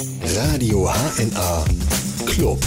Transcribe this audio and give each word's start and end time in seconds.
Radio 0.00 0.88
HNA 0.88 1.64
Club. 2.24 2.60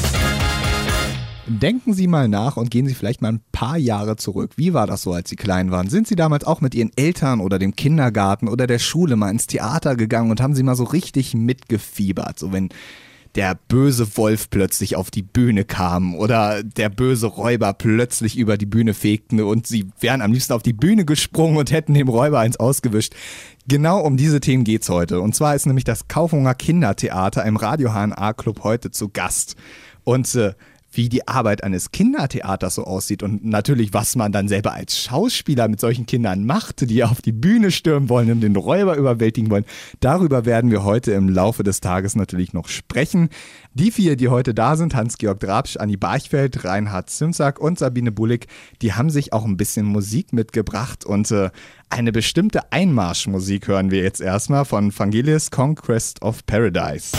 Denken 1.48 1.94
Sie 1.94 2.08
mal 2.08 2.28
nach 2.28 2.58
und 2.58 2.70
gehen 2.70 2.88
Sie 2.88 2.94
vielleicht 2.94 3.22
mal 3.22 3.32
ein 3.32 3.42
paar 3.54 3.78
Jahre 3.78 4.18
zurück. 4.18 4.52
Wie 4.58 4.74
war 4.74 4.86
das 4.86 5.04
so, 5.04 5.14
als 5.14 5.30
Sie 5.30 5.38
klein 5.38 5.72
waren? 5.72 5.88
Sind 5.88 6.10
Sie 6.10 6.18
damals 6.18 6.44
auch 6.44 6.60
mit 6.60 6.76
Ihren 6.76 6.92
Eltern 6.98 7.40
oder 7.40 7.58
dem 7.58 7.74
Kindergarten 7.74 8.50
oder 8.50 8.68
der 8.68 8.80
Schule 8.80 9.16
mal 9.16 9.30
ins 9.30 9.48
Theater 9.48 9.96
gegangen 9.96 10.30
und 10.30 10.42
haben 10.42 10.56
Sie 10.56 10.64
mal 10.64 10.76
so 10.76 10.84
richtig 10.84 11.34
mitgefiebert? 11.34 12.38
So 12.38 12.52
wenn 12.52 12.68
der 13.36 13.58
böse 13.68 14.18
Wolf 14.18 14.50
plötzlich 14.50 14.96
auf 14.96 15.10
die 15.10 15.22
Bühne 15.22 15.64
kam 15.64 16.16
oder 16.16 16.64
der 16.64 16.90
böse 16.90 17.28
Räuber 17.28 17.74
plötzlich 17.74 18.38
über 18.38 18.58
die 18.58 18.66
Bühne 18.66 18.94
fegten 18.94 19.42
und 19.42 19.68
sie 19.68 19.88
wären 20.00 20.22
am 20.22 20.34
liebsten 20.34 20.54
auf 20.54 20.64
die 20.64 20.74
Bühne 20.74 21.06
gesprungen 21.06 21.58
und 21.58 21.72
hätten 21.72 21.94
dem 21.94 22.10
Räuber 22.10 22.40
eins 22.40 22.60
ausgewischt. 22.60 23.14
Genau 23.68 24.02
um 24.02 24.18
diese 24.18 24.42
Themen 24.42 24.64
geht's 24.64 24.90
heute. 24.90 25.22
Und 25.22 25.36
zwar 25.36 25.56
ist 25.56 25.66
nämlich 25.66 25.86
das 25.86 26.08
Kaufhunger 26.08 26.56
Kindertheater 26.56 27.46
im 27.46 27.56
Radio 27.56 27.94
HNA 27.94 28.34
Club 28.34 28.64
heute 28.64 28.92
zu 28.92 29.10
Gast. 29.10 29.56
Und 30.04 30.34
äh, 30.36 30.54
wie 30.92 31.10
die 31.10 31.28
Arbeit 31.28 31.64
eines 31.64 31.92
Kindertheaters 31.92 32.76
so 32.76 32.84
aussieht 32.84 33.24
und 33.24 33.46
natürlich, 33.46 33.94
was 33.94 34.16
man 34.16 34.32
dann 34.32 34.48
selber 34.48 34.74
als 34.74 34.98
Schauspieler 34.98 35.68
mit 35.68 35.80
solchen 35.80 36.06
Kindern 36.06 36.46
macht, 36.46 36.90
die 36.90 37.04
auf 37.04 37.22
die 37.22 37.32
Bühne 37.32 37.72
stürmen 37.72 38.10
wollen 38.10 38.32
und 38.32 38.42
den 38.42 38.56
Räuber 38.56 38.96
überwältigen 38.96 39.50
wollen. 39.50 39.66
Darüber 40.00 40.46
werden 40.46 40.72
wir 40.72 40.84
heute 40.84 41.12
im 41.14 41.30
Laufe 41.30 41.64
des 41.64 41.80
Tages 41.80 42.16
natürlich 42.16 42.54
noch 42.54 42.68
sprechen. 42.68 43.30
Die 43.74 43.92
vier, 43.92 44.18
die 44.18 44.28
heute 44.28 44.54
da 44.54 44.76
sind, 44.76 44.96
Hans-Georg 44.96 45.40
Drabsch, 45.40 45.78
Anni 45.78 45.96
Barchfeld, 45.96 46.66
Reinhard 46.66 47.10
Zimsack 47.10 47.60
und 47.60 47.80
Sabine 47.80 48.12
Bullig, 48.12 48.48
die 48.82 48.94
haben 48.94 49.10
sich 49.10 49.34
auch 49.34 49.46
ein 49.46 49.58
bisschen 49.58 49.86
Musik 49.86 50.34
mitgebracht 50.34 51.06
und 51.06 51.32
äh, 51.32 51.50
eine 51.90 52.12
bestimmte 52.12 52.72
Einmarschmusik 52.72 53.68
hören 53.68 53.92
wir 53.92 54.02
jetzt 54.02 54.22
erstmal 54.22 54.66
von 54.66 54.98
Vangelis 54.98 55.52
Conquest 55.52 56.22
of 56.22 56.46
Paradise. 56.46 57.12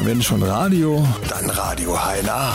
Wenn 0.00 0.22
schon 0.22 0.42
Radio, 0.42 1.06
dann 1.28 1.48
Radio 1.50 1.96
HNA 1.96 2.54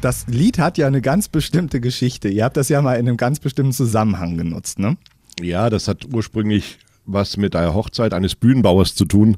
das 0.00 0.26
Lied 0.28 0.58
hat 0.58 0.78
ja 0.78 0.86
eine 0.86 1.00
ganz 1.00 1.28
bestimmte 1.28 1.80
Geschichte. 1.80 2.28
Ihr 2.28 2.44
habt 2.44 2.56
das 2.56 2.68
ja 2.68 2.80
mal 2.82 2.94
in 2.94 3.08
einem 3.08 3.16
ganz 3.16 3.40
bestimmten 3.40 3.72
Zusammenhang 3.72 4.36
genutzt, 4.36 4.78
ne? 4.78 4.96
Ja, 5.40 5.70
das 5.70 5.88
hat 5.88 6.06
ursprünglich 6.12 6.78
was 7.04 7.36
mit 7.36 7.54
der 7.54 7.74
Hochzeit 7.74 8.14
eines 8.14 8.34
Bühnenbauers 8.36 8.94
zu 8.94 9.04
tun, 9.04 9.36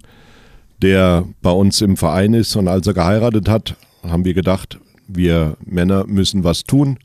der 0.82 1.26
bei 1.40 1.50
uns 1.50 1.80
im 1.80 1.96
Verein 1.96 2.34
ist. 2.34 2.56
Und 2.56 2.68
als 2.68 2.86
er 2.86 2.94
geheiratet 2.94 3.48
hat, 3.48 3.76
haben 4.02 4.24
wir 4.24 4.34
gedacht, 4.34 4.78
wir 5.08 5.56
Männer 5.64 6.04
müssen 6.06 6.44
was 6.44 6.64
tun, 6.64 6.98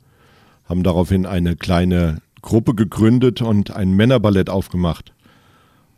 haben 0.68 0.82
daraufhin 0.82 1.24
eine 1.24 1.56
kleine 1.56 2.20
Gruppe 2.42 2.74
gegründet 2.74 3.40
und 3.42 3.70
ein 3.70 3.92
Männerballett 3.92 4.50
aufgemacht. 4.50 5.12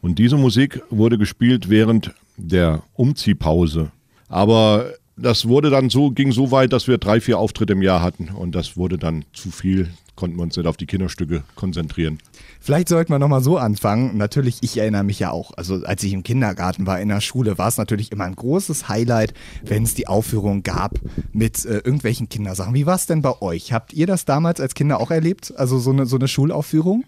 Und 0.00 0.18
diese 0.18 0.36
Musik 0.36 0.82
wurde 0.90 1.18
gespielt 1.18 1.68
während 1.70 2.12
der 2.48 2.82
Umziehpause. 2.94 3.90
Aber 4.28 4.92
das 5.16 5.46
wurde 5.46 5.70
dann 5.70 5.90
so, 5.90 6.10
ging 6.10 6.32
so 6.32 6.50
weit, 6.50 6.72
dass 6.72 6.88
wir 6.88 6.98
drei, 6.98 7.20
vier 7.20 7.38
Auftritte 7.38 7.74
im 7.74 7.82
Jahr 7.82 8.02
hatten 8.02 8.30
und 8.30 8.54
das 8.54 8.76
wurde 8.76 8.98
dann 8.98 9.24
zu 9.32 9.50
viel, 9.50 9.88
konnten 10.16 10.36
wir 10.36 10.42
uns 10.42 10.56
nicht 10.56 10.66
auf 10.66 10.76
die 10.76 10.86
Kinderstücke 10.86 11.42
konzentrieren. 11.54 12.18
Vielleicht 12.60 12.88
sollten 12.88 13.12
wir 13.12 13.18
nochmal 13.18 13.42
so 13.42 13.58
anfangen. 13.58 14.16
Natürlich, 14.16 14.58
ich 14.62 14.78
erinnere 14.78 15.04
mich 15.04 15.18
ja 15.18 15.30
auch, 15.30 15.52
also 15.56 15.84
als 15.84 16.02
ich 16.02 16.12
im 16.12 16.22
Kindergarten 16.22 16.86
war, 16.86 17.00
in 17.00 17.08
der 17.08 17.20
Schule, 17.20 17.58
war 17.58 17.68
es 17.68 17.76
natürlich 17.76 18.12
immer 18.12 18.24
ein 18.24 18.36
großes 18.36 18.88
Highlight, 18.88 19.34
wenn 19.64 19.82
es 19.82 19.94
die 19.94 20.06
Aufführung 20.06 20.62
gab 20.62 20.98
mit 21.32 21.64
äh, 21.64 21.78
irgendwelchen 21.78 22.28
Kindersachen. 22.28 22.74
Wie 22.74 22.86
war 22.86 22.96
es 22.96 23.06
denn 23.06 23.22
bei 23.22 23.40
euch? 23.42 23.72
Habt 23.72 23.92
ihr 23.92 24.06
das 24.06 24.24
damals 24.24 24.60
als 24.60 24.74
Kinder 24.74 25.00
auch 25.00 25.10
erlebt? 25.10 25.52
Also 25.56 25.78
so 25.78 25.90
eine, 25.90 26.06
so 26.06 26.16
eine 26.16 26.28
Schulaufführung? 26.28 27.04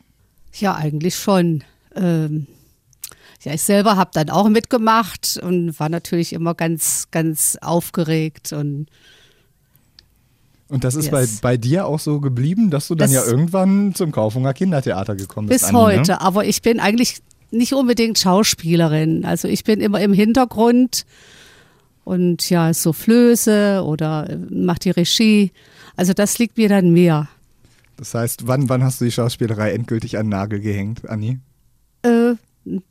Ja, 0.53 0.75
eigentlich 0.75 1.17
schon. 1.17 1.65
Ähm, 1.97 2.47
ja, 3.43 3.55
ich 3.55 3.63
selber 3.63 3.97
habe 3.97 4.11
dann 4.15 4.31
auch 4.31 4.49
mitgemacht 4.49 5.39
und 5.43 5.79
war 5.79 5.89
natürlich 5.89 6.33
immer 6.33 6.55
ganz, 6.55 7.09
ganz 7.11 7.59
aufgeregt 7.61 8.53
und 8.53 8.87
und 10.69 10.83
das 10.83 10.95
ist 10.95 11.13
yes. 11.13 11.41
bei, 11.41 11.51
bei 11.51 11.57
dir 11.57 11.87
auch 11.87 12.01
so 12.01 12.21
geblieben, 12.21 12.71
dass 12.71 12.89
du 12.89 12.95
dann 12.95 13.13
das 13.13 13.27
ja 13.27 13.31
irgendwann 13.31 13.95
zum 13.95 14.13
Kaufhunger 14.13 14.55
Kindertheater 14.55 15.15
gekommen 15.15 15.49
bist. 15.49 15.61
Bis 15.61 15.69
Anni, 15.69 15.79
heute, 15.79 16.13
ne? 16.13 16.21
aber 16.21 16.47
ich 16.47 16.63
bin 16.63 16.81
eigentlich 16.81 17.21
nicht 17.51 17.75
unbedingt 17.75 18.19
Schauspielerin. 18.19 19.25
Also 19.25 19.47
ich 19.47 19.63
bin 19.65 19.81
immer 19.81 20.01
im 20.01 20.13
Hintergrund 20.13 21.05
und 22.05 22.49
ja, 22.51 22.73
so 22.75 22.93
Flöße 22.93 23.83
oder 23.85 24.39
mach 24.51 24.79
die 24.79 24.91
Regie. 24.91 25.53
Also 25.97 26.13
das 26.13 26.39
liegt 26.39 26.57
mir 26.57 26.69
dann 26.69 26.93
mehr. 26.93 27.29
Das 27.97 28.15
heißt, 28.15 28.47
wann, 28.47 28.69
wann 28.69 28.83
hast 28.83 29.01
du 29.01 29.05
die 29.05 29.13
Schauspielerei 29.13 29.73
endgültig 29.73 30.19
an 30.19 30.27
den 30.27 30.31
Nagel 30.31 30.61
gehängt, 30.61 31.09
Anni? 31.09 31.39
Äh, 32.03 32.35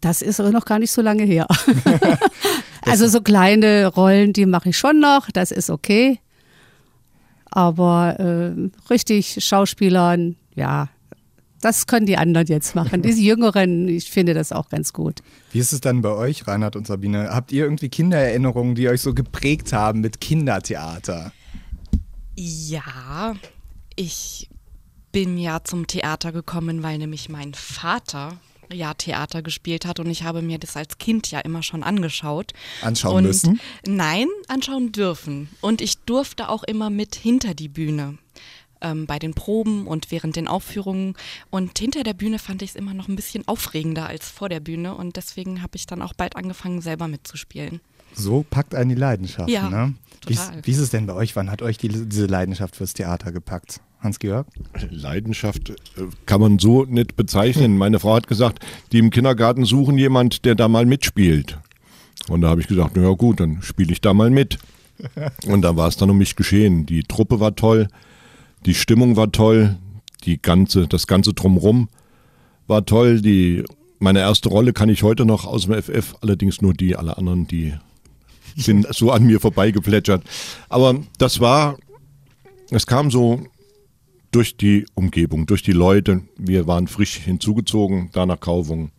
das 0.01 0.21
ist 0.21 0.39
aber 0.39 0.51
noch 0.51 0.65
gar 0.65 0.79
nicht 0.79 0.91
so 0.91 1.01
lange 1.01 1.23
her. 1.23 1.47
also 2.81 3.07
so 3.07 3.21
kleine 3.21 3.87
Rollen, 3.87 4.33
die 4.33 4.45
mache 4.45 4.69
ich 4.69 4.77
schon 4.77 4.99
noch, 4.99 5.29
das 5.31 5.51
ist 5.51 5.69
okay. 5.69 6.19
Aber 7.45 8.19
äh, 8.19 8.69
richtig 8.89 9.37
Schauspielern, 9.43 10.35
ja, 10.55 10.89
das 11.63 11.87
können 11.87 12.05
die 12.05 12.17
anderen 12.17 12.47
jetzt 12.47 12.75
machen. 12.75 13.01
Diese 13.03 13.21
Jüngeren, 13.21 13.87
ich 13.87 14.09
finde 14.09 14.33
das 14.33 14.51
auch 14.51 14.69
ganz 14.69 14.91
gut. 14.91 15.21
Wie 15.51 15.59
ist 15.59 15.71
es 15.71 15.81
dann 15.81 16.01
bei 16.01 16.09
euch, 16.09 16.47
Reinhard 16.47 16.75
und 16.75 16.87
Sabine? 16.87 17.29
Habt 17.29 17.51
ihr 17.51 17.63
irgendwie 17.63 17.89
Kindererinnerungen, 17.89 18.75
die 18.75 18.89
euch 18.89 19.01
so 19.01 19.13
geprägt 19.13 19.71
haben 19.71 20.01
mit 20.01 20.19
Kindertheater? 20.19 21.31
Ja, 22.35 23.35
ich 23.95 24.49
bin 25.11 25.37
ja 25.37 25.63
zum 25.63 25.87
Theater 25.87 26.31
gekommen, 26.31 26.83
weil 26.83 26.97
nämlich 26.97 27.29
mein 27.29 27.53
Vater 27.53 28.37
ja 28.73 28.93
Theater 28.93 29.41
gespielt 29.41 29.85
hat 29.85 29.99
und 29.99 30.09
ich 30.09 30.23
habe 30.23 30.41
mir 30.41 30.57
das 30.57 30.75
als 30.75 30.97
Kind 30.97 31.29
ja 31.31 31.39
immer 31.39 31.63
schon 31.63 31.83
angeschaut. 31.83 32.53
Anschauen 32.81 33.17
und 33.17 33.23
müssen? 33.23 33.59
Nein, 33.85 34.27
anschauen 34.47 34.91
dürfen. 34.91 35.49
Und 35.61 35.81
ich 35.81 35.97
durfte 35.99 36.49
auch 36.49 36.63
immer 36.63 36.89
mit 36.89 37.15
hinter 37.15 37.53
die 37.53 37.69
Bühne 37.69 38.17
ähm, 38.83 39.07
bei 39.07 39.17
den 39.17 39.33
Proben 39.33 39.87
und 39.87 40.11
während 40.11 40.35
den 40.35 40.47
Aufführungen. 40.47 41.15
Und 41.49 41.79
hinter 41.79 42.03
der 42.03 42.13
Bühne 42.13 42.37
fand 42.37 42.61
ich 42.61 42.71
es 42.71 42.75
immer 42.75 42.93
noch 42.93 43.07
ein 43.07 43.15
bisschen 43.15 43.47
aufregender 43.47 44.07
als 44.07 44.29
vor 44.29 44.49
der 44.49 44.59
Bühne 44.59 44.95
und 44.95 45.15
deswegen 45.15 45.63
habe 45.63 45.75
ich 45.75 45.87
dann 45.87 46.01
auch 46.01 46.13
bald 46.13 46.35
angefangen, 46.35 46.81
selber 46.81 47.07
mitzuspielen. 47.07 47.81
So 48.15 48.45
packt 48.47 48.75
einen 48.75 48.89
die 48.89 48.95
Leidenschaft. 48.95 49.49
Ja, 49.49 49.69
ne? 49.69 49.95
wie, 50.27 50.37
wie, 50.63 50.71
ist 50.71 50.77
es 50.77 50.91
denn 50.91 51.07
bei 51.07 51.13
euch? 51.13 51.35
Wann 51.35 51.49
hat 51.49 51.63
euch 51.63 51.79
die, 51.79 51.87
diese 51.87 52.27
Leidenschaft 52.27 52.75
fürs 52.75 52.93
Theater 52.93 53.31
gepackt? 53.31 53.81
Hans-Georg? 54.03 54.47
Leidenschaft 54.89 55.69
äh, 55.69 55.73
kann 56.25 56.41
man 56.41 56.59
so 56.59 56.83
nicht 56.83 57.15
bezeichnen. 57.15 57.77
Meine 57.77 57.99
Frau 57.99 58.15
hat 58.15 58.27
gesagt, 58.27 58.59
die 58.91 58.99
im 58.99 59.09
Kindergarten 59.09 59.65
suchen 59.65 59.97
jemand, 59.97 60.45
der 60.45 60.55
da 60.55 60.67
mal 60.67 60.85
mitspielt. 60.85 61.57
Und 62.29 62.41
da 62.41 62.49
habe 62.49 62.61
ich 62.61 62.67
gesagt, 62.67 62.91
na 62.95 63.03
ja 63.03 63.13
gut, 63.13 63.39
dann 63.39 63.61
spiele 63.61 63.91
ich 63.91 64.01
da 64.01 64.13
mal 64.13 64.29
mit. 64.29 64.59
Und 65.47 65.61
da 65.61 65.75
war 65.75 65.87
es 65.87 65.97
dann 65.97 66.09
um 66.09 66.17
mich 66.17 66.35
geschehen. 66.35 66.85
Die 66.85 67.03
Truppe 67.03 67.39
war 67.39 67.55
toll, 67.55 67.87
die 68.65 68.75
Stimmung 68.75 69.15
war 69.15 69.31
toll, 69.31 69.77
die 70.23 70.41
ganze, 70.41 70.87
das 70.87 71.07
ganze 71.07 71.33
Drumrum 71.33 71.89
war 72.67 72.85
toll. 72.85 73.21
Die, 73.21 73.63
meine 73.99 74.19
erste 74.19 74.49
Rolle 74.49 74.73
kann 74.73 74.89
ich 74.89 75.03
heute 75.03 75.25
noch 75.25 75.45
aus 75.45 75.65
dem 75.65 75.81
FF, 75.81 76.15
allerdings 76.21 76.61
nur 76.61 76.73
die, 76.73 76.95
alle 76.95 77.17
anderen, 77.17 77.47
die 77.47 77.73
sind 78.55 78.87
so 78.93 79.11
an 79.11 79.23
mir 79.23 79.39
vorbeigeplätschert. 79.39 80.23
Aber 80.69 80.95
das 81.17 81.39
war, 81.39 81.77
es 82.69 82.85
kam 82.85 83.11
so 83.11 83.41
durch 84.33 84.57
die 84.57 84.85
Umgebung, 84.95 85.45
durch 85.45 85.63
die 85.63 85.71
Leute. 85.71 86.21
Wir 86.37 86.67
waren 86.67 86.87
frisch 86.87 87.17
hinzugezogen, 87.17 88.09
da 88.13 88.25
nach 88.25 88.39
Kaufung 88.39 88.91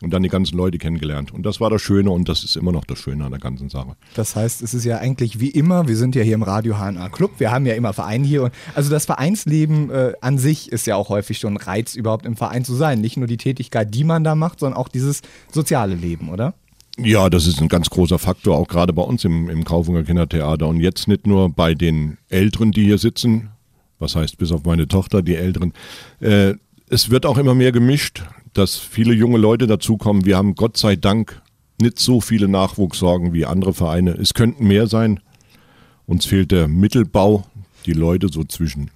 und 0.00 0.12
dann 0.12 0.22
die 0.22 0.28
ganzen 0.28 0.56
Leute 0.56 0.78
kennengelernt. 0.78 1.32
Und 1.32 1.44
das 1.44 1.60
war 1.60 1.70
das 1.70 1.82
Schöne 1.82 2.10
und 2.10 2.28
das 2.28 2.44
ist 2.44 2.56
immer 2.56 2.70
noch 2.70 2.84
das 2.84 3.00
Schöne 3.00 3.24
an 3.24 3.32
der 3.32 3.40
ganzen 3.40 3.68
Sache. 3.68 3.96
Das 4.14 4.36
heißt, 4.36 4.62
es 4.62 4.74
ist 4.74 4.84
ja 4.84 4.98
eigentlich 4.98 5.40
wie 5.40 5.48
immer, 5.48 5.88
wir 5.88 5.96
sind 5.96 6.14
ja 6.14 6.22
hier 6.22 6.34
im 6.34 6.44
Radio 6.44 6.76
HNA 6.76 7.08
Club, 7.08 7.32
wir 7.38 7.50
haben 7.50 7.66
ja 7.66 7.74
immer 7.74 7.92
Verein 7.92 8.22
hier. 8.22 8.44
Und 8.44 8.52
also 8.74 8.90
das 8.90 9.06
Vereinsleben 9.06 9.90
äh, 9.90 10.12
an 10.20 10.38
sich 10.38 10.70
ist 10.70 10.86
ja 10.86 10.94
auch 10.94 11.08
häufig 11.08 11.38
schon 11.38 11.54
ein 11.54 11.56
Reiz, 11.56 11.96
überhaupt 11.96 12.26
im 12.26 12.36
Verein 12.36 12.64
zu 12.64 12.74
sein. 12.74 13.00
Nicht 13.00 13.16
nur 13.16 13.26
die 13.26 13.36
Tätigkeit, 13.36 13.92
die 13.92 14.04
man 14.04 14.22
da 14.22 14.36
macht, 14.36 14.60
sondern 14.60 14.78
auch 14.78 14.88
dieses 14.88 15.22
soziale 15.50 15.96
Leben, 15.96 16.28
oder? 16.28 16.54
Ja, 17.00 17.30
das 17.30 17.46
ist 17.46 17.60
ein 17.60 17.68
ganz 17.68 17.90
großer 17.90 18.18
Faktor, 18.18 18.56
auch 18.56 18.66
gerade 18.66 18.92
bei 18.92 19.02
uns 19.02 19.24
im, 19.24 19.48
im 19.48 19.64
Kaufunger 19.64 20.02
Kindertheater. 20.02 20.66
Und 20.66 20.80
jetzt 20.80 21.06
nicht 21.08 21.26
nur 21.26 21.48
bei 21.48 21.74
den 21.74 22.18
Älteren, 22.28 22.72
die 22.72 22.84
hier 22.84 22.98
sitzen, 22.98 23.50
was 23.98 24.16
heißt 24.16 24.38
bis 24.38 24.52
auf 24.52 24.64
meine 24.64 24.88
Tochter, 24.88 25.22
die 25.22 25.36
Älteren. 25.36 25.72
Äh, 26.20 26.54
es 26.88 27.10
wird 27.10 27.26
auch 27.26 27.38
immer 27.38 27.54
mehr 27.54 27.72
gemischt, 27.72 28.22
dass 28.54 28.76
viele 28.76 29.12
junge 29.12 29.38
Leute 29.38 29.66
dazukommen. 29.66 30.24
Wir 30.24 30.36
haben 30.36 30.54
Gott 30.54 30.76
sei 30.76 30.96
Dank 30.96 31.42
nicht 31.80 31.98
so 31.98 32.20
viele 32.20 32.48
Nachwuchssorgen 32.48 33.32
wie 33.32 33.46
andere 33.46 33.74
Vereine. 33.74 34.12
Es 34.12 34.34
könnten 34.34 34.66
mehr 34.66 34.86
sein. 34.86 35.20
Uns 36.06 36.26
fehlt 36.26 36.50
der 36.50 36.68
Mittelbau, 36.68 37.44
die 37.86 37.92
Leute 37.92 38.28
so 38.30 38.44
zwischen 38.44 38.90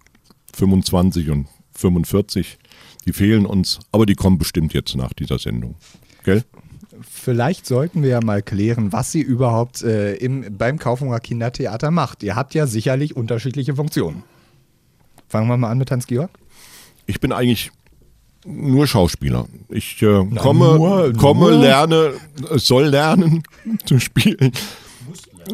25 0.55 1.31
und 1.31 1.47
45, 1.75 2.59
die 3.07 3.13
fehlen 3.13 3.47
uns, 3.47 3.81
aber 3.91 4.07
die 4.07 4.15
kommen 4.15 4.39
bestimmt 4.39 4.75
jetzt 4.75 4.97
nach 4.97 5.13
dieser 5.13 5.39
Sendung. 5.39 5.77
Gell? 6.25 6.45
Vielleicht 7.01 7.67
sollten 7.67 8.03
wir 8.03 8.11
ja 8.11 8.21
mal 8.23 8.43
klären, 8.43 8.93
was 8.93 9.13
sie 9.13 9.21
überhaupt 9.21 9.83
äh, 9.83 10.15
im, 10.15 10.57
beim 10.57 10.79
Kaufhunger 10.79 11.21
Kindertheater 11.21 11.91
macht. 11.91 12.23
Ihr 12.23 12.37
habt 12.37 12.55
ja 12.55 12.67
sicherlich 12.67 13.17
unterschiedliche 13.17 13.75
Funktionen. 13.75 14.23
Fangen 15.33 15.49
wir 15.49 15.57
mal 15.57 15.71
an 15.71 15.79
mit 15.79 15.91
Hans-Georg. 15.91 16.29
Ich 17.07 17.19
bin 17.19 17.33
eigentlich 17.33 17.71
nur 18.45 18.87
Schauspieler. 18.87 19.47
Ich 19.71 20.03
äh, 20.03 20.27
komme, 20.37 20.77
nur, 20.77 21.13
komme, 21.15 21.53
nur. 21.53 21.59
lerne, 21.59 22.13
soll 22.57 22.89
lernen 22.89 23.43
zu 23.87 23.99
spielen. 23.99 24.53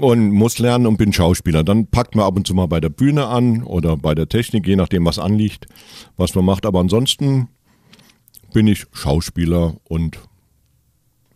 und 0.01 0.33
muss 0.33 0.59
lernen 0.59 0.89
und 0.89 0.97
bin 0.97 1.13
Schauspieler. 1.13 1.63
Dann 1.63 1.87
packt 1.87 2.17
man 2.17 2.25
ab 2.25 2.35
und 2.35 2.45
zu 2.45 2.55
mal 2.55 2.67
bei 2.67 2.81
der 2.81 2.89
Bühne 2.89 3.29
an 3.29 3.63
oder 3.63 3.97
bei 3.97 4.17
der 4.17 4.29
Technik, 4.29 4.67
je 4.67 4.75
nachdem, 4.75 5.05
was 5.05 5.21
anliegt, 5.21 5.69
was 6.17 6.35
man 6.35 6.45
macht. 6.45 6.67
Aber 6.67 6.81
ansonsten 6.81 7.47
bin 8.53 8.67
ich 8.67 8.85
Schauspieler 8.93 9.77
und 9.85 10.19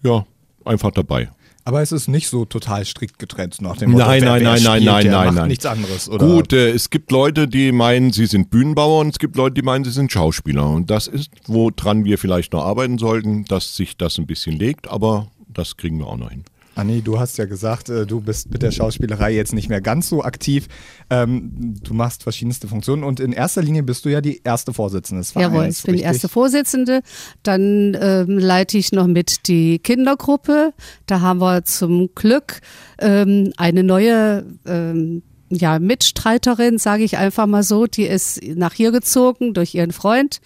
ja, 0.02 0.26
einfach 0.64 0.90
dabei. 0.90 1.30
Aber 1.64 1.80
es 1.80 1.92
ist 1.92 2.08
nicht 2.08 2.28
so 2.28 2.44
total 2.44 2.84
strikt 2.84 3.18
getrennt 3.18 3.60
nach 3.60 3.76
dem 3.76 3.92
Motto, 3.92 4.04
Nein, 4.04 4.22
wer, 4.22 4.30
nein, 4.30 4.42
wer 4.42 4.52
nein, 4.52 4.62
nein, 4.62 4.84
nein, 4.84 5.06
nein, 5.10 5.34
nein. 5.34 5.48
nichts 5.48 5.64
anderes. 5.64 6.08
Oder? 6.08 6.26
Gut, 6.26 6.52
äh, 6.52 6.70
es 6.70 6.90
gibt 6.90 7.12
Leute, 7.12 7.46
die 7.46 7.70
meinen, 7.70 8.12
sie 8.12 8.26
sind 8.26 8.50
Bühnenbauer 8.50 9.00
und 9.00 9.10
es 9.10 9.18
gibt 9.18 9.36
Leute, 9.36 9.54
die 9.54 9.62
meinen, 9.62 9.84
sie 9.84 9.92
sind 9.92 10.10
Schauspieler. 10.10 10.68
Und 10.68 10.90
das 10.90 11.06
ist, 11.06 11.30
woran 11.46 12.04
wir 12.04 12.18
vielleicht 12.18 12.52
noch 12.52 12.64
arbeiten 12.64 12.98
sollten, 12.98 13.44
dass 13.44 13.76
sich 13.76 13.96
das 13.96 14.18
ein 14.18 14.26
bisschen 14.26 14.56
legt, 14.58 14.88
aber 14.88 15.28
das 15.48 15.76
kriegen 15.76 15.98
wir 15.98 16.06
auch 16.08 16.16
noch 16.16 16.30
hin. 16.30 16.44
Anni, 16.74 17.02
du 17.02 17.18
hast 17.18 17.38
ja 17.38 17.44
gesagt, 17.44 17.88
äh, 17.88 18.06
du 18.06 18.20
bist 18.20 18.50
mit 18.50 18.62
der 18.62 18.70
Schauspielerei 18.70 19.32
jetzt 19.32 19.52
nicht 19.52 19.68
mehr 19.68 19.80
ganz 19.80 20.08
so 20.08 20.22
aktiv. 20.22 20.68
Ähm, 21.10 21.74
du 21.82 21.94
machst 21.94 22.22
verschiedenste 22.22 22.68
Funktionen 22.68 23.04
und 23.04 23.20
in 23.20 23.32
erster 23.32 23.62
Linie 23.62 23.82
bist 23.82 24.04
du 24.04 24.08
ja 24.08 24.20
die 24.20 24.40
erste 24.42 24.72
Vorsitzende 24.72 25.20
des 25.20 25.32
Vereins. 25.32 25.52
Jawohl, 25.52 25.68
ich 25.68 25.82
bin 25.82 25.96
die 25.96 26.02
erste 26.02 26.28
Vorsitzende. 26.28 27.02
Dann 27.42 27.96
ähm, 28.00 28.38
leite 28.38 28.78
ich 28.78 28.92
noch 28.92 29.06
mit 29.06 29.48
die 29.48 29.78
Kindergruppe. 29.78 30.72
Da 31.06 31.20
haben 31.20 31.40
wir 31.40 31.64
zum 31.64 32.10
Glück 32.14 32.60
ähm, 32.98 33.52
eine 33.56 33.82
neue 33.82 34.44
ähm, 34.66 35.22
ja, 35.50 35.78
Mitstreiterin, 35.78 36.78
sage 36.78 37.04
ich 37.04 37.18
einfach 37.18 37.46
mal 37.46 37.62
so. 37.62 37.86
Die 37.86 38.04
ist 38.04 38.40
nach 38.42 38.72
hier 38.72 38.90
gezogen 38.90 39.52
durch 39.52 39.74
ihren 39.74 39.92
Freund. 39.92 40.40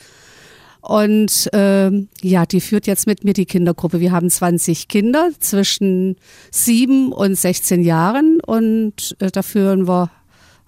Und 0.87 1.50
ähm, 1.53 2.09
ja, 2.23 2.47
die 2.47 2.61
führt 2.61 2.87
jetzt 2.87 3.09
mit 3.09 3.25
mir 3.25 3.33
die 3.33 3.44
Kindergruppe. 3.44 3.99
Wir 3.99 4.12
haben 4.12 4.31
20 4.31 4.87
Kinder 4.87 5.31
zwischen 5.41 6.17
7 6.53 7.11
und 7.12 7.35
16 7.35 7.83
Jahren 7.83 8.38
und 8.47 9.17
äh, 9.19 9.33
da 9.33 9.43
führen 9.43 9.88
wir 9.88 10.11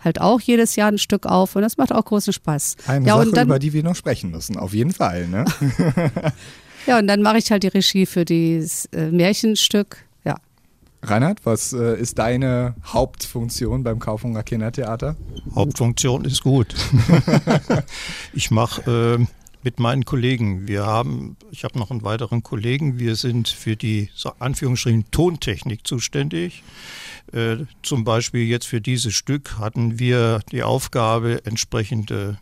halt 0.01 0.21
auch 0.21 0.41
jedes 0.41 0.75
Jahr 0.75 0.91
ein 0.91 0.99
Stück 0.99 1.25
auf 1.25 1.55
und 1.55 1.63
das 1.63 1.77
macht 1.77 1.93
auch 1.93 2.05
großen 2.05 2.33
Spaß. 2.33 2.77
Eine 2.89 3.07
ja, 3.07 3.15
Sache, 3.15 3.29
und 3.29 3.37
dann, 3.37 3.47
über 3.47 3.61
die 3.61 3.73
wir 3.73 3.85
noch 3.85 3.95
sprechen 3.95 4.33
müssen, 4.33 4.57
auf 4.57 4.75
jeden 4.75 4.93
Fall. 4.93 5.29
Ne? 5.29 5.45
Ja, 6.89 6.99
und 6.99 7.07
dann 7.07 7.21
mache 7.21 7.37
ich 7.37 7.51
halt 7.51 7.65
die 7.65 7.69
Regie 7.69 8.07
für 8.07 8.25
das 8.25 8.87
äh, 8.93 9.11
Märchenstück. 9.11 9.99
Ja. 10.25 10.37
Reinhard, 11.03 11.45
was 11.45 11.75
äh, 11.75 12.01
ist 12.01 12.19
deine 12.19 12.77
Hauptfunktion 12.83 13.85
beim 13.85 13.99
Kaufhunger 13.99 14.43
Kindertheater? 14.43 15.15
Hauptfunktion 15.55 16.25
ist 16.25 16.43
gut. 16.43 16.75
ich 18.33 18.51
mache 18.51 19.19
äh, 19.21 19.27
mit 19.63 19.81
meinen 19.81 20.05
Kollegen, 20.05 20.69
wir 20.69 20.87
haben, 20.87 21.37
ich 21.51 21.65
habe 21.65 21.79
noch 21.79 21.91
einen 21.91 22.03
weiteren 22.03 22.43
Kollegen, 22.43 22.99
wir 22.99 23.17
sind 23.17 23.49
für 23.49 23.77
die 23.77 24.11
so 24.15 24.33
Anführungsstrichen 24.39 25.11
Tontechnik 25.11 25.87
zuständig. 25.87 26.63
Äh, 27.33 27.59
zum 27.83 28.05
Beispiel 28.05 28.45
jetzt 28.45 28.67
für 28.67 28.81
dieses 28.81 29.15
Stück 29.15 29.59
hatten 29.59 29.99
wir 29.99 30.41
die 30.53 30.63
Aufgabe, 30.63 31.45
entsprechende 31.45 32.39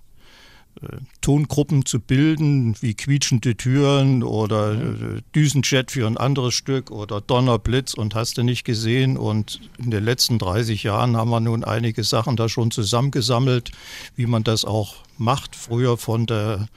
äh, 0.83 0.99
Tongruppen 1.23 1.87
zu 1.87 2.01
bilden, 2.01 2.77
wie 2.81 2.95
quietschende 2.95 3.57
Türen 3.57 4.23
oder 4.23 4.75
äh, 4.75 5.23
Düsenjet 5.35 5.91
für 5.91 6.07
ein 6.07 6.19
anderes 6.19 6.55
Stück 6.55 6.91
oder 6.91 7.21
Donnerblitz 7.21 7.95
und 7.95 8.15
hast 8.15 8.37
du 8.39 8.43
nicht 8.43 8.65
gesehen. 8.65 9.17
Und 9.17 9.61
in 9.79 9.91
den 9.91 10.05
letzten 10.05 10.39
30 10.39 10.83
Jahren 10.83 11.17
haben 11.17 11.31
wir 11.31 11.41
nun 11.41 11.65
einige 11.65 12.05
Sachen 12.05 12.37
da 12.37 12.49
schon 12.49 12.71
zusammengesammelt, 12.71 13.73
wie 14.15 14.27
man 14.27 14.45
das 14.45 14.65
auch 14.65 14.97
macht. 15.17 15.57
Früher 15.57 15.97
von 15.97 16.27
der 16.27 16.69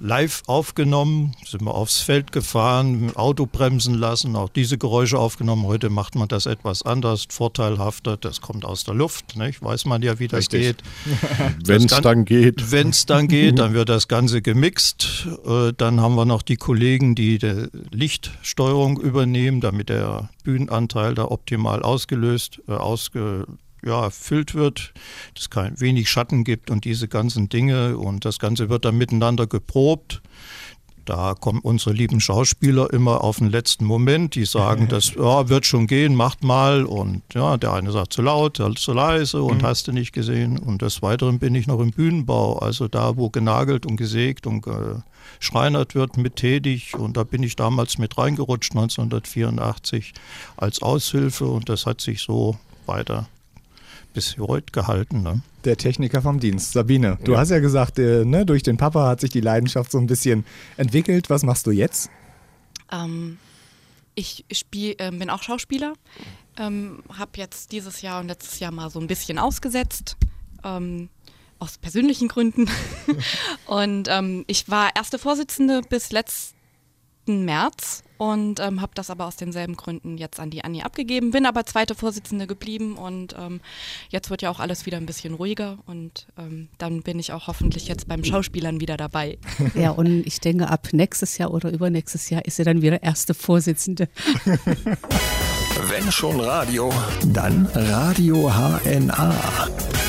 live 0.00 0.42
aufgenommen, 0.46 1.34
sind 1.46 1.62
wir 1.62 1.74
aufs 1.74 2.00
Feld 2.00 2.32
gefahren, 2.32 3.14
Auto 3.14 3.46
bremsen 3.46 3.94
lassen, 3.94 4.34
auch 4.36 4.48
diese 4.48 4.78
Geräusche 4.78 5.18
aufgenommen. 5.18 5.66
Heute 5.66 5.90
macht 5.90 6.14
man 6.14 6.28
das 6.28 6.46
etwas 6.46 6.82
anders, 6.82 7.26
vorteilhafter, 7.30 8.16
das 8.16 8.40
kommt 8.40 8.64
aus 8.64 8.84
der 8.84 8.94
Luft, 8.94 9.36
nicht? 9.36 9.62
weiß 9.62 9.84
man 9.84 10.02
ja, 10.02 10.18
wie 10.18 10.28
das 10.28 10.38
Richtig. 10.52 10.60
geht. 10.60 10.82
Wenn 11.64 11.84
es 11.84 12.00
dann 12.00 12.24
geht. 12.24 12.72
Wenn 12.72 12.90
es 12.90 13.06
dann 13.06 13.28
geht, 13.28 13.58
dann 13.58 13.74
wird 13.74 13.88
das 13.88 14.08
Ganze 14.08 14.42
gemixt. 14.42 15.28
Äh, 15.46 15.72
Dann 15.76 16.00
haben 16.00 16.14
wir 16.14 16.24
noch 16.24 16.42
die 16.42 16.56
Kollegen, 16.56 17.14
die 17.14 17.38
die 17.38 17.68
Lichtsteuerung 17.90 19.00
übernehmen, 19.00 19.60
damit 19.60 19.88
der 19.88 20.30
Bühnenanteil 20.44 21.14
da 21.14 21.24
optimal 21.26 21.82
ausgelöst, 21.82 22.60
äh, 22.68 22.72
ausge, 22.72 23.46
ja, 23.84 24.04
erfüllt 24.04 24.54
wird, 24.54 24.92
dass 25.34 25.44
es 25.44 25.50
kein 25.50 25.80
wenig 25.80 26.08
Schatten 26.08 26.44
gibt 26.44 26.70
und 26.70 26.84
diese 26.84 27.08
ganzen 27.08 27.48
Dinge. 27.48 27.96
Und 27.96 28.24
das 28.24 28.38
Ganze 28.38 28.68
wird 28.68 28.84
dann 28.84 28.98
miteinander 28.98 29.46
geprobt. 29.46 30.22
Da 31.10 31.34
kommen 31.34 31.60
unsere 31.60 31.92
lieben 31.92 32.20
Schauspieler 32.20 32.92
immer 32.92 33.24
auf 33.24 33.38
den 33.38 33.50
letzten 33.50 33.84
Moment. 33.84 34.34
Die 34.34 34.44
sagen, 34.44 34.86
das 34.90 35.14
ja, 35.14 35.48
wird 35.48 35.66
schon 35.66 35.86
gehen, 35.86 36.14
macht 36.14 36.44
mal. 36.44 36.84
Und 36.84 37.22
ja, 37.34 37.56
der 37.56 37.72
eine 37.72 37.90
sagt 37.90 38.12
zu 38.12 38.22
laut, 38.22 38.58
der 38.58 38.66
andere 38.66 38.80
zu 38.80 38.92
leise 38.92 39.42
und 39.42 39.62
hast 39.62 39.88
du 39.88 39.92
nicht 39.92 40.12
gesehen. 40.12 40.58
Und 40.58 40.82
des 40.82 41.02
Weiteren 41.02 41.38
bin 41.38 41.54
ich 41.54 41.66
noch 41.66 41.80
im 41.80 41.90
Bühnenbau, 41.90 42.58
also 42.58 42.86
da, 42.86 43.16
wo 43.16 43.30
genagelt 43.30 43.86
und 43.86 43.96
gesägt 43.96 44.46
und 44.46 44.64
geschreinert 45.40 45.94
wird, 45.94 46.16
mit 46.16 46.36
tätig. 46.36 46.94
Und 46.96 47.16
da 47.16 47.24
bin 47.24 47.42
ich 47.42 47.56
damals 47.56 47.98
mit 47.98 48.16
reingerutscht, 48.16 48.72
1984, 48.72 50.12
als 50.56 50.82
Aushilfe. 50.82 51.46
Und 51.46 51.68
das 51.68 51.86
hat 51.86 52.00
sich 52.00 52.22
so 52.22 52.56
weiter 52.86 53.26
bis 54.12 54.36
heute 54.38 54.72
gehalten. 54.72 55.22
Ne? 55.22 55.42
Der 55.64 55.76
Techniker 55.76 56.22
vom 56.22 56.40
Dienst, 56.40 56.72
Sabine. 56.72 57.18
Du 57.24 57.36
hast 57.36 57.50
ja 57.50 57.58
gesagt, 57.58 57.98
äh, 57.98 58.24
ne, 58.24 58.46
durch 58.46 58.62
den 58.62 58.76
Papa 58.76 59.06
hat 59.06 59.20
sich 59.20 59.30
die 59.30 59.40
Leidenschaft 59.40 59.90
so 59.90 59.98
ein 59.98 60.06
bisschen 60.06 60.44
entwickelt. 60.76 61.30
Was 61.30 61.42
machst 61.42 61.66
du 61.66 61.70
jetzt? 61.70 62.10
Ähm, 62.90 63.38
ich 64.14 64.44
spiel, 64.52 64.96
ähm, 64.98 65.18
bin 65.18 65.30
auch 65.30 65.42
Schauspieler, 65.42 65.94
ähm, 66.58 67.02
habe 67.16 67.32
jetzt 67.36 67.72
dieses 67.72 68.02
Jahr 68.02 68.20
und 68.20 68.28
letztes 68.28 68.58
Jahr 68.58 68.72
mal 68.72 68.90
so 68.90 69.00
ein 69.00 69.06
bisschen 69.06 69.38
ausgesetzt, 69.38 70.16
ähm, 70.64 71.08
aus 71.58 71.78
persönlichen 71.78 72.28
Gründen. 72.28 72.68
und 73.66 74.08
ähm, 74.08 74.44
ich 74.46 74.68
war 74.68 74.90
erste 74.96 75.18
Vorsitzende 75.18 75.82
bis 75.88 76.10
letzten 76.12 77.44
März 77.44 78.02
und 78.20 78.60
ähm, 78.60 78.82
habe 78.82 78.92
das 78.94 79.08
aber 79.08 79.24
aus 79.24 79.36
denselben 79.36 79.76
Gründen 79.78 80.18
jetzt 80.18 80.40
an 80.40 80.50
die 80.50 80.62
Anni 80.62 80.82
abgegeben, 80.82 81.30
bin 81.30 81.46
aber 81.46 81.64
zweite 81.64 81.94
Vorsitzende 81.94 82.46
geblieben 82.46 82.98
und 82.98 83.34
ähm, 83.38 83.62
jetzt 84.10 84.28
wird 84.28 84.42
ja 84.42 84.50
auch 84.50 84.60
alles 84.60 84.84
wieder 84.84 84.98
ein 84.98 85.06
bisschen 85.06 85.32
ruhiger 85.32 85.78
und 85.86 86.26
ähm, 86.38 86.68
dann 86.76 87.00
bin 87.00 87.18
ich 87.18 87.32
auch 87.32 87.46
hoffentlich 87.46 87.88
jetzt 87.88 88.08
beim 88.08 88.22
Schauspielern 88.22 88.80
wieder 88.80 88.98
dabei. 88.98 89.38
Ja, 89.74 89.92
und 89.92 90.26
ich 90.26 90.40
denke, 90.40 90.68
ab 90.68 90.88
nächstes 90.92 91.38
Jahr 91.38 91.52
oder 91.54 91.70
übernächstes 91.70 92.28
Jahr 92.28 92.44
ist 92.44 92.56
sie 92.56 92.64
dann 92.64 92.82
wieder 92.82 93.02
erste 93.02 93.32
Vorsitzende. 93.34 94.08
Wenn 95.88 96.12
schon 96.12 96.40
Radio, 96.40 96.92
dann 97.24 97.66
Radio 97.72 98.52
HNA. 98.52 99.99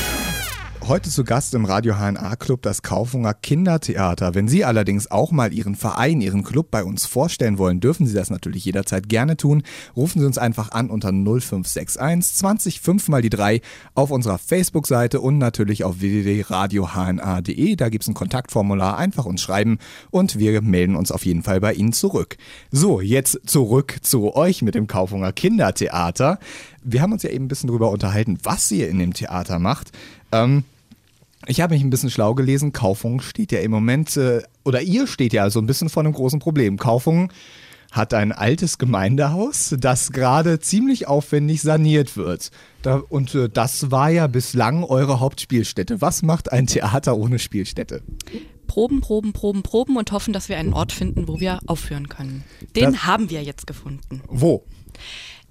Heute 0.88 1.10
zu 1.10 1.22
Gast 1.22 1.54
im 1.54 1.64
Radio 1.64 1.94
HNA 1.94 2.34
Club 2.34 2.62
das 2.62 2.82
Kaufhunger 2.82 3.34
Kindertheater. 3.34 4.34
Wenn 4.34 4.48
Sie 4.48 4.64
allerdings 4.64 5.08
auch 5.12 5.30
mal 5.30 5.52
Ihren 5.52 5.76
Verein, 5.76 6.20
Ihren 6.20 6.42
Club 6.42 6.72
bei 6.72 6.82
uns 6.82 7.06
vorstellen 7.06 7.56
wollen, 7.56 7.78
dürfen 7.78 8.04
Sie 8.04 8.14
das 8.14 8.30
natürlich 8.30 8.64
jederzeit 8.64 9.08
gerne 9.08 9.36
tun. 9.36 9.62
Rufen 9.94 10.20
Sie 10.20 10.26
uns 10.26 10.38
einfach 10.38 10.72
an 10.72 10.90
unter 10.90 11.12
0561 11.12 12.34
20 12.34 12.80
5 12.80 13.08
mal 13.08 13.22
die 13.22 13.30
3 13.30 13.60
auf 13.94 14.10
unserer 14.10 14.38
Facebook-Seite 14.38 15.20
und 15.20 15.38
natürlich 15.38 15.84
auf 15.84 16.00
www.radiohna.de. 16.00 17.76
Da 17.76 17.88
gibt 17.88 18.02
es 18.02 18.08
ein 18.08 18.14
Kontaktformular. 18.14 18.98
Einfach 18.98 19.24
uns 19.24 19.40
schreiben 19.40 19.78
und 20.10 20.40
wir 20.40 20.60
melden 20.62 20.96
uns 20.96 21.12
auf 21.12 21.24
jeden 21.24 21.44
Fall 21.44 21.60
bei 21.60 21.74
Ihnen 21.74 21.92
zurück. 21.92 22.36
So, 22.72 23.00
jetzt 23.00 23.38
zurück 23.46 23.98
zu 24.02 24.34
euch 24.34 24.62
mit 24.62 24.74
dem 24.74 24.88
Kaufhunger 24.88 25.32
Kindertheater. 25.32 26.40
Wir 26.82 27.02
haben 27.02 27.12
uns 27.12 27.22
ja 27.22 27.30
eben 27.30 27.44
ein 27.44 27.48
bisschen 27.48 27.68
darüber 27.68 27.90
unterhalten, 27.90 28.38
was 28.42 28.68
ihr 28.72 28.88
in 28.88 28.98
dem 28.98 29.14
Theater 29.14 29.60
macht. 29.60 29.92
Ähm, 30.32 30.64
ich 31.46 31.60
habe 31.60 31.74
mich 31.74 31.82
ein 31.82 31.90
bisschen 31.90 32.10
schlau 32.10 32.34
gelesen. 32.34 32.72
Kaufung 32.72 33.20
steht 33.20 33.52
ja 33.52 33.60
im 33.60 33.70
Moment, 33.70 34.16
äh, 34.16 34.42
oder 34.64 34.82
ihr 34.82 35.06
steht 35.06 35.32
ja 35.32 35.48
so 35.50 35.60
ein 35.60 35.66
bisschen 35.66 35.88
vor 35.88 36.02
einem 36.02 36.12
großen 36.12 36.38
Problem. 36.38 36.76
Kaufung 36.78 37.32
hat 37.90 38.14
ein 38.14 38.32
altes 38.32 38.78
Gemeindehaus, 38.78 39.74
das 39.78 40.12
gerade 40.12 40.60
ziemlich 40.60 41.08
aufwendig 41.08 41.60
saniert 41.60 42.16
wird. 42.16 42.50
Da, 42.80 42.96
und 43.08 43.34
äh, 43.34 43.48
das 43.50 43.90
war 43.90 44.08
ja 44.08 44.26
bislang 44.28 44.82
eure 44.84 45.20
Hauptspielstätte. 45.20 46.00
Was 46.00 46.22
macht 46.22 46.50
ein 46.52 46.66
Theater 46.66 47.16
ohne 47.16 47.38
Spielstätte? 47.38 48.02
proben, 48.66 49.02
proben, 49.02 49.34
proben, 49.34 49.62
proben 49.62 49.98
und 49.98 50.12
hoffen, 50.12 50.32
dass 50.32 50.48
wir 50.48 50.56
einen 50.56 50.72
Ort 50.72 50.92
finden, 50.92 51.28
wo 51.28 51.38
wir 51.40 51.58
aufführen 51.66 52.08
können. 52.08 52.42
Den 52.74 52.92
Das- 52.92 53.04
haben 53.04 53.28
wir 53.28 53.42
jetzt 53.42 53.66
gefunden. 53.66 54.22
Wo? 54.28 54.64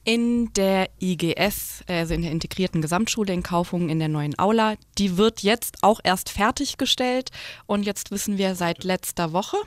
In 0.03 0.51
der 0.53 0.89
IGS, 0.99 1.83
also 1.87 2.13
in 2.13 2.23
der 2.23 2.31
integrierten 2.31 2.81
Gesamtschule 2.81 3.33
in 3.33 3.43
Kaufungen 3.43 3.89
in 3.89 3.99
der 3.99 4.07
neuen 4.07 4.37
Aula. 4.39 4.75
Die 4.97 5.17
wird 5.17 5.43
jetzt 5.43 5.77
auch 5.83 5.99
erst 6.03 6.29
fertiggestellt 6.29 7.29
und 7.67 7.83
jetzt 7.83 8.09
wissen 8.09 8.37
wir 8.37 8.55
seit 8.55 8.83
letzter 8.83 9.31
Woche, 9.31 9.57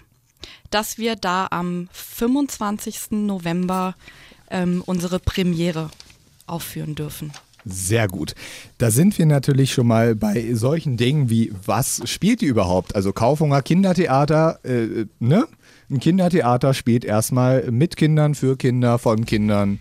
dass 0.70 0.98
wir 0.98 1.14
da 1.14 1.46
am 1.50 1.88
25. 1.92 3.12
November 3.12 3.94
ähm, 4.50 4.82
unsere 4.84 5.20
Premiere 5.20 5.90
aufführen 6.46 6.94
dürfen. 6.94 7.32
Sehr 7.64 8.08
gut. 8.08 8.34
Da 8.76 8.90
sind 8.90 9.16
wir 9.18 9.24
natürlich 9.24 9.72
schon 9.72 9.86
mal 9.86 10.14
bei 10.14 10.52
solchen 10.54 10.96
Dingen 10.96 11.30
wie, 11.30 11.52
was 11.64 12.02
spielt 12.04 12.42
ihr 12.42 12.50
überhaupt? 12.50 12.94
Also 12.94 13.12
Kaufhunger 13.12 13.62
Kindertheater, 13.62 14.60
äh, 14.64 15.06
ne? 15.18 15.46
Ein 15.90 16.00
Kindertheater 16.00 16.74
spielt 16.74 17.04
erstmal 17.04 17.70
mit 17.70 17.96
Kindern, 17.96 18.34
für 18.34 18.56
Kinder, 18.56 18.98
von 18.98 19.24
Kindern, 19.24 19.80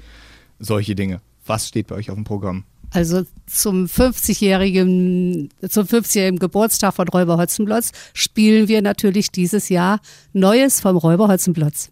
solche 0.64 0.96
Dinge. 0.96 1.22
Was 1.46 1.68
steht 1.68 1.88
bei 1.88 1.96
euch 1.96 2.10
auf 2.10 2.16
dem 2.16 2.24
Programm? 2.24 2.64
Also 2.92 3.26
zum 3.48 3.86
50-jährigen, 3.86 5.50
zum 5.68 5.86
50-jährigen 5.86 6.38
Geburtstag 6.40 6.94
von 6.94 7.08
Räuber 7.08 7.38
Hotzenplotz 7.38 7.92
spielen 8.14 8.68
wir 8.68 8.82
natürlich 8.82 9.32
dieses 9.32 9.70
Jahr 9.70 10.00
Neues 10.32 10.80
vom 10.80 10.98
Räuber 10.98 11.28
Hotzenplotz. 11.28 11.90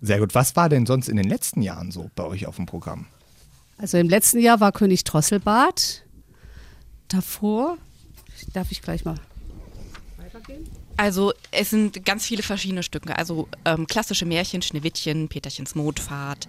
Sehr 0.00 0.18
gut. 0.18 0.34
Was 0.34 0.56
war 0.56 0.68
denn 0.68 0.86
sonst 0.86 1.08
in 1.08 1.16
den 1.16 1.28
letzten 1.28 1.60
Jahren 1.60 1.90
so 1.90 2.10
bei 2.14 2.24
euch 2.24 2.46
auf 2.46 2.56
dem 2.56 2.66
Programm? 2.66 3.06
Also 3.76 3.98
im 3.98 4.08
letzten 4.08 4.38
Jahr 4.38 4.58
war 4.60 4.72
König 4.72 5.04
Drosselbart. 5.04 6.02
Davor, 7.08 7.76
darf 8.52 8.70
ich 8.72 8.80
gleich 8.80 9.04
mal 9.04 9.16
weitergehen? 10.16 10.66
Also 10.96 11.32
es 11.52 11.70
sind 11.70 12.04
ganz 12.04 12.26
viele 12.26 12.42
verschiedene 12.42 12.82
Stücke. 12.82 13.16
Also 13.16 13.48
ähm, 13.64 13.86
klassische 13.86 14.26
Märchen, 14.26 14.62
Schneewittchen, 14.62 15.28
Peterchens 15.28 15.74
Mondfahrt, 15.74 16.48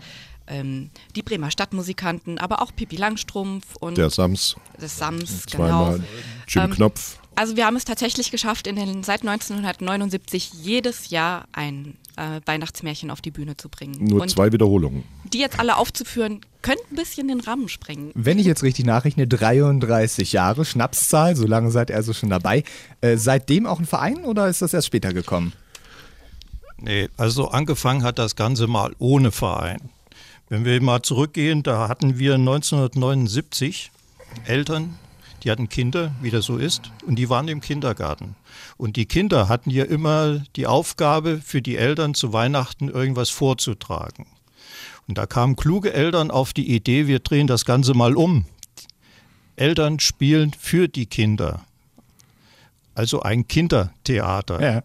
ähm, 0.50 0.90
die 1.16 1.22
Bremer 1.22 1.52
Stadtmusikanten, 1.52 2.38
aber 2.38 2.62
auch 2.62 2.76
Pippi 2.76 2.96
Langstrumpf 2.96 3.76
und 3.80 3.98
Der 3.98 4.10
Sams, 4.10 4.56
des 4.82 4.98
Sams, 4.98 5.46
genau. 5.46 5.94
zweimal 5.96 6.04
Jim 6.48 6.64
Ähm, 6.64 6.72
Knopf. 6.72 7.20
Also 7.36 7.56
wir 7.56 7.66
haben 7.66 7.78
es 7.78 7.86
tatsächlich 7.86 8.32
geschafft, 8.32 8.68
in 8.68 8.76
den, 8.76 9.04
seit 9.04 9.22
1979 9.22 10.52
jedes 10.62 11.10
Jahr 11.10 11.46
ein 11.54 11.96
äh, 12.18 12.42
Weihnachtsmärchen 12.46 13.12
auf 13.12 13.22
die 13.22 13.32
Bühne 13.32 13.56
zu 13.56 13.70
bringen. 13.70 14.04
Nur 14.04 14.24
und 14.24 14.30
zwei 14.30 14.52
Wiederholungen. 14.52 15.06
die 15.32 15.40
jetzt 15.40 15.58
alle 15.58 15.78
aufzuführen, 15.78 16.42
könnte 16.62 16.84
ein 16.92 16.98
bisschen 16.98 17.30
den 17.30 17.40
Rahmen 17.40 17.70
sprengen. 17.70 18.12
Wenn 18.14 18.40
ich 18.40 18.46
jetzt 18.46 18.62
richtig 18.62 18.86
nachrechne, 18.86 19.26
33 19.26 20.34
Jahre, 20.34 20.66
Schnapszahl, 20.66 21.38
so 21.38 21.48
lange 21.48 21.72
seid 21.72 21.90
ihr 21.92 21.96
also 21.96 22.12
schon 22.12 22.30
dabei. 22.30 22.66
Äh, 23.00 23.16
seitdem 23.16 23.66
auch 23.66 23.80
ein 23.80 23.86
Verein 23.86 24.26
oder 24.26 24.50
ist 24.50 24.62
das 24.62 24.74
erst 24.74 24.88
später 24.88 25.14
gekommen? 25.14 25.54
Nee, 26.78 27.08
also 27.16 27.50
angefangen 27.50 28.04
hat 28.04 28.20
das 28.20 28.36
Ganze 28.36 28.68
mal 28.68 28.94
ohne 29.00 29.32
Verein. 29.32 29.80
Wenn 30.50 30.66
wir 30.66 30.82
mal 30.82 31.04
zurückgehen, 31.04 31.62
da 31.62 31.88
hatten 31.88 32.18
wir 32.18 32.34
1979 32.34 33.92
Eltern, 34.46 34.98
die 35.44 35.52
hatten 35.52 35.70
Kinder, 35.70 36.12
wie 36.24 36.32
das 36.32 36.46
so 36.46 36.58
ist, 36.58 36.92
und 37.06 37.18
die 37.18 37.30
waren 37.30 37.48
im 37.48 37.62
Kindergarten. 37.62 38.36
Und 38.76 38.96
die 38.96 39.06
Kinder 39.06 39.48
hatten 39.48 39.70
ja 39.70 39.84
immer 39.84 40.44
die 40.56 40.66
Aufgabe, 40.66 41.40
für 41.44 41.62
die 41.62 41.78
Eltern 41.78 42.16
zu 42.16 42.34
Weihnachten 42.34 42.90
irgendwas 42.90 43.30
vorzutragen. 43.30 44.26
Und 45.08 45.20
da 45.20 45.28
kamen 45.28 45.56
kluge 45.56 45.94
Eltern 45.94 46.32
auf 46.32 46.52
die 46.52 46.74
Idee, 46.76 47.06
wir 47.06 47.20
drehen 47.20 47.46
das 47.46 47.64
Ganze 47.64 47.94
mal 47.94 48.16
um. 48.16 48.46
Eltern 49.56 50.00
spielen 50.00 50.52
für 50.58 50.88
die 50.88 51.06
Kinder. 51.06 51.64
Also 53.00 53.22
ein 53.22 53.48
Kindertheater. 53.48 54.62
Ja. 54.62 54.84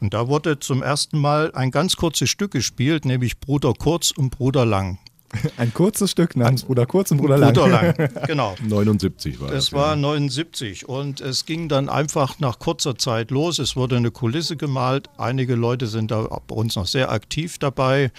Und 0.00 0.14
da 0.14 0.28
wurde 0.28 0.60
zum 0.60 0.82
ersten 0.82 1.18
Mal 1.18 1.52
ein 1.54 1.70
ganz 1.70 1.96
kurzes 1.96 2.30
Stück 2.30 2.52
gespielt, 2.52 3.04
nämlich 3.04 3.38
Bruder 3.38 3.74
Kurz 3.74 4.12
und 4.12 4.30
Bruder 4.30 4.64
Lang. 4.64 4.98
Ein 5.58 5.74
kurzes 5.74 6.12
Stück 6.12 6.36
namens 6.36 6.64
Bruder 6.64 6.86
Kurz 6.86 7.10
und 7.10 7.18
Bruder 7.18 7.36
Lang. 7.36 7.52
Bruder 7.52 7.68
Lang, 7.68 8.10
genau. 8.26 8.54
79 8.66 9.40
war 9.40 9.50
das. 9.50 9.66
Das 9.66 9.72
war 9.74 9.94
79 9.94 10.88
und 10.88 11.20
es 11.20 11.44
ging 11.44 11.68
dann 11.68 11.90
einfach 11.90 12.38
nach 12.38 12.58
kurzer 12.58 12.96
Zeit 12.96 13.30
los. 13.30 13.58
Es 13.58 13.76
wurde 13.76 13.98
eine 13.98 14.10
Kulisse 14.10 14.56
gemalt. 14.56 15.10
Einige 15.18 15.54
Leute 15.54 15.86
sind 15.86 16.10
da 16.12 16.22
bei 16.46 16.54
uns 16.54 16.76
noch 16.76 16.86
sehr 16.86 17.12
aktiv 17.12 17.58
dabei 17.58 18.10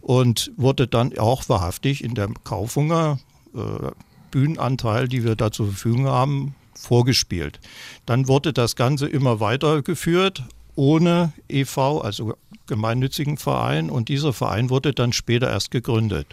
und 0.00 0.50
wurde 0.56 0.88
dann 0.88 1.16
auch 1.16 1.48
wahrhaftig 1.48 2.02
in 2.02 2.16
der 2.16 2.30
Kaufunger 2.42 3.20
äh, 3.54 3.92
Bühnenanteil, 4.32 5.06
die 5.06 5.22
wir 5.22 5.36
da 5.36 5.52
zur 5.52 5.68
Verfügung 5.68 6.06
haben, 6.08 6.56
vorgespielt. 6.78 7.60
Dann 8.06 8.28
wurde 8.28 8.52
das 8.52 8.76
Ganze 8.76 9.08
immer 9.08 9.40
weitergeführt 9.40 10.44
ohne 10.74 11.32
EV, 11.48 12.02
also 12.02 12.34
gemeinnützigen 12.68 13.36
Verein 13.36 13.90
und 13.90 14.08
dieser 14.08 14.32
Verein 14.32 14.70
wurde 14.70 14.92
dann 14.92 15.12
später 15.12 15.50
erst 15.50 15.72
gegründet. 15.72 16.28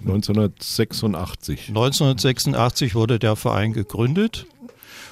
1986. 0.00 1.68
1986 1.68 2.94
wurde 2.96 3.18
der 3.20 3.36
Verein 3.36 3.72
gegründet 3.72 4.46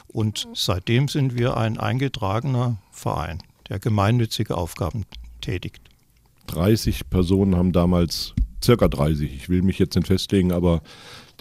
und 0.08 0.48
seitdem 0.54 1.08
sind 1.08 1.38
wir 1.38 1.56
ein 1.56 1.78
eingetragener 1.78 2.78
Verein, 2.90 3.38
der 3.68 3.78
gemeinnützige 3.78 4.56
Aufgaben 4.56 5.04
tätigt. 5.40 5.80
30 6.48 7.08
Personen 7.08 7.54
haben 7.54 7.72
damals, 7.72 8.34
circa 8.62 8.88
30, 8.88 9.32
ich 9.32 9.48
will 9.48 9.62
mich 9.62 9.78
jetzt 9.78 9.94
nicht 9.94 10.08
festlegen, 10.08 10.52
aber 10.52 10.82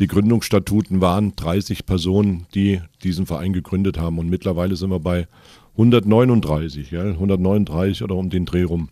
die 0.02 0.08
Gründungsstatuten 0.08 1.00
waren 1.00 1.36
30 1.36 1.86
Personen, 1.86 2.48
die 2.56 2.82
diesen 3.04 3.28
Verein 3.28 3.54
gegründet 3.54 4.00
haben. 4.00 4.18
Und 4.18 4.30
mittlerweile 4.30 4.76
sind 4.76 4.90
wir 4.90 5.00
bei 5.00 5.28
139, 5.74 6.90
ja, 6.90 7.04
139 7.04 8.02
oder 8.02 8.16
um 8.16 8.32
den 8.32 8.46
Dreh 8.46 8.64
rum 8.64 8.90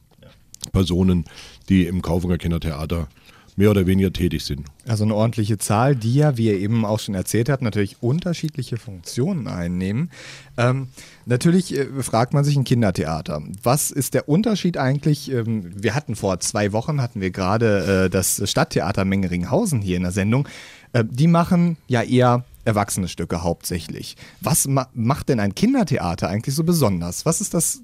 Personen, 0.72 1.26
die 1.68 1.88
im 1.88 2.04
Kaufunger 2.04 2.38
Kindertheater 2.38 3.08
mehr 3.56 3.72
oder 3.72 3.88
weniger 3.88 4.14
tätig 4.14 4.46
sind. 4.46 4.66
Also 4.88 5.04
eine 5.04 5.16
ordentliche 5.16 5.58
Zahl, 5.58 5.96
die 5.96 6.14
ja, 6.14 6.38
wie 6.38 6.46
ihr 6.46 6.58
eben 6.58 6.86
auch 6.86 7.00
schon 7.00 7.14
erzählt 7.14 7.50
habt, 7.50 7.62
natürlich 7.62 7.98
unterschiedliche 8.02 8.78
Funktionen 8.78 9.48
einnehmen. 9.48 10.12
Ähm, 10.58 10.88
natürlich 11.26 11.78
äh, 11.78 11.88
fragt 12.02 12.34
man 12.34 12.46
sich 12.46 12.56
ein 12.56 12.64
Kindertheater. 12.64 13.42
Was 13.62 13.92
ist 13.92 14.14
der 14.14 14.30
Unterschied 14.30 14.78
eigentlich? 14.78 15.30
Ähm, 15.32 15.72
wir 15.76 15.94
hatten 15.94 16.16
vor 16.16 16.40
zwei 16.40 16.72
Wochen, 16.72 17.02
hatten 17.02 17.20
wir 17.20 17.32
gerade 17.32 18.06
äh, 18.06 18.10
das 18.10 18.42
Stadttheater 18.50 19.04
Mengeringhausen 19.04 19.82
hier 19.82 19.98
in 19.98 20.04
der 20.04 20.14
Sendung. 20.14 20.48
Äh, 20.94 21.04
die 21.06 21.28
machen 21.28 21.78
ja 21.88 22.02
eher 22.02 22.46
erwachsene 22.66 23.08
Stücke 23.08 23.44
hauptsächlich. 23.44 24.16
Was 24.42 24.68
ma 24.68 24.88
macht 24.94 25.30
denn 25.30 25.40
ein 25.40 25.56
Kindertheater 25.56 26.28
eigentlich 26.28 26.56
so 26.56 26.64
besonders? 26.64 27.26
Was 27.26 27.42
ist 27.42 27.54
das, 27.54 27.82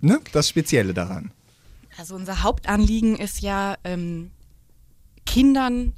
ne, 0.00 0.20
das 0.32 0.48
Spezielle 0.48 0.94
daran? 0.94 1.32
Also 1.96 2.14
unser 2.14 2.42
Hauptanliegen 2.42 3.16
ist 3.16 3.40
ja, 3.40 3.76
ähm, 3.84 4.30
Kindern 5.24 5.92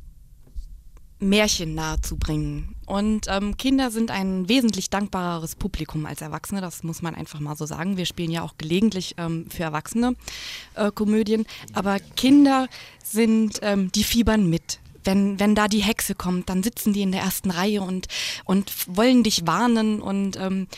Märchen 1.20 1.74
nahezubringen. 1.74 2.74
Und 2.86 3.26
ähm, 3.28 3.56
Kinder 3.56 3.90
sind 3.90 4.10
ein 4.10 4.48
wesentlich 4.48 4.90
dankbareres 4.90 5.54
Publikum 5.54 6.06
als 6.06 6.22
Erwachsene, 6.22 6.60
das 6.60 6.82
muss 6.82 7.02
man 7.02 7.14
einfach 7.14 7.38
mal 7.40 7.56
so 7.56 7.66
sagen. 7.66 7.96
Wir 7.96 8.06
spielen 8.06 8.30
ja 8.30 8.42
auch 8.42 8.56
gelegentlich 8.58 9.14
ähm, 9.18 9.46
für 9.48 9.62
Erwachsene 9.62 10.16
äh, 10.74 10.90
Komödien, 10.90 11.46
aber 11.74 12.00
Kinder 12.00 12.68
sind, 13.04 13.60
ähm, 13.62 13.92
die 13.92 14.02
fiebern 14.02 14.48
mit. 14.48 14.80
Wenn, 15.04 15.40
wenn 15.40 15.54
da 15.54 15.68
die 15.68 15.82
Hexe 15.82 16.14
kommt, 16.14 16.48
dann 16.48 16.62
sitzen 16.62 16.92
die 16.92 17.02
in 17.02 17.12
der 17.12 17.22
ersten 17.22 17.50
Reihe 17.50 17.82
und, 17.82 18.08
und 18.44 18.72
wollen 18.86 19.22
dich 19.22 19.46
warnen 19.46 20.00
und 20.00 20.36
ähm, 20.36 20.68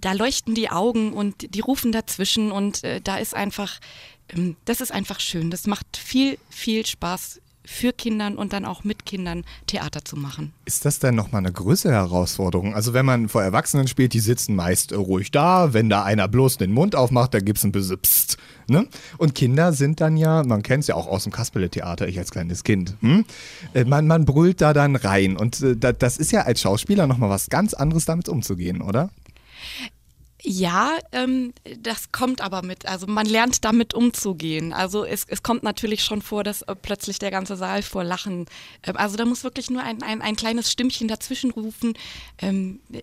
da 0.00 0.12
leuchten 0.12 0.54
die 0.54 0.70
Augen 0.70 1.12
und 1.12 1.54
die 1.54 1.60
rufen 1.60 1.92
dazwischen 1.92 2.52
und 2.52 2.84
äh, 2.84 3.00
da 3.00 3.16
ist 3.18 3.34
einfach, 3.34 3.80
ähm, 4.28 4.56
das 4.64 4.80
ist 4.80 4.92
einfach 4.92 5.20
schön. 5.20 5.50
Das 5.50 5.66
macht 5.66 5.96
viel, 5.96 6.38
viel 6.50 6.86
Spaß 6.86 7.40
für 7.64 7.92
Kindern 7.92 8.36
und 8.36 8.52
dann 8.52 8.64
auch 8.64 8.84
mit 8.84 9.06
Kindern 9.06 9.44
Theater 9.66 10.04
zu 10.04 10.16
machen. 10.16 10.52
Ist 10.64 10.84
das 10.84 10.98
denn 10.98 11.14
nochmal 11.14 11.40
eine 11.40 11.52
größere 11.52 11.92
Herausforderung? 11.92 12.74
Also 12.74 12.92
wenn 12.92 13.06
man 13.06 13.28
vor 13.28 13.42
Erwachsenen 13.42 13.86
spielt, 13.88 14.12
die 14.14 14.20
sitzen 14.20 14.54
meist 14.56 14.92
äh, 14.92 14.96
ruhig 14.96 15.30
da. 15.30 15.72
Wenn 15.72 15.88
da 15.88 16.02
einer 16.02 16.26
bloß 16.28 16.58
den 16.58 16.72
Mund 16.72 16.94
aufmacht, 16.96 17.34
da 17.34 17.40
gibt 17.40 17.58
es 17.58 17.64
ein 17.64 17.72
bisschen 17.72 17.98
Psst. 17.98 18.36
Ne? 18.68 18.86
Und 19.18 19.34
Kinder 19.34 19.72
sind 19.72 20.00
dann 20.00 20.16
ja, 20.16 20.42
man 20.44 20.62
kennt 20.62 20.82
es 20.82 20.86
ja 20.88 20.94
auch 20.94 21.06
aus 21.06 21.24
dem 21.24 21.32
Kasperle-Theater, 21.32 22.06
ich 22.08 22.18
als 22.18 22.30
kleines 22.30 22.64
Kind. 22.64 22.96
Hm? 23.00 23.24
Äh, 23.74 23.84
Man, 23.84 24.06
man 24.06 24.24
brüllt 24.24 24.60
da 24.60 24.72
dann 24.72 24.96
rein. 24.96 25.36
Und 25.36 25.60
äh, 25.62 25.76
da- 25.76 25.92
das 25.92 26.16
ist 26.16 26.32
ja 26.32 26.42
als 26.42 26.60
Schauspieler 26.62 27.06
nochmal 27.06 27.30
was 27.30 27.48
ganz 27.50 27.74
anderes, 27.74 28.04
damit 28.04 28.28
umzugehen, 28.28 28.80
oder? 28.82 29.10
Ja, 30.44 30.98
ähm, 31.12 31.52
das 31.78 32.10
kommt 32.10 32.40
aber 32.40 32.62
mit. 32.62 32.86
Also 32.86 33.06
man 33.06 33.26
lernt 33.26 33.64
damit 33.64 33.94
umzugehen. 33.94 34.72
Also 34.72 35.04
es, 35.04 35.24
es 35.28 35.44
kommt 35.44 35.62
natürlich 35.62 36.02
schon 36.02 36.20
vor, 36.20 36.42
dass 36.42 36.62
äh, 36.62 36.74
plötzlich 36.74 37.20
der 37.20 37.30
ganze 37.30 37.54
Saal 37.56 37.82
vor 37.82 38.02
Lachen. 38.02 38.46
Ähm, 38.82 38.96
also 38.96 39.16
da 39.16 39.24
muss 39.24 39.44
wirklich 39.44 39.70
nur 39.70 39.82
ein, 39.82 40.02
ein, 40.02 40.20
ein 40.20 40.34
kleines 40.34 40.72
Stimmchen 40.72 41.06
dazwischen 41.06 41.52
rufen. 41.52 41.94
Ähm, 42.38 42.80
äh, 42.92 43.02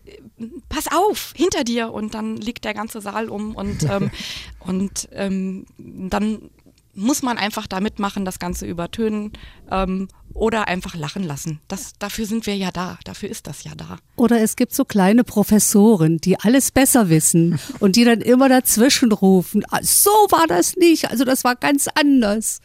pass 0.67 0.87
auf, 0.91 1.33
hinter 1.33 1.63
dir 1.63 1.93
und 1.93 2.13
dann 2.13 2.35
liegt 2.35 2.65
der 2.65 2.73
ganze 2.73 2.99
Saal 2.99 3.29
um 3.29 3.55
und 3.55 3.83
ähm, 3.89 4.11
und 4.59 5.07
ähm, 5.13 5.65
dann 5.77 6.49
muss 6.93 7.21
man 7.21 7.37
einfach 7.37 7.67
da 7.67 7.79
mitmachen, 7.79 8.25
das 8.25 8.39
Ganze 8.39 8.65
übertönen 8.65 9.31
ähm, 9.71 10.09
oder 10.33 10.67
einfach 10.67 10.95
lachen 10.95 11.23
lassen. 11.23 11.59
Das, 11.67 11.93
dafür 11.99 12.25
sind 12.25 12.45
wir 12.45 12.55
ja 12.55 12.71
da. 12.71 12.97
Dafür 13.03 13.29
ist 13.29 13.47
das 13.47 13.63
ja 13.63 13.71
da. 13.75 13.97
Oder 14.15 14.41
es 14.41 14.55
gibt 14.55 14.73
so 14.73 14.85
kleine 14.85 15.23
Professoren, 15.23 16.19
die 16.19 16.39
alles 16.39 16.71
besser 16.71 17.09
wissen 17.09 17.59
und 17.79 17.95
die 17.95 18.05
dann 18.05 18.21
immer 18.21 18.49
dazwischen 18.49 19.11
rufen, 19.11 19.63
"Ah, 19.69 19.79
so 19.81 20.11
war 20.29 20.47
das 20.47 20.75
nicht, 20.75 21.09
also 21.09 21.25
das 21.25 21.43
war 21.43 21.55
ganz 21.55 21.87
anders. 21.87 22.61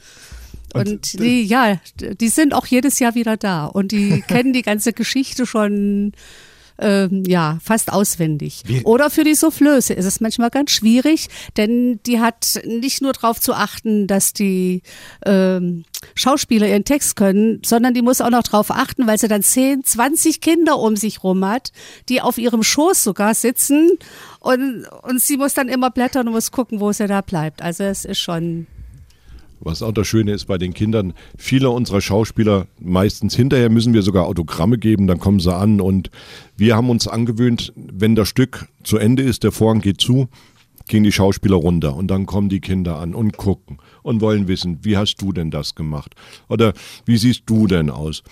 Und, 0.72 1.20
die, 1.20 1.44
ja, 1.44 1.80
die 2.00 2.28
sind 2.28 2.52
auch 2.52 2.66
jedes 2.66 2.98
Jahr 2.98 3.14
wieder 3.14 3.36
da 3.36 3.66
und 3.66 3.92
die 3.92 4.22
kennen 4.28 4.52
die 4.52 4.62
ganze 4.62 4.92
Geschichte 4.92 5.46
schon 5.46 6.12
ähm, 6.78 7.22
ja, 7.26 7.58
fast 7.62 7.92
auswendig. 7.92 8.62
Wie- 8.66 8.82
Oder 8.82 9.10
für 9.10 9.24
die 9.24 9.34
Soufflöse 9.34 9.94
ist 9.94 10.04
es 10.06 10.20
manchmal 10.20 10.50
ganz 10.50 10.70
schwierig, 10.72 11.28
denn 11.56 12.00
die 12.06 12.20
hat 12.20 12.60
nicht 12.66 13.00
nur 13.02 13.12
darauf 13.12 13.40
zu 13.40 13.54
achten, 13.54 14.06
dass 14.06 14.32
die 14.32 14.82
ähm, 15.24 15.84
Schauspieler 16.14 16.66
ihren 16.68 16.84
Text 16.84 17.16
können, 17.16 17.62
sondern 17.64 17.94
die 17.94 18.02
muss 18.02 18.20
auch 18.20 18.30
noch 18.30 18.42
darauf 18.42 18.70
achten, 18.70 19.06
weil 19.06 19.18
sie 19.18 19.28
dann 19.28 19.42
10, 19.42 19.84
20 19.84 20.40
Kinder 20.40 20.78
um 20.78 20.96
sich 20.96 21.22
rum 21.22 21.44
hat, 21.44 21.70
die 22.08 22.20
auf 22.20 22.38
ihrem 22.38 22.62
Schoß 22.62 23.04
sogar 23.04 23.34
sitzen 23.34 23.90
und, 24.40 24.84
und 25.02 25.20
sie 25.20 25.36
muss 25.36 25.54
dann 25.54 25.68
immer 25.68 25.90
blättern 25.90 26.26
und 26.26 26.34
muss 26.34 26.50
gucken, 26.50 26.80
wo 26.80 26.92
sie 26.92 27.06
da 27.06 27.20
bleibt. 27.20 27.62
Also 27.62 27.84
es 27.84 28.04
ist 28.04 28.18
schon 28.18 28.66
Was 29.64 29.82
auch 29.82 29.92
das 29.92 30.06
Schöne 30.06 30.32
ist 30.32 30.44
bei 30.46 30.58
den 30.58 30.74
Kindern, 30.74 31.14
viele 31.36 31.70
unserer 31.70 32.00
Schauspieler, 32.00 32.66
meistens 32.80 33.34
hinterher 33.34 33.70
müssen 33.70 33.94
wir 33.94 34.02
sogar 34.02 34.26
Autogramme 34.26 34.78
geben, 34.78 35.06
dann 35.06 35.18
kommen 35.18 35.40
sie 35.40 35.54
an 35.54 35.80
und 35.80 36.10
wir 36.56 36.76
haben 36.76 36.90
uns 36.90 37.08
angewöhnt, 37.08 37.72
wenn 37.74 38.14
das 38.14 38.28
Stück 38.28 38.68
zu 38.82 38.98
Ende 38.98 39.22
ist, 39.22 39.42
der 39.42 39.52
Vorhang 39.52 39.80
geht 39.80 40.00
zu, 40.00 40.28
gehen 40.86 41.02
die 41.02 41.12
Schauspieler 41.12 41.56
runter 41.56 41.96
und 41.96 42.08
dann 42.08 42.26
kommen 42.26 42.48
die 42.48 42.60
Kinder 42.60 42.98
an 42.98 43.14
und 43.14 43.36
gucken 43.36 43.78
und 44.02 44.20
wollen 44.20 44.48
wissen, 44.48 44.80
wie 44.82 44.96
hast 44.96 45.16
du 45.16 45.32
denn 45.32 45.50
das 45.50 45.74
gemacht? 45.74 46.14
Oder 46.48 46.74
wie 47.06 47.16
siehst 47.16 47.44
du 47.46 47.66
denn 47.66 47.90
aus? 47.90 48.22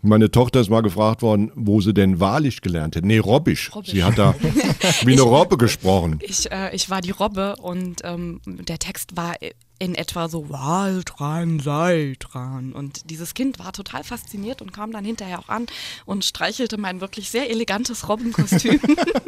Meine 0.00 0.30
Tochter 0.30 0.60
ist 0.60 0.70
mal 0.70 0.80
gefragt 0.80 1.22
worden, 1.22 1.50
wo 1.56 1.80
sie 1.80 1.92
denn 1.92 2.20
wahrlich 2.20 2.60
gelernt 2.60 2.94
hat. 2.94 3.04
Nee, 3.04 3.18
Robbisch. 3.18 3.74
Robbisch. 3.74 3.90
Sie 3.90 4.04
hat 4.04 4.16
da 4.16 4.34
wie 5.04 5.12
eine 5.12 5.22
Robbe 5.22 5.58
gesprochen. 5.58 6.20
Ich, 6.22 6.50
äh, 6.52 6.74
ich 6.74 6.88
war 6.88 7.00
die 7.00 7.10
Robbe 7.10 7.56
und 7.56 8.02
ähm, 8.04 8.40
der 8.46 8.78
Text 8.78 9.16
war 9.16 9.34
in 9.78 9.94
etwa 9.94 10.28
so 10.28 10.48
Waltran, 10.50 11.60
Seitran. 11.60 12.72
Und 12.72 13.10
dieses 13.10 13.34
Kind 13.34 13.58
war 13.58 13.72
total 13.72 14.04
fasziniert 14.04 14.60
und 14.60 14.72
kam 14.72 14.92
dann 14.92 15.04
hinterher 15.04 15.38
auch 15.38 15.48
an 15.48 15.66
und 16.04 16.24
streichelte 16.24 16.78
mein 16.78 17.00
wirklich 17.00 17.30
sehr 17.30 17.50
elegantes 17.50 18.08
Robbenkostüm 18.08 18.80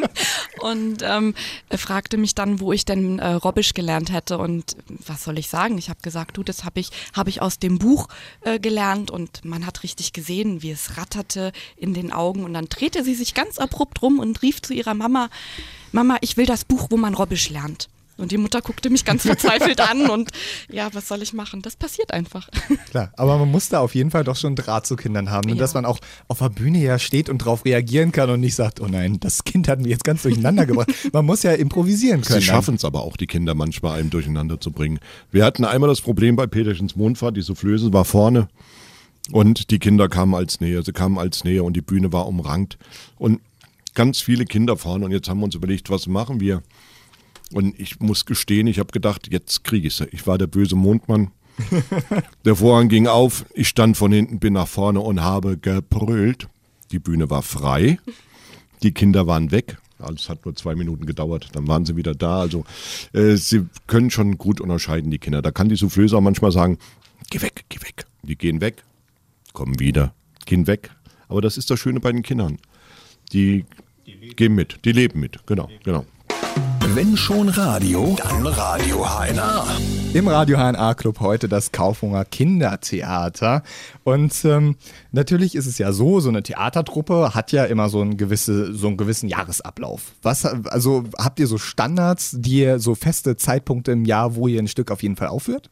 und 0.61 1.03
ähm, 1.03 1.35
fragte 1.71 2.17
mich 2.17 2.35
dann, 2.35 2.61
wo 2.61 2.73
ich 2.73 2.85
denn 2.85 3.19
äh, 3.19 3.33
Robbisch 3.33 3.75
gelernt 3.75 4.13
hätte. 4.13 4.39
Und 4.39 4.77
was 4.89 5.25
soll 5.25 5.39
ich 5.39 5.49
sagen? 5.49 5.79
Ich 5.79 5.89
habe 5.89 6.01
gesagt, 6.03 6.37
du, 6.37 6.43
das 6.43 6.65
habe 6.65 6.81
ich, 6.81 6.91
hab 7.15 7.29
ich 7.29 7.41
aus 7.43 7.59
dem 7.59 7.79
Buch 7.79 8.09
äh, 8.43 8.59
gelernt 8.59 9.11
und 9.11 9.45
man 9.45 9.67
hat 9.67 9.83
richtig 9.83 10.13
gesehen, 10.13 10.63
wie 10.63 10.71
es 10.71 10.97
ratterte 10.97 11.53
in 11.77 11.95
den 11.95 12.13
Augen. 12.13 12.45
Und 12.45 12.55
dann 12.55 12.69
drehte 12.69 13.05
sie 13.05 13.15
sich 13.15 13.35
ganz 13.35 13.59
abrupt 13.59 14.03
rum 14.03 14.19
und 14.19 14.43
rief 14.43 14.63
zu 14.63 14.75
ihrer 14.75 14.95
Mama, 14.95 15.31
Mama, 15.93 16.19
ich 16.21 16.37
will 16.37 16.47
das 16.47 16.65
Buch, 16.65 16.89
wo 16.91 16.97
man 16.97 17.15
Robbisch 17.15 17.51
lernt. 17.51 17.89
Und 18.21 18.33
die 18.33 18.39
Mutter 18.39 18.61
guckte 18.61 18.91
mich 18.91 19.05
ganz 19.05 19.23
verzweifelt 19.23 19.81
an 19.81 20.11
und 20.11 20.31
ja, 20.71 20.93
was 20.93 21.09
soll 21.09 21.23
ich 21.23 21.33
machen? 21.33 21.63
Das 21.63 21.77
passiert 21.77 22.13
einfach. 22.13 22.49
Klar, 22.91 23.13
aber 23.17 23.39
man 23.39 23.51
muss 23.51 23.69
da 23.69 23.81
auf 23.81 23.95
jeden 23.95 24.11
Fall 24.11 24.25
doch 24.25 24.37
schon 24.37 24.57
Draht 24.57 24.87
zu 24.87 24.97
Kindern 24.97 25.31
haben, 25.31 25.49
ne? 25.49 25.55
Ja. 25.55 25.61
dass 25.61 25.75
man 25.75 25.85
auch 25.85 25.99
auf 26.29 26.39
der 26.39 26.51
Bühne 26.51 26.79
ja 26.79 26.99
steht 26.99 27.29
und 27.29 27.43
darauf 27.43 27.65
reagieren 27.65 28.13
kann 28.13 28.29
und 28.31 28.41
nicht 28.41 28.55
sagt, 28.55 28.81
oh 28.81 28.87
nein, 28.87 29.19
das 29.21 29.45
Kind 29.45 29.69
hat 29.69 29.81
mich 29.81 29.89
jetzt 29.89 30.05
ganz 30.05 30.23
durcheinander 30.23 30.67
gebracht. 30.67 30.91
Man 31.13 31.25
muss 31.25 31.43
ja 31.43 31.53
improvisieren 31.53 32.21
können. 32.21 32.41
Sie 32.41 32.47
schaffen 32.47 32.75
es 32.75 32.85
aber 32.85 33.03
auch, 33.03 33.17
die 33.17 33.27
Kinder 33.27 33.55
manchmal 33.55 33.99
einem 33.99 34.11
durcheinander 34.11 34.61
zu 34.61 34.71
bringen. 34.71 35.01
Wir 35.31 35.45
hatten 35.45 35.65
einmal 35.65 35.89
das 35.89 36.01
Problem 36.01 36.37
bei 36.37 36.47
Peterchens 36.47 36.97
Mondfahrt, 36.97 37.37
die 37.37 37.43
Soufflöse 37.43 37.93
war 37.93 38.05
vorne 38.05 38.49
und 39.33 39.71
die 39.71 39.79
Kinder 39.79 40.09
kamen 40.09 40.35
als 40.35 40.61
Nähe. 40.61 40.83
Sie 40.83 40.93
kamen 40.93 41.19
als 41.19 41.45
Nähe 41.45 41.63
und 41.63 41.75
die 41.75 41.83
Bühne 41.83 42.13
war 42.13 42.27
umrankt. 42.27 42.79
Und 43.19 43.41
ganz 43.95 44.21
viele 44.21 44.45
Kinder 44.45 44.77
vorne 44.77 45.05
und 45.05 45.11
jetzt 45.13 45.29
haben 45.29 45.39
wir 45.41 45.45
uns 45.45 45.55
überlegt, 45.55 45.91
was 45.91 46.07
machen 46.07 46.41
wir? 46.41 46.63
Und 47.53 47.79
ich 47.79 48.01
muss 48.01 48.27
gestehen, 48.27 48.67
ich 48.67 48.79
habe 48.79 48.93
gedacht, 48.93 49.29
jetzt 49.31 49.65
kriege 49.65 49.89
ich 49.89 49.95
sie. 49.95 50.07
Ich 50.13 50.27
war 50.27 50.39
der 50.39 50.47
böse 50.47 50.77
Mondmann. 50.77 51.31
Der 52.47 52.57
Vorhang 52.57 52.89
ging 52.89 53.07
auf, 53.07 53.45
ich 53.53 53.69
stand 53.69 53.97
von 53.97 54.13
hinten, 54.13 54.39
bin 54.39 54.55
nach 54.55 54.69
vorne 54.69 55.01
und 55.01 55.21
habe 55.21 55.59
gebrüllt. 55.59 56.49
Die 56.91 56.99
Bühne 56.99 57.29
war 57.29 57.43
frei, 57.43 57.99
die 58.83 58.93
Kinder 58.93 59.27
waren 59.27 59.51
weg. 59.51 59.77
Also 59.99 60.15
es 60.15 60.29
hat 60.31 60.45
nur 60.45 60.57
zwei 60.57 60.75
Minuten 60.75 61.05
gedauert, 61.05 61.51
dann 61.53 61.69
waren 61.69 61.85
sie 61.85 61.97
wieder 61.97 62.15
da. 62.15 62.41
Also 62.41 62.65
äh, 63.13 63.37
sie 63.37 63.67
können 63.87 64.11
schon 64.11 64.39
gut 64.39 64.61
unterscheiden, 64.61 65.11
die 65.11 65.19
Kinder. 65.19 65.43
Da 65.43 65.51
kann 65.51 65.69
die 65.69 65.77
Soufflöse 65.77 66.17
auch 66.17 66.23
manchmal 66.23 66.53
sagen, 66.53 66.79
geh 67.29 67.43
weg, 67.43 67.65
geh 67.69 67.81
weg. 67.83 68.07
Die 68.23 68.37
gehen 68.37 68.61
weg, 68.61 68.83
kommen 69.53 69.79
wieder, 69.79 70.15
gehen 70.47 70.67
weg. 70.67 70.91
Aber 71.29 71.41
das 71.41 71.57
ist 71.57 71.71
das 71.71 71.79
Schöne 71.79 72.01
bei 72.01 72.13
den 72.13 72.23
Kindern. 72.23 72.59
Die, 73.33 73.65
gehen 74.37 74.55
mit, 74.55 74.85
die 74.85 74.93
leben 74.93 75.21
mit, 75.21 75.47
genau, 75.47 75.69
genau. 75.85 76.07
Wenn 76.93 77.17
schon 77.17 77.49
Radio, 77.49 78.17
dann 78.19 78.45
Radio 78.45 79.07
HNA. 79.07 79.65
Im 80.13 80.27
Radio 80.27 80.59
HNA 80.59 80.95
Club 80.95 81.21
heute 81.21 81.49
das 81.49 81.71
Kaufhunger 81.71 82.25
Kindertheater. 82.25 83.63
Und 84.03 84.45
ähm, 84.45 84.75
natürlich 85.13 85.55
ist 85.55 85.67
es 85.67 85.79
ja 85.79 85.93
so, 85.93 86.19
so 86.19 86.31
eine 86.31 86.43
Theatertruppe 86.43 87.33
hat 87.33 87.53
ja 87.53 87.65
immer 87.65 87.89
so, 87.89 88.03
ein 88.03 88.17
gewisse, 88.17 88.75
so 88.75 88.89
einen 88.89 88.97
gewissen 88.97 89.29
Jahresablauf. 89.29 90.15
Was, 90.23 90.45
also 90.45 91.05
habt 91.17 91.39
ihr 91.39 91.47
so 91.47 91.59
Standards, 91.59 92.35
die 92.37 92.59
ihr 92.59 92.81
so 92.81 92.97
feste 92.97 93.37
Zeitpunkte 93.37 93.93
im 93.93 94.05
Jahr, 94.05 94.35
wo 94.35 94.49
ihr 94.49 94.61
ein 94.61 94.67
Stück 94.67 94.91
auf 94.91 95.05
jeden 95.05 95.15
Fall 95.15 95.29
aufführt? 95.29 95.71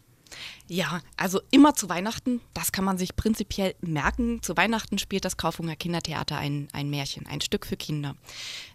Ja, 0.70 1.00
also 1.16 1.40
immer 1.50 1.74
zu 1.74 1.88
Weihnachten, 1.88 2.42
das 2.52 2.72
kann 2.72 2.84
man 2.84 2.98
sich 2.98 3.16
prinzipiell 3.16 3.74
merken. 3.80 4.42
Zu 4.42 4.56
Weihnachten 4.56 4.98
spielt 4.98 5.24
das 5.24 5.38
Kaufhunger 5.38 5.76
Kindertheater 5.76 6.36
ein, 6.36 6.68
ein 6.72 6.90
Märchen, 6.90 7.26
ein 7.26 7.40
Stück 7.40 7.64
für 7.64 7.78
Kinder. 7.78 8.16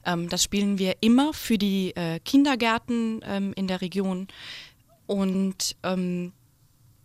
Ähm, 0.03 0.27
das 0.27 0.43
spielen 0.43 0.79
wir 0.79 0.95
immer 1.01 1.33
für 1.33 1.59
die 1.59 1.95
äh, 1.95 2.19
Kindergärten 2.19 3.21
ähm, 3.23 3.53
in 3.55 3.67
der 3.67 3.81
Region 3.81 4.27
und 5.05 5.75
ähm, 5.83 6.33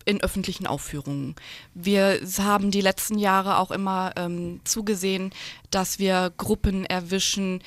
in 0.06 0.22
öffentlichen 0.22 0.66
Aufführungen. 0.66 1.34
Wir 1.74 2.20
haben 2.38 2.70
die 2.70 2.80
letzten 2.80 3.18
Jahre 3.18 3.58
auch 3.58 3.70
immer 3.70 4.12
ähm, 4.16 4.62
zugesehen, 4.64 5.34
dass 5.70 5.98
wir 5.98 6.32
Gruppen 6.38 6.86
erwischen, 6.86 7.62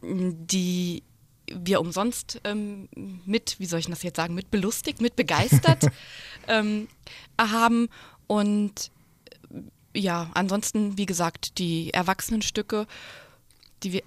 die 0.00 1.02
wir 1.52 1.80
umsonst 1.80 2.40
ähm, 2.44 2.88
mit, 3.24 3.56
wie 3.58 3.66
soll 3.66 3.80
ich 3.80 3.86
das 3.86 4.02
jetzt 4.02 4.16
sagen, 4.16 4.34
mit 4.34 4.50
belustigt, 4.50 5.00
mit 5.00 5.16
begeistert 5.16 5.86
ähm, 6.48 6.88
haben. 7.38 7.88
Und 8.26 8.90
ja, 9.94 10.30
ansonsten, 10.34 10.98
wie 10.98 11.06
gesagt, 11.06 11.58
die 11.58 11.92
Erwachsenenstücke, 11.92 12.86
die 13.82 13.92
wir. 13.92 14.02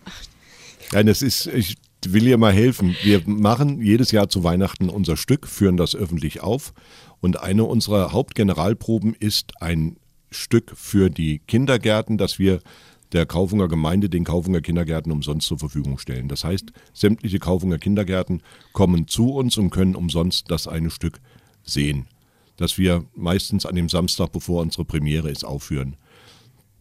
Nein, 0.92 1.08
das 1.08 1.22
ist, 1.22 1.48
ich 1.48 1.78
will 2.06 2.26
dir 2.26 2.38
mal 2.38 2.54
helfen. 2.54 2.96
Wir 3.04 3.22
machen 3.26 3.82
jedes 3.82 4.12
Jahr 4.12 4.30
zu 4.30 4.44
Weihnachten 4.44 4.90
unser 4.90 5.18
Stück, 5.18 5.48
führen 5.48 5.78
das 5.78 5.96
öffentlich 5.96 6.42
auf. 6.42 6.74
Und 7.22 7.42
eine 7.42 7.66
unserer 7.66 8.12
Hauptgeneralproben 8.12 9.14
ist 9.14 9.62
ein 9.62 9.98
Stück 10.32 10.74
für 10.76 11.10
die 11.10 11.40
Kindergärten, 11.40 12.18
das 12.18 12.40
wir 12.40 12.62
der 13.12 13.26
Kaufunger 13.26 13.68
Gemeinde 13.68 14.10
den 14.10 14.24
Kaufunger 14.24 14.62
Kindergärten 14.62 15.12
umsonst 15.12 15.48
zur 15.48 15.60
Verfügung 15.60 15.98
stellen. 15.98 16.28
Das 16.28 16.44
heißt, 16.44 16.72
sämtliche 16.94 17.40
Kaufunger 17.40 17.80
Kindergärten 17.80 18.42
kommen 18.74 19.08
zu 19.08 19.34
uns 19.34 19.58
und 19.58 19.72
können 19.72 19.96
umsonst 19.96 20.52
das 20.52 20.68
eine 20.68 20.90
Stück 20.90 21.20
sehen, 21.64 22.08
das 22.58 22.78
wir 22.78 23.06
meistens 23.16 23.66
an 23.66 23.76
dem 23.76 23.90
Samstag, 23.90 24.32
bevor 24.32 24.62
unsere 24.62 24.86
Premiere 24.86 25.30
ist, 25.30 25.44
aufführen. 25.44 25.96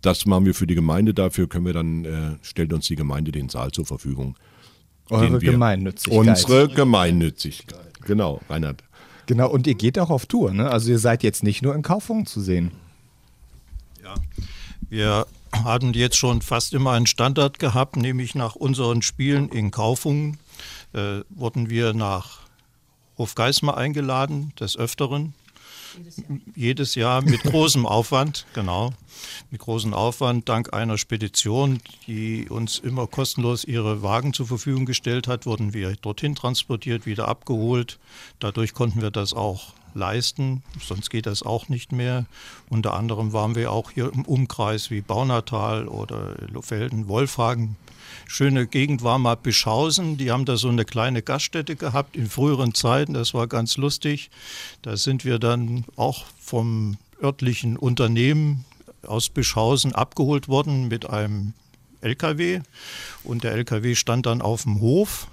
Das 0.00 0.26
machen 0.26 0.44
wir 0.44 0.54
für 0.54 0.66
die 0.66 0.74
Gemeinde, 0.74 1.14
dafür 1.14 1.48
können 1.48 1.66
wir 1.66 1.72
dann, 1.72 2.04
äh, 2.04 2.36
stellt 2.42 2.72
uns 2.72 2.86
die 2.86 2.96
Gemeinde 2.96 3.32
den 3.32 3.48
Saal 3.48 3.72
zur 3.72 3.86
Verfügung. 3.86 4.36
Eure 5.10 5.38
Gemeinnützigkeit. 5.38 6.18
Unsere 6.18 6.68
Gemeinnützigkeit. 6.68 8.00
Genau, 8.04 8.40
Reinhard. 8.48 8.84
Genau, 9.26 9.50
und 9.50 9.66
ihr 9.66 9.74
geht 9.74 9.98
auch 9.98 10.10
auf 10.10 10.26
Tour, 10.26 10.52
ne? 10.52 10.70
Also 10.70 10.90
ihr 10.90 10.98
seid 10.98 11.22
jetzt 11.22 11.42
nicht 11.42 11.62
nur 11.62 11.74
in 11.74 11.82
Kaufungen 11.82 12.26
zu 12.26 12.40
sehen. 12.40 12.72
Wir 14.88 15.26
hatten 15.52 15.92
jetzt 15.94 16.16
schon 16.16 16.42
fast 16.42 16.72
immer 16.74 16.92
einen 16.92 17.06
Standard 17.06 17.58
gehabt, 17.58 17.96
nämlich 17.96 18.34
nach 18.34 18.54
unseren 18.54 19.02
Spielen 19.02 19.48
in 19.48 19.70
Kaufungen 19.70 20.38
äh, 20.92 21.20
wurden 21.30 21.70
wir 21.70 21.94
nach 21.94 22.40
Hofgeismar 23.16 23.76
eingeladen, 23.76 24.52
des 24.60 24.76
Öfteren. 24.76 25.34
Jedes 26.54 26.94
Jahr 26.94 27.22
mit 27.22 27.42
großem 27.42 27.84
Aufwand, 27.86 28.46
genau, 28.54 28.92
mit 29.50 29.60
großem 29.60 29.94
Aufwand, 29.94 30.48
dank 30.48 30.72
einer 30.72 30.96
Spedition, 30.96 31.80
die 32.06 32.48
uns 32.48 32.78
immer 32.78 33.08
kostenlos 33.08 33.64
ihre 33.64 34.02
Wagen 34.02 34.32
zur 34.32 34.46
Verfügung 34.46 34.86
gestellt 34.86 35.26
hat, 35.26 35.46
wurden 35.46 35.74
wir 35.74 35.96
dorthin 35.96 36.36
transportiert, 36.36 37.06
wieder 37.06 37.26
abgeholt. 37.26 37.98
Dadurch 38.38 38.74
konnten 38.74 39.02
wir 39.02 39.10
das 39.10 39.32
auch 39.32 39.72
leisten, 39.94 40.62
sonst 40.80 41.10
geht 41.10 41.26
das 41.26 41.42
auch 41.42 41.68
nicht 41.68 41.92
mehr. 41.92 42.26
Unter 42.68 42.94
anderem 42.94 43.32
waren 43.32 43.54
wir 43.54 43.72
auch 43.72 43.90
hier 43.90 44.12
im 44.12 44.24
Umkreis 44.24 44.90
wie 44.90 45.00
Baunatal 45.00 45.88
oder 45.88 46.34
Lofelden, 46.50 47.08
Wolfhagen. 47.08 47.76
Schöne 48.26 48.66
Gegend 48.66 49.02
war 49.02 49.18
mal 49.18 49.36
Bischhausen, 49.36 50.16
die 50.16 50.30
haben 50.30 50.44
da 50.44 50.56
so 50.56 50.68
eine 50.68 50.84
kleine 50.84 51.22
Gaststätte 51.22 51.76
gehabt 51.76 52.16
in 52.16 52.28
früheren 52.28 52.74
Zeiten, 52.74 53.14
das 53.14 53.34
war 53.34 53.46
ganz 53.46 53.76
lustig. 53.76 54.30
Da 54.82 54.96
sind 54.96 55.24
wir 55.24 55.38
dann 55.38 55.84
auch 55.96 56.26
vom 56.40 56.98
örtlichen 57.22 57.76
Unternehmen 57.76 58.64
aus 59.06 59.28
Bischhausen 59.28 59.94
abgeholt 59.94 60.48
worden 60.48 60.88
mit 60.88 61.08
einem 61.08 61.54
LKW 62.00 62.60
und 63.24 63.44
der 63.44 63.52
LKW 63.52 63.94
stand 63.94 64.26
dann 64.26 64.42
auf 64.42 64.62
dem 64.62 64.80
Hof 64.80 65.28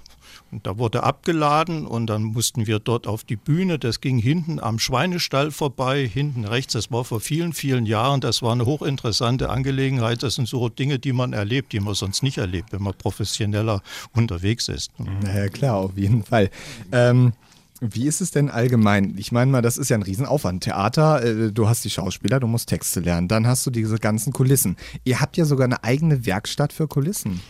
da 0.62 0.78
wurde 0.78 1.02
abgeladen 1.02 1.86
und 1.86 2.06
dann 2.06 2.22
mussten 2.22 2.66
wir 2.66 2.78
dort 2.78 3.06
auf 3.06 3.24
die 3.24 3.36
Bühne. 3.36 3.78
Das 3.78 4.00
ging 4.00 4.18
hinten 4.18 4.60
am 4.60 4.78
Schweinestall 4.78 5.50
vorbei, 5.50 6.06
hinten 6.06 6.44
rechts. 6.44 6.72
Das 6.72 6.90
war 6.90 7.04
vor 7.04 7.20
vielen, 7.20 7.52
vielen 7.52 7.86
Jahren. 7.86 8.20
Das 8.20 8.42
war 8.42 8.52
eine 8.52 8.66
hochinteressante 8.66 9.50
Angelegenheit. 9.50 10.22
Das 10.22 10.34
sind 10.34 10.48
so 10.48 10.68
Dinge, 10.68 10.98
die 10.98 11.12
man 11.12 11.32
erlebt, 11.32 11.72
die 11.72 11.80
man 11.80 11.94
sonst 11.94 12.22
nicht 12.22 12.38
erlebt, 12.38 12.72
wenn 12.72 12.82
man 12.82 12.94
professioneller 12.94 13.82
unterwegs 14.12 14.68
ist. 14.68 14.92
Ja, 15.24 15.48
klar, 15.48 15.76
auf 15.76 15.96
jeden 15.96 16.24
Fall. 16.24 16.50
Ähm, 16.92 17.32
wie 17.80 18.06
ist 18.06 18.20
es 18.20 18.30
denn 18.30 18.48
allgemein? 18.48 19.14
Ich 19.18 19.32
meine 19.32 19.50
mal, 19.50 19.62
das 19.62 19.76
ist 19.76 19.90
ja 19.90 19.96
ein 19.96 20.02
Riesenaufwand. 20.02 20.64
Theater, 20.64 21.22
äh, 21.22 21.52
du 21.52 21.68
hast 21.68 21.84
die 21.84 21.90
Schauspieler, 21.90 22.40
du 22.40 22.46
musst 22.46 22.68
Texte 22.68 23.00
lernen, 23.00 23.28
dann 23.28 23.46
hast 23.46 23.66
du 23.66 23.70
diese 23.70 23.98
ganzen 23.98 24.32
Kulissen. 24.32 24.76
Ihr 25.04 25.20
habt 25.20 25.36
ja 25.36 25.44
sogar 25.44 25.66
eine 25.66 25.84
eigene 25.84 26.24
Werkstatt 26.24 26.72
für 26.72 26.88
Kulissen. 26.88 27.40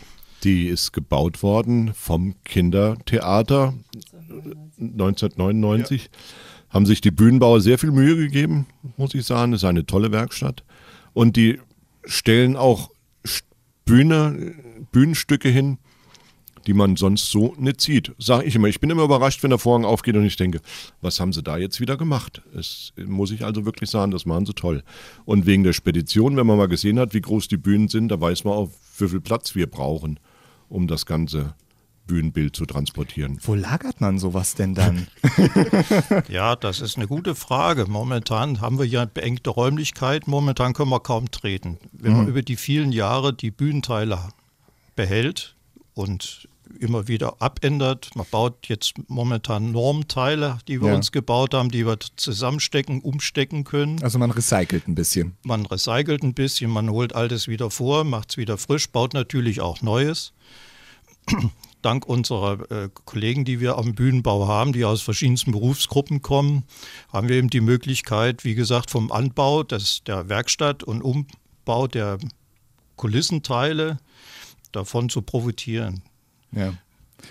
Die 0.43 0.67
ist 0.67 0.93
gebaut 0.93 1.41
worden 1.43 1.93
vom 1.93 2.35
Kindertheater 2.43 3.73
1999. 4.79 6.09
haben 6.69 6.85
sich 6.85 7.01
die 7.01 7.11
Bühnenbauer 7.11 7.61
sehr 7.61 7.77
viel 7.77 7.91
Mühe 7.91 8.15
gegeben, 8.15 8.67
muss 8.97 9.15
ich 9.15 9.25
sagen. 9.25 9.51
Das 9.51 9.61
ist 9.61 9.65
eine 9.65 9.85
tolle 9.85 10.11
Werkstatt. 10.11 10.63
Und 11.13 11.35
die 11.35 11.59
stellen 12.05 12.55
auch 12.55 12.91
Bühne, 13.85 14.53
Bühnenstücke 14.91 15.49
hin, 15.49 15.79
die 16.67 16.73
man 16.73 16.97
sonst 16.97 17.31
so 17.31 17.55
nicht 17.57 17.79
sieht. 17.79 18.13
Sag 18.19 18.45
ich 18.45 18.55
immer. 18.55 18.67
Ich 18.67 18.81
bin 18.81 18.89
immer 18.89 19.03
überrascht, 19.03 19.41
wenn 19.41 19.51
der 19.51 19.59
Vorhang 19.59 19.85
aufgeht 19.85 20.17
und 20.17 20.25
ich 20.25 20.35
denke, 20.35 20.59
was 21.01 21.19
haben 21.19 21.31
sie 21.31 21.41
da 21.41 21.57
jetzt 21.57 21.79
wieder 21.79 21.95
gemacht? 21.95 22.41
Es 22.53 22.91
muss 22.97 23.31
ich 23.31 23.45
also 23.45 23.65
wirklich 23.65 23.89
sagen, 23.89 24.11
das 24.11 24.25
machen 24.25 24.45
sie 24.45 24.53
toll. 24.53 24.83
Und 25.23 25.45
wegen 25.45 25.63
der 25.63 25.71
Spedition, 25.71 26.35
wenn 26.35 26.45
man 26.45 26.57
mal 26.57 26.67
gesehen 26.67 26.99
hat, 26.99 27.13
wie 27.13 27.21
groß 27.21 27.47
die 27.47 27.57
Bühnen 27.57 27.87
sind, 27.87 28.09
da 28.09 28.19
weiß 28.19 28.43
man 28.43 28.53
auch, 28.53 28.69
wie 28.97 29.07
viel 29.07 29.21
Platz 29.21 29.55
wir 29.55 29.67
brauchen, 29.67 30.19
um 30.69 30.87
das 30.87 31.05
Ganze 31.05 31.55
Bühnenbild 32.07 32.55
zu 32.55 32.65
transportieren. 32.65 33.37
Wo 33.43 33.53
lagert 33.53 34.01
man 34.01 34.17
sowas 34.17 34.55
denn 34.55 34.73
dann? 34.73 35.07
ja, 36.29 36.55
das 36.55 36.79
ist 36.79 36.97
eine 36.97 37.07
gute 37.07 37.35
Frage. 37.35 37.85
Momentan 37.87 38.61
haben 38.61 38.79
wir 38.79 38.87
ja 38.87 39.05
beengte 39.05 39.49
Räumlichkeiten. 39.49 40.31
Momentan 40.31 40.73
können 40.73 40.89
wir 40.89 41.01
kaum 41.01 41.29
treten. 41.29 41.77
Wenn 41.91 42.13
mhm. 42.13 42.17
man 42.17 42.27
über 42.29 42.41
die 42.41 42.55
vielen 42.55 42.91
Jahre 42.91 43.33
die 43.33 43.51
Bühnenteile 43.51 44.19
behält 44.95 45.55
und 45.93 46.47
immer 46.79 47.07
wieder 47.07 47.41
abändert. 47.41 48.11
Man 48.15 48.25
baut 48.29 48.67
jetzt 48.67 48.93
momentan 49.07 49.71
Normteile, 49.71 50.59
die 50.67 50.81
wir 50.81 50.89
ja. 50.89 50.95
uns 50.95 51.11
gebaut 51.11 51.53
haben, 51.53 51.69
die 51.69 51.85
wir 51.85 51.97
zusammenstecken, 52.15 53.01
umstecken 53.01 53.63
können. 53.63 54.01
Also 54.03 54.19
man 54.19 54.31
recycelt 54.31 54.87
ein 54.87 54.95
bisschen. 54.95 55.37
Man 55.43 55.65
recycelt 55.65 56.23
ein 56.23 56.33
bisschen, 56.33 56.71
man 56.71 56.89
holt 56.89 57.15
altes 57.15 57.47
wieder 57.47 57.69
vor, 57.71 58.03
macht 58.03 58.31
es 58.31 58.37
wieder 58.37 58.57
frisch, 58.57 58.89
baut 58.89 59.13
natürlich 59.13 59.61
auch 59.61 59.81
Neues. 59.81 60.33
Dank 61.81 62.07
unserer 62.07 62.69
äh, 62.71 62.89
Kollegen, 63.05 63.45
die 63.45 63.59
wir 63.59 63.77
am 63.77 63.93
Bühnenbau 63.93 64.47
haben, 64.47 64.73
die 64.73 64.83
aus 64.83 65.01
verschiedensten 65.01 65.51
Berufsgruppen 65.51 66.21
kommen, 66.21 66.63
haben 67.13 67.29
wir 67.29 67.35
eben 67.35 67.49
die 67.49 67.61
Möglichkeit, 67.61 68.43
wie 68.43 68.55
gesagt, 68.55 68.89
vom 68.89 69.11
Anbau 69.11 69.63
des, 69.63 70.03
der 70.05 70.27
Werkstatt 70.27 70.83
und 70.83 71.01
Umbau 71.01 71.87
der 71.87 72.17
Kulissenteile 72.95 73.99
davon 74.71 75.09
zu 75.09 75.21
profitieren. 75.21 76.01
Ja. 76.51 76.73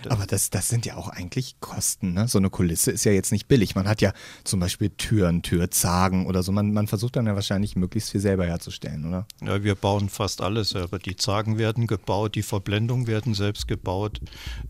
Aber 0.09 0.27
das, 0.27 0.51
das 0.51 0.69
sind 0.69 0.85
ja 0.85 0.97
auch 0.97 1.09
eigentlich 1.09 1.57
Kosten. 1.61 2.13
Ne? 2.13 2.29
So 2.29 2.39
eine 2.39 2.51
Kulisse 2.51 2.91
ist 2.91 3.05
ja 3.05 3.13
jetzt 3.13 3.33
nicht 3.33 3.49
billig. 3.49 3.75
Man 3.75 3.89
hat 3.89 4.01
ja 4.01 4.13
zum 4.45 4.61
Beispiel 4.61 4.91
Türen, 4.91 5.43
Türzagen 5.43 6.27
oder 6.27 6.43
so. 6.43 6.53
Man, 6.53 6.73
man 6.73 6.87
versucht 6.87 7.17
dann 7.17 7.27
ja 7.27 7.35
wahrscheinlich 7.35 7.77
möglichst 7.77 8.11
viel 8.11 8.21
selber 8.21 8.47
herzustellen, 8.47 9.07
oder? 9.07 9.27
Ja, 9.43 9.63
wir 9.63 9.75
bauen 9.75 10.09
fast 10.09 10.41
alles 10.41 10.71
selber. 10.71 10.99
Die 10.99 11.17
Zagen 11.17 11.59
werden 11.59 11.87
gebaut, 11.87 12.35
die 12.35 12.43
Verblendungen 12.43 13.07
werden 13.07 13.35
selbst 13.35 13.69
gebaut. 13.69 14.21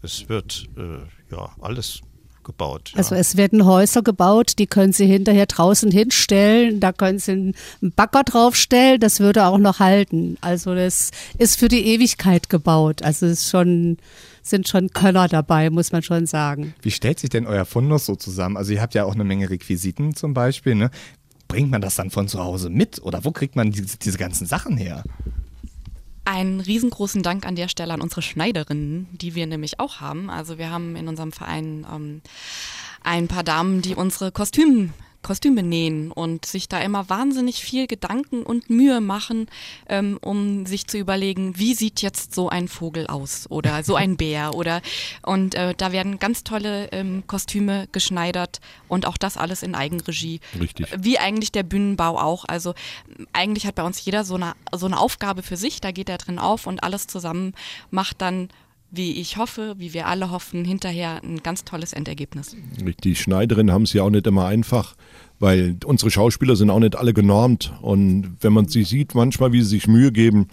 Es 0.02 0.28
wird 0.28 0.68
äh, 0.76 1.34
ja 1.34 1.50
alles 1.60 2.02
gebaut. 2.44 2.92
Ja. 2.92 2.98
Also 2.98 3.14
es 3.14 3.36
werden 3.36 3.66
Häuser 3.66 4.02
gebaut, 4.02 4.52
die 4.58 4.66
können 4.66 4.92
Sie 4.92 5.06
hinterher 5.06 5.46
draußen 5.46 5.90
hinstellen, 5.90 6.78
da 6.80 6.92
können 6.92 7.18
Sie 7.18 7.32
einen 7.32 7.54
Bagger 7.96 8.22
draufstellen, 8.22 9.00
das 9.00 9.20
würde 9.20 9.46
auch 9.46 9.58
noch 9.58 9.80
halten. 9.80 10.38
Also 10.40 10.74
das 10.74 11.10
ist 11.38 11.58
für 11.58 11.68
die 11.68 11.86
Ewigkeit 11.86 12.48
gebaut. 12.48 13.02
Also 13.02 13.26
es 13.26 13.40
ist 13.40 13.50
schon 13.50 13.98
sind 14.50 14.68
schon 14.68 14.90
Könner 14.90 15.28
dabei, 15.28 15.70
muss 15.70 15.92
man 15.92 16.02
schon 16.02 16.26
sagen. 16.26 16.74
Wie 16.82 16.90
stellt 16.90 17.20
sich 17.20 17.30
denn 17.30 17.46
euer 17.46 17.64
Fundus 17.64 18.06
so 18.06 18.16
zusammen? 18.16 18.56
Also 18.56 18.72
ihr 18.72 18.80
habt 18.80 18.94
ja 18.94 19.04
auch 19.04 19.14
eine 19.14 19.24
Menge 19.24 19.50
Requisiten 19.50 20.14
zum 20.14 20.34
Beispiel. 20.34 20.74
Ne? 20.74 20.90
Bringt 21.48 21.70
man 21.70 21.80
das 21.80 21.94
dann 21.94 22.10
von 22.10 22.28
zu 22.28 22.42
Hause 22.42 22.70
mit 22.70 23.00
oder 23.02 23.24
wo 23.24 23.30
kriegt 23.30 23.56
man 23.56 23.70
diese, 23.70 23.98
diese 23.98 24.18
ganzen 24.18 24.46
Sachen 24.46 24.76
her? 24.76 25.04
Einen 26.24 26.60
riesengroßen 26.60 27.22
Dank 27.22 27.46
an 27.46 27.54
der 27.54 27.68
Stelle 27.68 27.94
an 27.94 28.00
unsere 28.00 28.22
Schneiderinnen, 28.22 29.06
die 29.12 29.34
wir 29.34 29.46
nämlich 29.46 29.78
auch 29.78 30.00
haben. 30.00 30.28
Also 30.28 30.58
wir 30.58 30.70
haben 30.70 30.96
in 30.96 31.06
unserem 31.06 31.30
Verein 31.30 31.86
ähm, 31.92 32.20
ein 33.04 33.28
paar 33.28 33.44
Damen, 33.44 33.82
die 33.82 33.94
unsere 33.94 34.32
Kostüme 34.32 34.90
Kostüme 35.26 35.64
nähen 35.64 36.12
und 36.12 36.46
sich 36.46 36.68
da 36.68 36.78
immer 36.78 37.08
wahnsinnig 37.08 37.60
viel 37.60 37.88
Gedanken 37.88 38.44
und 38.44 38.70
Mühe 38.70 39.00
machen, 39.00 39.48
ähm, 39.88 40.20
um 40.22 40.66
sich 40.66 40.86
zu 40.86 40.98
überlegen, 40.98 41.58
wie 41.58 41.74
sieht 41.74 42.00
jetzt 42.00 42.32
so 42.32 42.48
ein 42.48 42.68
Vogel 42.68 43.08
aus 43.08 43.50
oder 43.50 43.82
so 43.82 43.96
ein 43.96 44.16
Bär 44.18 44.54
oder 44.54 44.82
und 45.22 45.56
äh, 45.56 45.74
da 45.76 45.90
werden 45.90 46.20
ganz 46.20 46.44
tolle 46.44 46.92
ähm, 46.92 47.24
Kostüme 47.26 47.88
geschneidert 47.90 48.60
und 48.86 49.04
auch 49.08 49.16
das 49.16 49.36
alles 49.36 49.64
in 49.64 49.74
Eigenregie. 49.74 50.38
Richtig. 50.60 50.86
Wie 50.96 51.18
eigentlich 51.18 51.50
der 51.50 51.64
Bühnenbau 51.64 52.20
auch. 52.20 52.44
Also 52.44 52.74
eigentlich 53.32 53.66
hat 53.66 53.74
bei 53.74 53.82
uns 53.82 54.04
jeder 54.04 54.22
so 54.22 54.36
eine, 54.36 54.54
so 54.72 54.86
eine 54.86 55.00
Aufgabe 55.00 55.42
für 55.42 55.56
sich, 55.56 55.80
da 55.80 55.90
geht 55.90 56.08
er 56.08 56.18
drin 56.18 56.38
auf 56.38 56.68
und 56.68 56.84
alles 56.84 57.08
zusammen 57.08 57.52
macht 57.90 58.20
dann 58.20 58.48
wie 58.90 59.12
ich 59.20 59.36
hoffe, 59.36 59.74
wie 59.78 59.92
wir 59.92 60.06
alle 60.06 60.30
hoffen, 60.30 60.64
hinterher 60.64 61.20
ein 61.22 61.42
ganz 61.42 61.64
tolles 61.64 61.92
Endergebnis. 61.92 62.56
Die 63.04 63.16
Schneiderinnen 63.16 63.72
haben 63.72 63.82
es 63.82 63.92
ja 63.92 64.02
auch 64.02 64.10
nicht 64.10 64.26
immer 64.26 64.46
einfach, 64.46 64.94
weil 65.38 65.76
unsere 65.84 66.10
Schauspieler 66.10 66.56
sind 66.56 66.70
auch 66.70 66.78
nicht 66.78 66.96
alle 66.96 67.12
genormt. 67.12 67.72
Und 67.82 68.36
wenn 68.40 68.52
man 68.52 68.68
sie 68.68 68.84
sieht, 68.84 69.14
manchmal, 69.14 69.52
wie 69.52 69.62
sie 69.62 69.70
sich 69.70 69.86
Mühe 69.86 70.12
geben, 70.12 70.48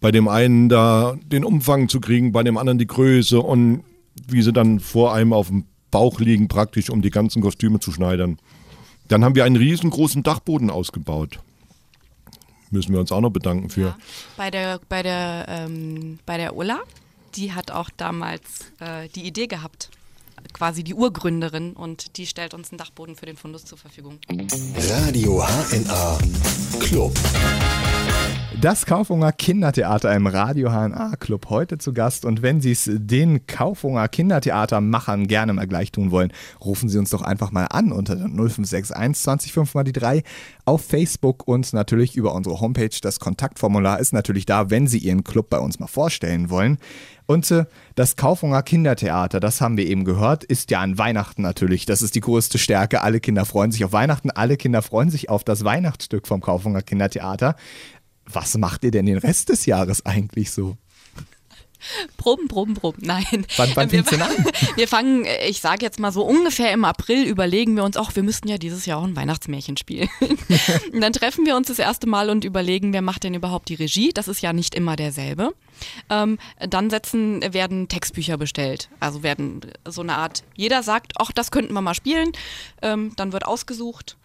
bei 0.00 0.10
dem 0.10 0.28
einen 0.28 0.68
da 0.68 1.16
den 1.24 1.44
Umfang 1.44 1.88
zu 1.88 2.00
kriegen, 2.00 2.32
bei 2.32 2.42
dem 2.42 2.56
anderen 2.56 2.78
die 2.78 2.86
Größe 2.86 3.40
und 3.40 3.82
wie 4.26 4.42
sie 4.42 4.52
dann 4.52 4.80
vor 4.80 5.14
einem 5.14 5.32
auf 5.32 5.48
dem 5.48 5.64
Bauch 5.90 6.20
liegen, 6.20 6.48
praktisch, 6.48 6.90
um 6.90 7.02
die 7.02 7.10
ganzen 7.10 7.42
Kostüme 7.42 7.80
zu 7.80 7.92
schneidern. 7.92 8.38
Dann 9.08 9.24
haben 9.24 9.34
wir 9.34 9.44
einen 9.44 9.56
riesengroßen 9.56 10.22
Dachboden 10.22 10.70
ausgebaut 10.70 11.40
müssen 12.70 12.92
wir 12.92 13.00
uns 13.00 13.12
auch 13.12 13.20
noch 13.20 13.30
bedanken 13.30 13.70
für. 13.70 13.80
Ja, 13.80 13.98
bei 14.36 14.50
der, 14.50 14.80
bei 14.88 15.02
der, 15.02 15.46
ähm, 15.48 16.18
bei 16.26 16.36
der 16.36 16.56
Ulla, 16.56 16.80
die 17.36 17.52
hat 17.52 17.70
auch 17.70 17.90
damals 17.96 18.42
äh, 18.80 19.08
die 19.14 19.26
Idee 19.26 19.46
gehabt, 19.46 19.90
quasi 20.52 20.84
die 20.84 20.94
Urgründerin 20.94 21.72
und 21.72 22.16
die 22.16 22.26
stellt 22.26 22.54
uns 22.54 22.70
einen 22.70 22.78
Dachboden 22.78 23.16
für 23.16 23.26
den 23.26 23.36
Fundus 23.36 23.64
zur 23.64 23.78
Verfügung. 23.78 24.18
Radio 24.90 25.42
HNA 25.42 26.18
Club. 26.80 27.14
Das 28.60 28.86
Kaufhunger 28.86 29.30
Kindertheater 29.30 30.12
im 30.16 30.26
Radio 30.26 30.70
HNA 30.70 31.14
Club 31.20 31.48
heute 31.48 31.78
zu 31.78 31.92
Gast. 31.92 32.24
Und 32.24 32.42
wenn 32.42 32.60
Sie 32.60 32.72
es 32.72 32.90
den 32.92 33.46
Kaufhunger 33.46 34.08
Kindertheatermachern 34.08 35.28
gerne 35.28 35.52
mal 35.52 35.68
gleich 35.68 35.92
tun 35.92 36.10
wollen, 36.10 36.32
rufen 36.60 36.88
Sie 36.88 36.98
uns 36.98 37.10
doch 37.10 37.22
einfach 37.22 37.52
mal 37.52 37.66
an 37.66 37.92
unter 37.92 38.16
0561 38.16 39.22
205 39.22 39.74
mal 39.74 39.84
die 39.84 39.92
3 39.92 40.24
auf 40.64 40.84
Facebook 40.84 41.46
und 41.46 41.72
natürlich 41.72 42.16
über 42.16 42.34
unsere 42.34 42.60
Homepage. 42.60 42.90
Das 43.00 43.20
Kontaktformular 43.20 44.00
ist 44.00 44.12
natürlich 44.12 44.44
da, 44.44 44.70
wenn 44.70 44.88
Sie 44.88 44.98
Ihren 44.98 45.22
Club 45.22 45.50
bei 45.50 45.60
uns 45.60 45.78
mal 45.78 45.86
vorstellen 45.86 46.50
wollen. 46.50 46.78
Und 47.30 47.52
das 47.94 48.16
Kaufhunger 48.16 48.62
Kindertheater, 48.62 49.38
das 49.38 49.60
haben 49.60 49.76
wir 49.76 49.86
eben 49.86 50.06
gehört, 50.06 50.44
ist 50.44 50.70
ja 50.70 50.80
an 50.80 50.96
Weihnachten 50.96 51.42
natürlich. 51.42 51.84
Das 51.84 52.00
ist 52.00 52.14
die 52.14 52.22
größte 52.22 52.56
Stärke. 52.56 53.02
Alle 53.02 53.20
Kinder 53.20 53.44
freuen 53.44 53.70
sich 53.70 53.84
auf 53.84 53.92
Weihnachten, 53.92 54.30
alle 54.30 54.56
Kinder 54.56 54.80
freuen 54.80 55.10
sich 55.10 55.28
auf 55.28 55.44
das 55.44 55.62
Weihnachtsstück 55.62 56.26
vom 56.26 56.40
Kaufhunger 56.40 56.80
Kindertheater. 56.80 57.54
Was 58.24 58.56
macht 58.56 58.82
ihr 58.82 58.92
denn 58.92 59.04
den 59.04 59.18
Rest 59.18 59.50
des 59.50 59.66
Jahres 59.66 60.06
eigentlich 60.06 60.50
so? 60.52 60.78
Proben, 62.16 62.48
proben, 62.48 62.74
proben. 62.74 63.02
Nein. 63.04 63.46
Wann, 63.56 63.70
wann 63.74 63.90
fängt 63.90 64.10
denn 64.10 64.22
an? 64.22 64.32
Wir 64.76 64.88
fangen, 64.88 65.26
ich 65.46 65.60
sage 65.60 65.84
jetzt 65.84 65.98
mal 66.00 66.12
so 66.12 66.22
ungefähr 66.22 66.72
im 66.72 66.84
April, 66.84 67.24
überlegen 67.24 67.76
wir 67.76 67.84
uns 67.84 67.96
auch, 67.96 68.14
wir 68.16 68.22
müssten 68.22 68.48
ja 68.48 68.58
dieses 68.58 68.86
Jahr 68.86 68.98
auch 68.98 69.04
ein 69.04 69.16
Weihnachtsmärchen 69.16 69.76
spielen. 69.76 70.08
und 70.92 71.00
dann 71.00 71.12
treffen 71.12 71.46
wir 71.46 71.56
uns 71.56 71.68
das 71.68 71.78
erste 71.78 72.06
Mal 72.06 72.30
und 72.30 72.44
überlegen, 72.44 72.92
wer 72.92 73.02
macht 73.02 73.24
denn 73.24 73.34
überhaupt 73.34 73.68
die 73.68 73.74
Regie. 73.74 74.12
Das 74.12 74.28
ist 74.28 74.42
ja 74.42 74.52
nicht 74.52 74.74
immer 74.74 74.96
derselbe. 74.96 75.54
Ähm, 76.10 76.38
dann 76.60 76.90
setzen, 76.90 77.42
werden 77.54 77.88
Textbücher 77.88 78.36
bestellt. 78.36 78.88
Also 79.00 79.22
werden 79.22 79.60
so 79.86 80.02
eine 80.02 80.16
Art, 80.16 80.42
jeder 80.56 80.82
sagt, 80.82 81.12
ach, 81.18 81.32
das 81.32 81.50
könnten 81.50 81.72
wir 81.72 81.82
mal 81.82 81.94
spielen. 81.94 82.32
Ähm, 82.82 83.12
dann 83.16 83.32
wird 83.32 83.46
ausgesucht 83.46 84.16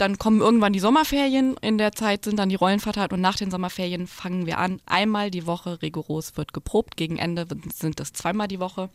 dann 0.00 0.18
kommen 0.18 0.40
irgendwann 0.40 0.72
die 0.72 0.80
Sommerferien. 0.80 1.56
In 1.60 1.76
der 1.76 1.92
Zeit 1.92 2.24
sind 2.24 2.38
dann 2.38 2.48
die 2.48 2.54
Rollen 2.54 2.80
verteilt 2.80 3.12
und 3.12 3.20
nach 3.20 3.36
den 3.36 3.50
Sommerferien 3.50 4.06
fangen 4.06 4.46
wir 4.46 4.58
an. 4.58 4.80
Einmal 4.86 5.30
die 5.30 5.46
Woche 5.46 5.82
rigoros 5.82 6.36
wird 6.36 6.52
geprobt. 6.52 6.96
Gegen 6.96 7.18
Ende 7.18 7.46
sind 7.74 8.00
es 8.00 8.12
zweimal 8.12 8.48
die 8.48 8.60
Woche. 8.60 8.88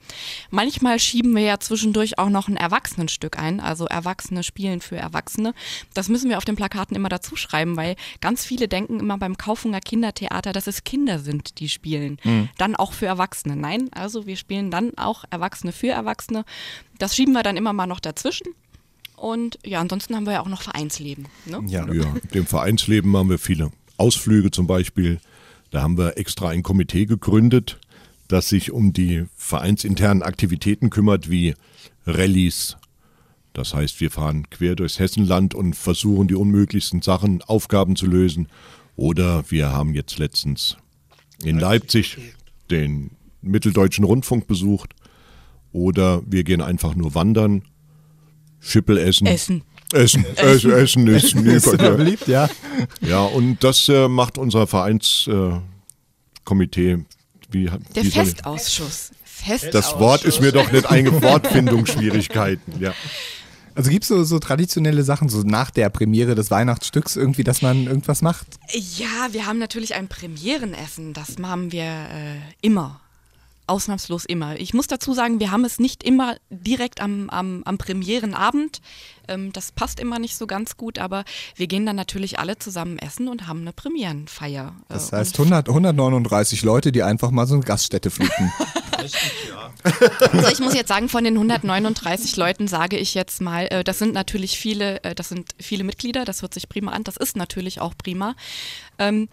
Manchmal 0.50 1.00
schieben 1.00 1.36
wir 1.36 1.44
ja 1.44 1.60
zwischendurch 1.60 2.18
auch 2.18 2.30
noch 2.30 2.48
ein 2.48 2.58
Erwachsenenstück 2.58 3.38
ein. 3.38 3.60
Also 3.60 3.86
Erwachsene 3.86 4.44
spielen 4.44 4.82
für 4.82 4.98
Erwachsene. 4.98 5.54
Das 5.94 6.10
müssen 6.10 6.30
wir 6.30 6.38
auf 6.38 6.46
den 6.46 6.56
Plakaten 6.56 6.96
immer 6.96 7.10
dazu 7.10 7.36
schreiben, 7.36 7.78
weil 7.78 7.96
ganz 8.20 8.44
viele 8.44 8.68
denken 8.68 9.00
immer 9.00 9.18
beim 9.18 9.38
Kaufunger 9.38 9.82
Kindertheater, 9.82 10.54
dass 10.54 10.68
es 10.68 10.84
Kinder 10.84 11.20
sind, 11.20 11.60
die 11.60 11.70
spielen. 11.70 12.18
Mhm. 12.24 12.50
Dann 12.58 12.76
auch 12.76 12.94
für 12.94 13.06
Erwachsene. 13.06 13.56
Nein, 13.56 13.90
also 13.94 14.26
wir 14.26 14.38
spielen 14.38 14.72
dann 14.72 14.98
auch 14.98 15.24
Erwachsene 15.30 15.72
für 15.72 15.90
Erwachsene. 15.90 16.46
Das 16.98 17.16
schieben 17.16 17.34
wir 17.34 17.44
dann 17.44 17.58
immer 17.58 17.74
mal 17.74 17.88
noch 17.88 18.00
dazwischen. 18.00 18.56
Und 19.16 19.60
ja, 19.66 19.80
ansonsten 19.80 20.16
haben 20.16 20.26
wir 20.26 20.34
ja 20.34 20.42
auch 20.42 20.50
noch 20.50 20.62
Vereinsleben. 20.62 21.28
Ne? 21.46 21.62
Ja. 21.68 21.92
ja, 21.92 22.06
dem 22.34 22.46
Vereinsleben 22.46 23.16
haben 23.16 23.30
wir 23.30 23.40
viele 23.40 23.72
Ausflüge 23.98 24.52
zum 24.52 24.68
Beispiel. 24.68 25.20
Da 25.72 25.82
haben 25.82 25.98
wir 25.98 26.18
extra 26.18 26.50
ein 26.50 26.64
Komitee 26.64 27.06
gegründet, 27.06 27.80
das 28.28 28.50
sich 28.50 28.72
um 28.72 28.94
die 28.94 29.26
vereinsinternen 29.36 30.24
Aktivitäten 30.24 30.90
kümmert, 30.90 31.30
wie 31.30 31.56
Rallyes. 32.06 32.78
Das 33.54 33.74
heißt, 33.74 34.02
wir 34.02 34.12
fahren 34.12 34.50
quer 34.50 34.76
durchs 34.76 35.00
Hessenland 35.00 35.56
und 35.56 35.76
versuchen 35.76 36.28
die 36.28 36.36
unmöglichsten 36.36 37.02
Sachen, 37.02 37.42
Aufgaben 37.42 37.96
zu 37.96 38.06
lösen. 38.06 38.50
Oder 38.98 39.50
wir 39.50 39.72
haben 39.72 39.94
jetzt 39.94 40.18
letztens 40.18 40.78
in 41.44 41.60
Leipzig 41.60 42.18
den 42.70 43.12
Mitteldeutschen 43.42 44.04
Rundfunk 44.04 44.48
besucht. 44.48 44.94
Oder 45.72 46.22
wir 46.26 46.44
gehen 46.44 46.62
einfach 46.62 46.96
nur 46.96 47.16
wandern 47.16 47.64
Schippel 48.66 48.98
essen. 48.98 49.28
Essen. 49.28 49.64
Essen, 49.94 50.26
Essen, 50.36 50.72
Essen 50.72 51.08
ist 51.08 51.36
nie 51.36 51.52
Ist 51.52 51.78
beliebt, 51.78 52.28
ja. 52.28 52.50
Ja, 53.02 53.24
und 53.24 53.64
das 53.64 53.88
äh, 53.88 54.08
macht 54.08 54.38
unser 54.38 54.68
Vereinskomitee. 54.68 56.92
Äh, 56.92 57.06
wie, 57.52 57.70
Der 57.96 58.04
wie 58.04 58.12
Festausschuss. 58.12 59.12
Festausschuss. 59.24 59.72
Das 59.72 60.00
Wort 60.00 60.24
ist 60.24 60.42
mir 60.42 60.52
doch 60.52 60.72
nicht 60.72 60.90
einge 60.90 61.22
Wortfindungsschwierigkeiten. 61.22 62.80
Ja. 62.80 62.94
Also 63.76 63.92
gibt 63.92 64.04
es 64.04 64.08
so, 64.08 64.24
so 64.24 64.40
traditionelle 64.40 65.04
Sachen, 65.04 65.30
so 65.30 65.42
nach 65.42 65.70
der 65.70 65.90
Premiere 65.90 66.34
des 66.34 66.50
Weihnachtsstücks 66.50 67.16
irgendwie, 67.16 67.44
dass 67.44 67.62
man 67.62 67.88
irgendwas 67.88 68.22
macht? 68.22 68.48
Ja, 68.74 69.28
wir 69.32 69.46
haben 69.46 69.60
natürlich 69.60 69.96
ein 69.96 70.08
Premierenessen. 70.08 71.14
Das 71.14 71.38
machen 71.38 71.72
wir 71.72 71.84
äh, 71.84 72.38
immer. 72.62 73.02
Ausnahmslos 73.68 74.26
immer. 74.26 74.60
Ich 74.60 74.74
muss 74.74 74.88
dazu 74.88 75.14
sagen, 75.14 75.40
wir 75.40 75.52
haben 75.52 75.66
es 75.66 75.80
nicht 75.80 76.04
immer 76.04 76.38
direkt 76.50 77.02
am, 77.02 77.30
am, 77.30 77.64
am 77.66 77.78
Premierenabend. 77.78 78.82
Ähm, 79.28 79.52
das 79.54 79.72
passt 79.72 80.00
immer 80.00 80.20
nicht 80.20 80.36
so 80.38 80.48
ganz 80.48 80.78
gut, 80.78 81.00
aber 81.00 81.24
wir 81.56 81.68
gehen 81.68 81.86
dann 81.86 81.96
natürlich 81.96 82.40
alle 82.40 82.58
zusammen 82.58 82.98
essen 83.00 83.28
und 83.28 83.48
haben 83.48 83.62
eine 83.62 83.74
Premierenfeier. 83.74 84.76
Das 84.90 85.12
Äh, 85.12 85.18
heißt 85.18 85.40
und 85.40 85.46
100, 85.54 85.70
139 85.70 86.64
Leute, 86.64 86.92
die 86.92 87.04
einfach 87.04 87.32
mal 87.32 87.48
so 87.48 87.56
eine 87.56 87.64
Gaststätte 87.64 88.10
fluten. 88.12 88.52
Also 90.32 90.48
ich 90.52 90.60
muss 90.60 90.74
jetzt 90.74 90.88
sagen, 90.88 91.10
von 91.10 91.24
den 91.24 91.36
139 91.36 92.38
Leuten 92.38 92.68
sage 92.68 92.98
ich 92.98 93.14
jetzt 93.14 93.40
mal, 93.40 93.68
äh, 93.70 93.84
das 93.84 94.00
sind 94.00 94.14
natürlich 94.16 94.58
viele, 94.58 95.04
äh, 95.04 95.14
das 95.14 95.30
sind 95.30 95.52
viele 95.60 95.84
Mitglieder, 95.84 96.26
das 96.26 96.42
hört 96.42 96.56
sich 96.56 96.68
prima 96.68 96.92
an, 96.92 97.04
das 97.04 97.16
ist 97.16 97.38
natürlich 97.38 97.82
auch 97.82 97.94
prima. 97.96 98.36
Ähm, 98.98 99.30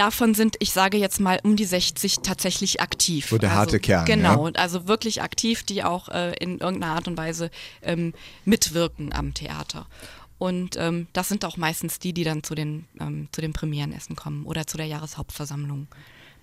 davon 0.00 0.32
sind, 0.32 0.56
ich 0.60 0.72
sage 0.72 0.96
jetzt 0.96 1.20
mal, 1.20 1.38
um 1.42 1.56
die 1.56 1.66
60 1.66 2.20
tatsächlich 2.22 2.80
aktiv. 2.80 3.28
So 3.28 3.36
der 3.36 3.54
harte 3.54 3.78
Kern, 3.78 4.06
Genau, 4.06 4.46
also 4.54 4.88
wirklich 4.88 5.20
aktiv, 5.20 5.62
die 5.62 5.84
auch 5.84 6.08
äh, 6.08 6.32
in 6.40 6.58
irgendeiner 6.58 6.94
Art 6.94 7.06
und 7.06 7.18
Weise 7.18 7.50
ähm, 7.82 8.14
mitwirken 8.46 9.12
am 9.12 9.34
Theater. 9.34 9.86
Und 10.38 10.76
ähm, 10.78 11.06
das 11.12 11.28
sind 11.28 11.44
auch 11.44 11.58
meistens 11.58 11.98
die, 11.98 12.14
die 12.14 12.24
dann 12.24 12.42
zu 12.42 12.54
den, 12.54 12.86
ähm, 12.98 13.28
zu 13.30 13.42
den 13.42 13.52
Premierenessen 13.52 14.16
kommen 14.16 14.46
oder 14.46 14.66
zu 14.66 14.78
der 14.78 14.86
Jahreshauptversammlung. 14.86 15.86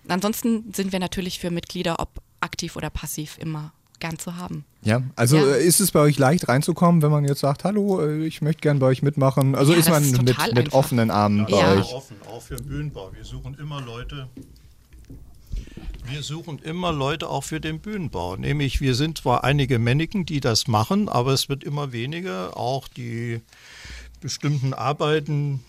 Ansonsten 0.08 0.72
sind 0.72 0.92
wir 0.92 1.00
natürlich 1.00 1.40
für 1.40 1.50
Mitglieder, 1.50 2.00
ob 2.00 2.22
aktiv 2.40 2.76
oder 2.76 2.92
passiv, 2.92 3.40
immer 3.40 3.74
gern 4.00 4.18
zu 4.20 4.36
haben. 4.36 4.66
Ja, 4.84 5.02
also 5.16 5.38
Ja. 5.38 5.56
äh, 5.56 5.66
ist 5.66 5.80
es 5.80 5.92
bei 5.92 6.00
euch 6.00 6.18
leicht 6.18 6.48
reinzukommen, 6.48 7.02
wenn 7.02 7.12
man 7.12 7.26
jetzt 7.26 7.40
sagt, 7.42 7.64
hallo, 7.64 8.02
äh, 8.02 8.26
ich 8.26 8.42
möchte 8.42 8.62
gern 8.62 8.80
bei 8.80 8.88
euch 8.88 9.02
mitmachen? 9.02 9.56
Also 9.56 9.74
Ja, 9.74 9.80
ist 9.80 9.90
man 9.90 10.04
ist 10.04 10.22
mit, 10.22 10.54
mit 10.56 10.74
offenen 10.74 11.12
Armen 11.12 11.46
bei 11.46 11.58
Ja. 11.58 11.74
euch? 11.74 11.94
offen, 11.94 12.18
auch 12.30 12.42
für 12.42 12.56
den 12.56 12.66
Bühnenbau. 12.68 13.12
Wir 13.14 13.26
suchen 13.26 13.56
immer 13.60 13.82
Leute. 13.82 14.28
Wir 16.10 16.24
suchen 16.24 16.60
immer 16.60 16.94
Leute 16.94 17.30
auch 17.30 17.44
für 17.44 17.60
den 17.60 17.80
Bühnenbau. 17.80 18.38
Nämlich, 18.38 18.80
wir 18.80 18.96
sind 18.96 19.18
zwar 19.18 19.44
einige 19.44 19.78
Männchen, 19.78 20.26
die 20.26 20.40
das 20.40 20.68
machen, 20.68 21.10
aber 21.10 21.34
es 21.34 21.50
wird 21.50 21.66
immer 21.66 21.92
weniger. 21.92 22.56
Auch 22.56 22.88
die 22.88 23.42
bestimmten 24.22 24.74
Arbeiten 24.74 25.60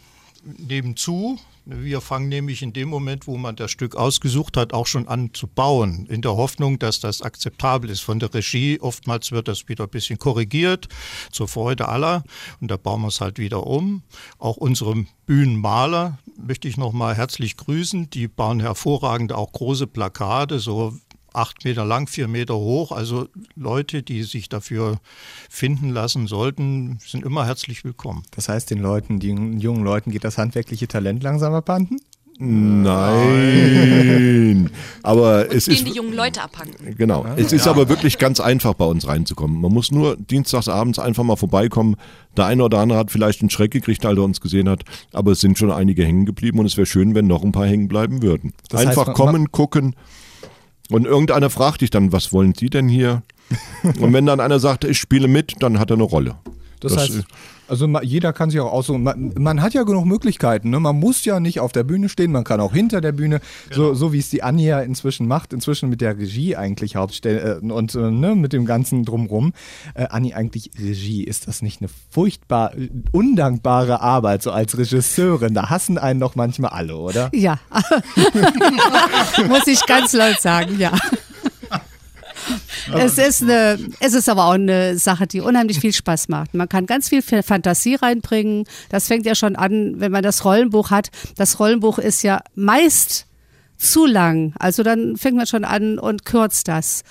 nebenzu. 0.45 1.39
Wir 1.71 2.01
fangen 2.01 2.31
nämlich 2.31 2.63
in 2.63 2.73
dem 2.73 2.89
Moment, 2.89 3.27
wo 3.27 3.37
man 3.37 3.55
das 3.55 3.71
Stück 3.71 3.95
ausgesucht 3.95 4.57
hat, 4.57 4.73
auch 4.73 4.87
schon 4.87 5.07
an 5.07 5.35
zu 5.35 5.47
bauen, 5.47 6.07
in 6.07 6.23
der 6.23 6.35
Hoffnung, 6.35 6.79
dass 6.79 6.99
das 6.99 7.21
akzeptabel 7.21 7.91
ist 7.91 8.01
von 8.01 8.19
der 8.19 8.33
Regie. 8.33 8.81
Oftmals 8.81 9.33
wird 9.33 9.49
das 9.49 9.69
wieder 9.69 9.85
ein 9.85 9.91
bisschen 9.91 10.19
korrigiert, 10.19 10.89
zur 11.31 11.47
Freude 11.47 11.87
aller. 11.89 12.25
Und 12.63 12.71
da 12.71 12.79
bauen 12.79 13.03
wir 13.03 13.09
es 13.09 13.21
halt 13.21 13.39
wieder 13.39 13.67
um. 13.67 14.03
Auch 14.39 14.57
unsere 14.57 15.05
Bühnenmaler 15.27 16.19
möchte 16.39 16.69
ich 16.69 16.79
nochmal 16.79 17.15
herzlich 17.15 17.59
grüßen. 17.59 18.09
Die 18.09 18.29
bauen 18.29 18.61
hervorragende, 18.61 19.37
auch 19.37 19.53
große 19.53 19.89
Plakate, 19.89 20.61
so 20.61 20.95
acht 21.33 21.65
Meter 21.65 21.85
lang, 21.85 22.07
vier 22.09 22.29
Meter 22.29 22.55
hoch. 22.57 22.93
Also 22.93 23.29
Leute, 23.55 24.03
die 24.03 24.23
sich 24.23 24.49
dafür 24.49 24.99
finden 25.49 25.91
lassen 25.91 26.27
sollten, 26.27 26.99
sind 27.05 27.25
immer 27.25 27.47
herzlich 27.47 27.85
willkommen. 27.85 28.23
Das 28.35 28.49
heißt, 28.49 28.71
den 28.71 28.79
Leuten, 28.79 29.21
den 29.21 29.59
jungen 29.61 29.85
Leuten 29.85 30.11
geht 30.11 30.25
das 30.25 30.39
handwerkliche 30.39 30.89
Talent 30.89 31.23
langsam 31.23 31.53
abhanden? 31.55 31.99
Nein. 33.39 34.71
Aber 35.03 35.53
es 35.53 35.65
Gehen 35.67 35.75
ist. 35.75 35.87
die 35.89 35.93
jungen 35.93 36.13
Leute 36.15 36.41
abhangen. 36.43 36.75
Genau. 36.97 37.27
Es 37.37 37.53
ist 37.53 37.67
aber 37.67 37.89
wirklich 37.89 38.19
ganz 38.19 38.39
einfach 38.41 38.75
bei 38.75 38.85
uns 38.85 39.09
reinzukommen. 39.09 39.61
Man 39.61 39.73
muss 39.73 39.91
nur 39.91 40.17
dienstagsabends 40.17 40.99
einfach 41.01 41.25
mal 41.25 41.35
vorbeikommen. 41.37 41.97
Der 42.37 42.47
eine 42.47 42.63
oder 42.63 42.79
andere 42.79 42.99
hat 42.99 43.11
vielleicht 43.11 43.41
einen 43.41 43.51
Schreck 43.51 43.73
gekriegt, 43.73 44.07
als 44.07 44.17
er 44.19 44.25
uns 44.25 44.41
gesehen 44.41 44.69
hat, 44.69 44.85
aber 45.13 45.33
es 45.33 45.41
sind 45.41 45.59
schon 45.59 45.73
einige 45.73 46.05
hängen 46.05 46.27
geblieben 46.27 46.59
und 46.61 46.67
es 46.67 46.77
wäre 46.77 46.87
schön, 46.87 47.15
wenn 47.17 47.27
noch 47.27 47.43
ein 47.43 47.51
paar 47.53 47.67
hängen 47.67 47.89
bleiben 47.89 48.23
würden. 48.23 48.53
Das 48.69 48.81
heißt, 48.81 48.89
einfach 48.91 49.07
man- 49.09 49.17
kommen, 49.17 49.51
gucken 49.53 49.97
und 50.91 51.07
irgendeiner 51.07 51.51
fragt 51.51 51.81
dich 51.81 51.91
dann, 51.91 52.13
was 52.13 52.33
wollen 52.33 52.55
Sie 52.55 52.71
denn 52.71 52.89
hier? 52.89 53.23
und 54.01 54.13
wenn 54.13 54.27
dann 54.27 54.41
einer 54.41 54.59
sagt, 54.61 54.85
ich 54.85 54.99
spiele 54.99 55.29
mit, 55.29 55.55
dann 55.61 55.79
hat 55.79 55.91
er 55.91 55.95
eine 55.95 56.03
Rolle. 56.05 56.37
Das, 56.81 56.93
Das 56.93 57.03
heißt, 57.03 57.15
ist- 57.21 57.27
also 57.69 57.87
ma- 57.89 58.03
jeder 58.03 58.33
kann 58.33 58.51
sich 58.51 58.61
auch 58.61 58.73
aussuchen. 58.73 59.03
Man, 59.03 59.33
man 59.39 59.63
hat 59.63 59.75
ja 59.75 59.83
genug 59.83 60.07
Möglichkeiten. 60.07 60.71
Ne? 60.71 60.81
Man 60.81 60.99
muss 60.99 61.25
ja 61.25 61.41
nicht 61.41 61.61
auf 61.61 61.73
der 61.73 61.85
Bühne 61.85 62.09
stehen, 62.09 62.33
man 62.33 62.45
kann 62.45 62.61
auch 62.61 62.73
hinter 62.73 63.01
der 63.01 63.13
Bühne, 63.13 63.41
so, 63.71 63.95
so 63.95 64.13
wie 64.13 64.19
es 64.19 64.31
die 64.31 64.43
Anja 64.43 64.81
inzwischen 64.81 65.27
macht, 65.29 65.53
inzwischen 65.53 65.89
mit 65.89 66.01
der 66.01 66.17
Regie 66.19 66.57
eigentlich 66.57 66.97
Hauptstelle 66.97 67.61
äh, 67.63 67.73
und 67.73 67.95
äh, 67.95 68.11
ne, 68.11 68.35
mit 68.35 68.53
dem 68.53 68.65
ganzen 68.67 69.05
Drumrum. 69.05 69.53
Äh, 69.95 70.07
Anni, 70.09 70.35
eigentlich 70.35 70.71
Regie, 70.79 71.25
ist 71.25 71.49
das 71.49 71.63
nicht 71.63 71.81
eine 71.81 71.91
furchtbar 72.11 72.73
undankbare 73.13 74.01
Arbeit, 74.01 74.43
so 74.43 74.51
als 74.51 74.77
Regisseurin? 74.77 75.55
Da 75.55 75.71
hassen 75.71 75.99
einen 75.99 76.21
doch 76.21 76.35
manchmal 76.37 76.71
alle, 76.71 76.97
oder? 76.97 77.31
Ja. 77.35 77.59
Muss 79.49 79.67
ich 79.67 79.85
ganz 79.87 80.13
laut 80.13 80.41
sagen, 80.41 80.79
ja. 80.79 80.93
Es 82.95 83.19
ist, 83.19 83.43
eine, 83.43 83.79
es 84.01 84.15
ist 84.15 84.29
aber 84.29 84.47
auch 84.47 84.53
eine 84.53 84.97
Sache, 84.99 85.27
die 85.27 85.41
unheimlich 85.41 85.81
viel 85.81 85.93
Spaß 85.93 86.29
macht. 86.29 86.55
Man 86.55 86.69
kann 86.69 86.87
ganz 86.87 87.09
viel 87.09 87.23
Fantasie 87.23 87.97
reinbringen. 87.97 88.65
Das 88.89 89.09
fängt 89.09 89.27
ja 89.27 89.35
schon 89.35 89.57
an, 89.57 90.01
wenn 90.01 90.13
man 90.13 90.23
das 90.23 90.45
Rollenbuch 90.45 90.91
hat. 90.91 91.11
Das 91.37 91.61
Rollenbuch 91.61 91.99
ist 91.99 92.23
ja 92.23 92.41
meist 92.55 93.27
zu 93.77 94.07
lang. 94.07 94.55
Also 94.59 94.83
dann 94.83 95.17
fängt 95.17 95.37
man 95.37 95.47
schon 95.47 95.65
an 95.65 95.99
und 95.99 96.25
kürzt 96.25 96.69
das. 96.69 97.03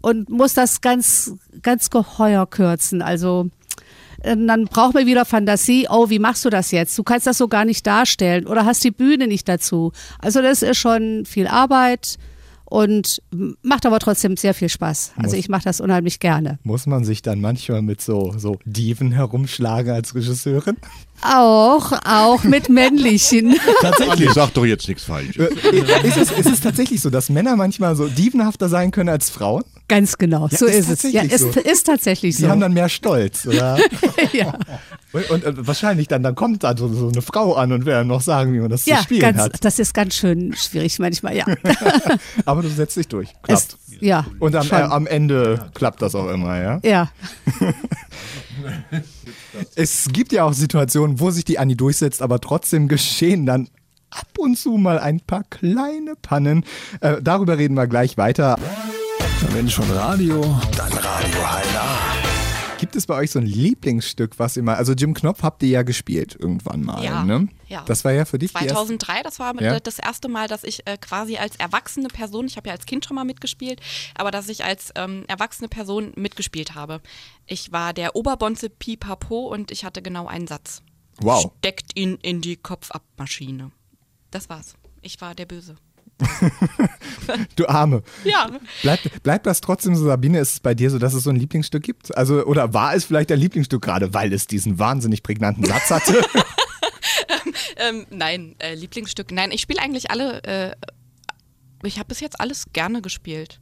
Und 0.00 0.28
muss 0.28 0.54
das 0.54 0.80
ganz, 0.80 1.32
ganz 1.62 1.90
geheuer 1.90 2.46
kürzen. 2.46 3.02
Also 3.02 3.48
äh, 4.22 4.36
dann 4.36 4.64
braucht 4.64 4.94
man 4.94 5.06
wieder 5.06 5.24
Fantasie. 5.24 5.86
Oh, 5.88 6.10
wie 6.10 6.18
machst 6.18 6.44
du 6.44 6.50
das 6.50 6.70
jetzt? 6.70 6.98
Du 6.98 7.02
kannst 7.02 7.26
das 7.26 7.38
so 7.38 7.48
gar 7.48 7.64
nicht 7.64 7.86
darstellen 7.86 8.46
oder 8.46 8.64
hast 8.64 8.84
die 8.84 8.90
Bühne 8.90 9.26
nicht 9.26 9.48
dazu. 9.48 9.92
Also 10.18 10.42
das 10.42 10.62
ist 10.62 10.78
schon 10.78 11.24
viel 11.26 11.46
Arbeit 11.46 12.18
und 12.74 13.22
macht 13.62 13.86
aber 13.86 14.00
trotzdem 14.00 14.36
sehr 14.36 14.52
viel 14.52 14.68
Spaß. 14.68 15.12
Also 15.16 15.36
ich 15.36 15.48
mache 15.48 15.62
das 15.62 15.80
unheimlich 15.80 16.18
gerne. 16.18 16.58
Muss 16.64 16.86
man 16.86 17.04
sich 17.04 17.22
dann 17.22 17.40
manchmal 17.40 17.82
mit 17.82 18.00
so, 18.00 18.34
so 18.36 18.58
Diven 18.64 19.12
herumschlagen 19.12 19.92
als 19.92 20.16
Regisseurin? 20.16 20.76
Auch, 21.22 21.92
auch 22.04 22.42
mit 22.42 22.68
männlichen. 22.68 23.56
Andi, 24.10 24.28
sag 24.34 24.54
doch 24.54 24.64
jetzt 24.64 24.88
nichts 24.88 25.04
falsch. 25.04 25.38
Äh, 25.38 25.50
ist, 26.02 26.16
es, 26.16 26.32
ist 26.32 26.50
es 26.50 26.60
tatsächlich 26.60 27.00
so, 27.00 27.10
dass 27.10 27.30
Männer 27.30 27.54
manchmal 27.54 27.94
so 27.94 28.08
dievenhafter 28.08 28.68
sein 28.68 28.90
können 28.90 29.08
als 29.08 29.30
Frauen? 29.30 29.62
Ganz 29.86 30.18
genau, 30.18 30.48
Ja, 30.50 30.58
so 30.58 30.66
ist 30.66 30.88
ist, 30.88 31.04
es. 31.04 31.12
Ja, 31.12 31.22
tatsächlich 31.22 31.32
ist, 31.32 31.54
so. 31.54 31.60
ist 31.60 31.84
tatsächlich 31.84 32.36
so. 32.38 32.48
haben 32.48 32.60
dann 32.60 32.72
mehr 32.72 32.88
Stolz, 32.88 33.46
oder? 33.46 33.78
ja, 34.32 34.58
Und, 35.14 35.30
und 35.30 35.44
äh, 35.44 35.66
wahrscheinlich 35.66 36.08
dann, 36.08 36.22
dann 36.22 36.34
kommt 36.34 36.64
da 36.64 36.76
so, 36.76 36.92
so 36.92 37.08
eine 37.08 37.22
Frau 37.22 37.54
an 37.54 37.72
und 37.72 37.86
will 37.86 37.94
einem 37.94 38.08
noch 38.08 38.20
sagen, 38.20 38.52
wie 38.52 38.58
man 38.58 38.68
das 38.68 38.84
ja 38.84 38.98
zu 38.98 39.04
spielen 39.04 39.20
ganz, 39.20 39.38
hat. 39.38 39.64
das 39.64 39.78
ist 39.78 39.94
ganz 39.94 40.14
schön 40.14 40.52
schwierig 40.54 40.98
manchmal, 40.98 41.36
ja. 41.36 41.46
Aber 42.44 42.62
du 42.62 42.68
setzt 42.68 42.96
dich 42.96 43.06
durch. 43.06 43.28
Klappt. 43.42 43.76
Es, 43.88 44.00
ja, 44.00 44.26
und 44.40 44.56
am, 44.56 44.66
äh, 44.68 44.74
am 44.74 45.06
Ende 45.06 45.70
klappt 45.74 46.02
das 46.02 46.14
auch 46.16 46.28
immer, 46.28 46.60
ja? 46.60 46.80
ja. 46.82 47.10
Es 49.76 50.08
gibt 50.12 50.32
ja 50.32 50.44
auch 50.44 50.52
Situationen, 50.52 51.20
wo 51.20 51.30
sich 51.30 51.44
die 51.44 51.58
Annie 51.58 51.76
durchsetzt, 51.76 52.22
aber 52.22 52.40
trotzdem 52.40 52.88
geschehen 52.88 53.46
dann 53.46 53.68
ab 54.10 54.26
und 54.38 54.58
zu 54.58 54.72
mal 54.72 54.98
ein 54.98 55.20
paar 55.20 55.44
kleine 55.44 56.14
Pannen. 56.20 56.64
Äh, 57.00 57.22
darüber 57.22 57.58
reden 57.58 57.74
wir 57.74 57.86
gleich 57.86 58.16
weiter. 58.16 58.58
Wenn 59.52 59.68
schon 59.68 59.90
Radio, 59.90 60.40
dann 60.76 60.92
Radio 60.92 61.52
Heiner. 61.52 61.63
Gibt 62.78 62.96
es 62.96 63.06
bei 63.06 63.14
euch 63.16 63.30
so 63.30 63.38
ein 63.38 63.46
Lieblingsstück, 63.46 64.38
was 64.38 64.56
immer, 64.56 64.76
also 64.76 64.92
Jim 64.92 65.14
Knopf 65.14 65.42
habt 65.42 65.62
ihr 65.62 65.68
ja 65.70 65.82
gespielt 65.82 66.36
irgendwann 66.38 66.82
mal, 66.82 67.02
Ja, 67.02 67.24
ne? 67.24 67.48
ja. 67.68 67.82
Das 67.86 68.04
war 68.04 68.12
ja 68.12 68.24
für 68.24 68.38
dich 68.38 68.52
die 68.52 68.56
erste- 68.64 68.74
2003, 68.74 69.22
das 69.22 69.38
war 69.38 69.60
Ja. 69.62 69.80
das 69.80 69.98
erste 69.98 70.28
Mal, 70.28 70.48
dass 70.48 70.64
ich 70.64 70.86
äh, 70.86 70.98
quasi 70.98 71.36
als 71.36 71.56
erwachsene 71.56 72.08
Person, 72.08 72.46
ich 72.46 72.56
habe 72.56 72.68
ja 72.68 72.74
als 72.74 72.84
Kind 72.86 73.04
schon 73.04 73.14
mal 73.14 73.24
mitgespielt, 73.24 73.80
aber 74.16 74.30
dass 74.30 74.48
ich 74.48 74.64
als 74.64 74.90
ähm, 74.96 75.24
erwachsene 75.28 75.68
Person 75.68 76.12
mitgespielt 76.16 76.74
habe. 76.74 77.00
Ich 77.46 77.72
war 77.72 77.92
der 77.94 78.16
Oberbonze 78.16 78.68
Pipapo 78.68 79.46
und 79.46 79.70
ich 79.70 79.84
hatte 79.84 80.02
genau 80.02 80.26
einen 80.26 80.46
Satz. 80.46 80.82
Wow. 81.20 81.52
Steckt 81.60 81.96
ihn 81.98 82.18
in 82.22 82.40
die 82.42 82.56
Kopfabmaschine. 82.56 83.70
Das 84.30 84.48
war's. 84.48 84.74
Ich 85.00 85.20
war 85.20 85.34
der 85.34 85.46
Böse. 85.46 85.76
Du 87.56 87.66
Arme. 87.68 88.02
Ja. 88.24 88.50
Bleibt, 88.82 89.22
bleibt 89.22 89.46
das 89.46 89.60
trotzdem 89.60 89.94
so, 89.94 90.04
Sabine? 90.04 90.38
Ist 90.38 90.52
es 90.52 90.60
bei 90.60 90.74
dir 90.74 90.90
so, 90.90 90.98
dass 90.98 91.14
es 91.14 91.24
so 91.24 91.30
ein 91.30 91.36
Lieblingsstück 91.36 91.82
gibt? 91.82 92.16
Also, 92.16 92.44
oder 92.44 92.72
war 92.74 92.94
es 92.94 93.04
vielleicht 93.04 93.30
dein 93.30 93.40
Lieblingsstück 93.40 93.82
gerade, 93.82 94.14
weil 94.14 94.32
es 94.32 94.46
diesen 94.46 94.78
wahnsinnig 94.78 95.22
prägnanten 95.22 95.64
Satz 95.64 95.90
hatte? 95.90 96.24
Ähm, 97.76 98.06
nein, 98.10 98.54
äh, 98.60 98.74
Lieblingsstück. 98.74 99.30
Nein, 99.32 99.50
ich 99.50 99.60
spiele 99.60 99.80
eigentlich 99.82 100.10
alle. 100.10 100.42
Äh, 100.44 100.76
ich 101.82 101.98
habe 101.98 102.08
bis 102.08 102.20
jetzt 102.20 102.40
alles 102.40 102.66
gerne 102.72 103.02
gespielt. 103.02 103.60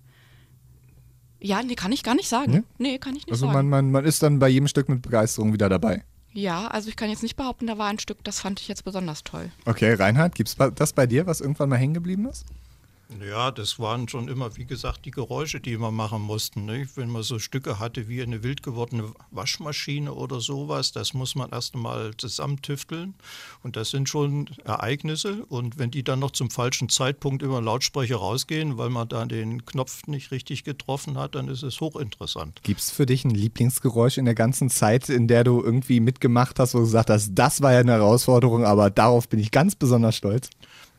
Ja, 1.40 1.62
nee, 1.62 1.74
kann 1.74 1.92
ich 1.92 2.02
gar 2.02 2.14
nicht 2.14 2.28
sagen. 2.28 2.52
Nee? 2.78 2.90
Nee, 2.92 2.98
kann 2.98 3.16
ich 3.16 3.26
nicht 3.26 3.32
Also 3.32 3.46
sagen. 3.46 3.54
man, 3.54 3.68
man, 3.68 3.90
man 3.90 4.04
ist 4.04 4.22
dann 4.22 4.38
bei 4.38 4.48
jedem 4.48 4.68
Stück 4.68 4.88
mit 4.88 5.02
Begeisterung 5.02 5.52
wieder 5.52 5.68
dabei. 5.68 6.04
Ja, 6.32 6.66
also 6.68 6.88
ich 6.88 6.96
kann 6.96 7.10
jetzt 7.10 7.22
nicht 7.22 7.36
behaupten, 7.36 7.66
da 7.66 7.78
war 7.78 7.88
ein 7.88 7.98
Stück, 7.98 8.22
das 8.24 8.40
fand 8.40 8.60
ich 8.60 8.68
jetzt 8.68 8.84
besonders 8.84 9.22
toll. 9.24 9.50
Okay, 9.66 9.94
Reinhard, 9.94 10.34
gibt's 10.34 10.54
ba- 10.56 10.70
das 10.70 10.92
bei 10.92 11.06
dir, 11.06 11.26
was 11.26 11.40
irgendwann 11.40 11.68
mal 11.68 11.76
hängen 11.78 11.94
geblieben 11.94 12.26
ist? 12.28 12.44
Ja, 13.20 13.50
das 13.50 13.78
waren 13.78 14.08
schon 14.08 14.28
immer, 14.28 14.56
wie 14.56 14.64
gesagt, 14.64 15.04
die 15.04 15.10
Geräusche, 15.10 15.60
die 15.60 15.78
wir 15.78 15.90
machen 15.90 16.22
mussten. 16.22 16.64
Ne? 16.64 16.88
Wenn 16.94 17.10
man 17.10 17.22
so 17.22 17.38
Stücke 17.38 17.78
hatte 17.78 18.08
wie 18.08 18.22
eine 18.22 18.42
wild 18.42 18.62
gewordene 18.62 19.12
Waschmaschine 19.30 20.12
oder 20.12 20.40
sowas, 20.40 20.92
das 20.92 21.14
muss 21.14 21.34
man 21.34 21.50
erst 21.50 21.74
einmal 21.74 22.12
zusammentüfteln. 22.16 23.14
Und 23.62 23.76
das 23.76 23.90
sind 23.90 24.08
schon 24.08 24.48
Ereignisse. 24.64 25.44
Und 25.48 25.78
wenn 25.78 25.90
die 25.90 26.02
dann 26.02 26.18
noch 26.18 26.30
zum 26.30 26.50
falschen 26.50 26.88
Zeitpunkt 26.88 27.42
über 27.42 27.60
Lautsprecher 27.60 28.16
rausgehen, 28.16 28.78
weil 28.78 28.90
man 28.90 29.08
da 29.08 29.24
den 29.24 29.64
Knopf 29.64 30.06
nicht 30.06 30.30
richtig 30.30 30.64
getroffen 30.64 31.18
hat, 31.18 31.34
dann 31.34 31.48
ist 31.48 31.62
es 31.62 31.80
hochinteressant. 31.80 32.60
Gibt's 32.62 32.90
für 32.90 33.06
dich 33.06 33.24
ein 33.24 33.30
Lieblingsgeräusch 33.30 34.18
in 34.18 34.24
der 34.24 34.34
ganzen 34.34 34.70
Zeit, 34.70 35.08
in 35.08 35.28
der 35.28 35.44
du 35.44 35.62
irgendwie 35.62 36.00
mitgemacht 36.00 36.58
hast, 36.58 36.74
wo 36.74 36.78
du 36.78 36.84
gesagt 36.84 37.10
hast, 37.10 37.30
das 37.34 37.62
war 37.62 37.72
ja 37.72 37.80
eine 37.80 37.92
Herausforderung, 37.92 38.64
aber 38.64 38.90
darauf 38.90 39.28
bin 39.28 39.40
ich 39.40 39.50
ganz 39.50 39.74
besonders 39.74 40.16
stolz? 40.16 40.50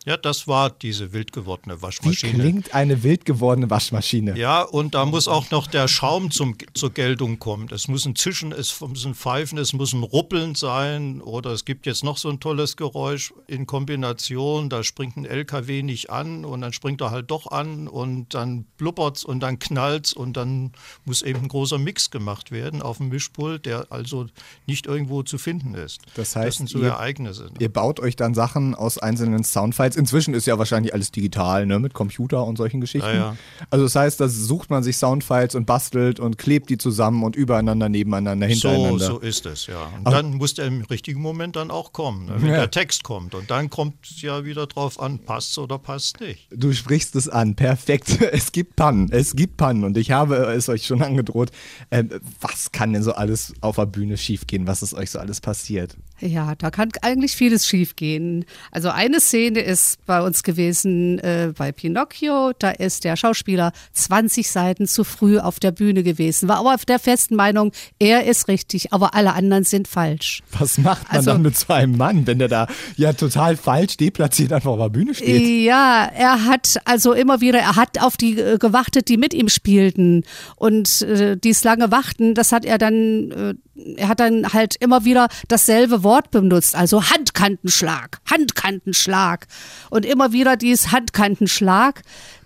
Ja, 0.06 0.18
das 0.18 0.48
war 0.50 0.70
diese 0.70 1.13
wild 1.13 1.32
gewordene 1.32 1.78
Wie 1.78 1.82
Waschmaschine. 1.84 2.34
klingt 2.34 2.76
eine 2.76 3.04
wild 3.04 3.24
gewordene 3.24 3.70
Waschmaschine? 3.70 4.38
Ja, 4.38 4.62
und 4.63 4.96
da 4.96 5.06
muss 5.06 5.30
auch 5.30 5.50
noch 5.52 5.68
der 5.68 5.88
Schaum 5.88 6.30
zum, 6.30 6.58
zur 6.74 6.89
Geltung 6.92 7.39
kommen. 7.39 7.70
Es 7.72 7.88
muss 7.88 8.06
ein 8.06 8.16
Zischen, 8.16 8.52
es 8.52 8.82
muss 8.82 9.06
ein 9.06 9.16
Pfeifen, 9.16 9.58
es 9.58 9.72
muss 9.72 9.94
ein 9.94 10.04
Ruppeln 10.04 10.56
sein. 10.56 11.22
Oder 11.22 11.52
es 11.52 11.63
gibt 11.63 11.86
jetzt 11.86 12.04
noch 12.04 12.18
so 12.18 12.30
ein 12.30 12.42
tolles 12.42 12.76
Geräusch 12.76 13.34
in 13.48 13.66
Kombination. 13.66 14.70
Da 14.70 14.84
springt 14.84 15.16
ein 15.16 15.24
LKW 15.26 15.84
nicht 15.84 16.10
an 16.10 16.44
und 16.44 16.60
dann 16.62 16.74
springt 16.74 17.00
er 17.02 17.12
halt 17.12 17.32
doch 17.32 17.52
an 17.52 17.88
und 17.88 18.34
dann 18.34 18.66
blubbert's 18.78 19.24
und 19.24 19.39
dann 19.39 19.58
knallt's 19.60 20.12
und 20.12 20.36
dann 20.36 20.74
muss 21.06 21.22
eben 21.22 21.39
ein 21.44 21.48
großer 21.48 21.78
Mix 21.78 22.12
gemacht 22.12 22.52
werden 22.52 22.82
auf 22.82 22.98
dem 22.98 23.08
Mischpult, 23.10 23.66
der 23.66 23.88
also 23.89 24.28
nicht 24.68 24.86
irgendwo 24.86 25.24
zu 25.24 25.38
finden 25.38 25.76
ist. 25.76 26.02
Das 26.16 26.36
heißt, 26.36 26.48
das 26.48 26.56
sind 26.58 26.70
so 26.70 26.80
ihr- 26.80 26.88
Ereignisse. 26.89 27.50
Ihr 27.60 27.72
baut 27.72 28.00
euch 28.02 28.18
dann 28.18 28.34
Sachen 28.34 28.76
aus 28.76 28.98
einzelnen 28.98 29.44
Soundfiles. 29.46 29.92
Inzwischen 29.95 30.34
ist 30.34 30.45
ja 30.47 30.58
wahrscheinlich 30.58 30.93
alles 30.93 31.12
digital, 31.12 31.65
ne, 31.65 31.79
mit 31.79 31.93
Computer 31.93 32.45
und 32.45 32.58
solchen 32.58 32.82
Geschichten. 32.82 33.08
Ja, 33.08 33.13
ja. 33.15 33.38
Also 33.69 33.86
das 33.86 33.95
heißt, 33.95 34.19
da 34.19 34.27
sucht 34.27 34.69
man 34.69 34.84
sich 34.84 34.97
Soundfiles 34.97 35.56
und 35.56 35.65
bastelt 35.65 36.19
und 36.19 36.38
klebt 36.38 36.69
die 36.69 36.77
zusammen 36.77 37.23
und 37.23 37.36
übereinander, 37.36 37.89
nebeneinander, 37.89 38.47
So, 38.47 38.69
hintereinander. 38.69 39.06
so 39.06 39.19
ist 39.19 39.45
es, 39.45 39.67
ja. 39.67 39.86
Und 39.97 40.08
Aber- 40.08 40.15
dann 40.17 40.34
muss 40.36 40.53
der 40.56 40.65
im 40.65 40.82
richtigen 40.84 41.21
Moment 41.21 41.56
dann 41.56 41.71
auch 41.71 41.93
kommen, 41.93 42.25
ne, 42.25 42.34
wenn 42.38 42.49
Ja. 42.49 42.58
der 42.58 42.71
Text 42.71 43.03
kommt. 43.03 43.36
Und 43.36 43.49
dann 43.51 43.69
kommt 43.69 43.95
es 44.10 44.21
ja 44.21 44.45
wieder 44.45 44.67
drauf 44.67 44.99
an, 44.99 45.19
passt 45.19 45.58
oder 45.58 45.77
passt 45.79 46.19
nicht. 46.19 46.47
Du 46.51 46.73
sprichst 46.73 47.15
es 47.15 47.27
an, 47.29 47.56
perfekt. 47.56 48.10
Es 48.34 48.51
gibt 48.51 48.75
Pannen, 48.75 49.10
es 49.12 49.36
gibt 49.36 49.58
Pannen 49.58 49.84
und 49.84 49.97
ich 49.97 50.12
habe 50.12 50.36
es 50.36 50.67
euch 50.69 50.86
schon 50.86 51.01
angedroht. 51.01 51.51
Ähm, 51.91 52.10
was 52.41 52.71
kann 52.71 52.93
denn 52.93 53.03
so 53.03 53.13
alles 53.13 53.53
auf 53.62 53.75
der 53.75 53.86
Bühne 53.86 54.17
schiefgehen? 54.17 54.67
Was 54.67 54.82
ist 54.82 54.93
euch 54.93 55.12
so 55.12 55.19
alles 55.19 55.39
passiert? 55.41 55.95
Ja, 56.26 56.54
da 56.56 56.70
kann 56.72 56.90
eigentlich 57.02 57.34
vieles 57.34 57.68
schiefgehen. 57.68 58.46
Also 58.72 58.90
eine 58.90 59.20
Szene 59.20 59.60
ist 59.60 59.98
bei 60.06 60.22
uns 60.22 60.44
gewesen 60.44 61.20
äh, 61.20 61.52
bei 61.58 61.72
Pinocchio. 61.74 62.52
Da 62.58 62.70
ist 62.72 63.04
der 63.04 63.18
Schauspieler 63.18 63.74
20 63.92 64.50
Seiten 64.50 64.88
zu 64.88 65.04
früh 65.04 65.38
auf 65.40 65.60
der 65.60 65.72
Bühne 65.72 66.02
gewesen. 66.04 66.48
War 66.48 66.58
aber 66.60 66.76
auf 66.76 66.86
der 66.86 67.00
festen 67.00 67.36
Meinung, 67.36 67.72
er 68.00 68.26
ist 68.26 68.48
richtig, 68.48 68.94
aber 68.94 69.16
alle 69.16 69.34
anderen 69.34 69.66
sind 69.66 69.88
falsch. 69.90 70.42
Was 70.58 70.78
macht 70.78 71.08
man 71.10 71.18
Also- 71.18 71.32
dann 71.32 71.42
mit 71.42 71.58
so 71.58 71.74
einem 71.74 71.98
Mann, 71.98 72.26
wenn 72.26 72.40
der 72.40 72.48
da 72.48 72.68
ja 72.96 73.12
total 73.12 73.58
falsch 73.58 73.98
deplatziert 73.98 74.54
einfach 74.54 74.72
auf 74.72 74.80
der 74.80 74.90
Bühne 74.90 75.14
steht? 75.14 75.42
Ja, 75.66 76.10
er 76.16 76.46
hat 76.46 76.78
also 76.86 77.12
immer 77.14 77.42
wieder, 77.42 77.60
er 77.60 77.76
hat 77.76 78.02
auf 78.02 78.16
die 78.16 78.40
äh, 78.40 78.58
gewartet, 78.58 79.10
die 79.10 79.18
mit 79.18 79.34
ihm 79.34 79.50
spielten. 79.50 80.24
Und 80.56 81.02
äh, 81.02 81.36
dies 81.36 81.64
lange 81.66 81.92
Warten, 81.92 82.34
das 82.34 82.52
hat 82.54 82.64
er 82.64 82.78
dann, 82.78 83.32
äh, 83.76 83.94
er 83.98 84.08
hat 84.08 84.20
dann 84.22 84.54
halt 84.54 84.76
immer 84.80 85.04
wieder 85.04 85.28
dasselbe 85.48 86.04
Wort 86.04 86.12
benutzt, 86.21 86.76
also 86.76 87.04
Handkantenschlag, 87.10 88.19
Handkantenschlag. 88.30 89.47
Und 89.89 90.06
immer 90.06 90.32
wieder 90.32 90.56
dies 90.56 90.91
Handkantenschlag, 90.91 92.02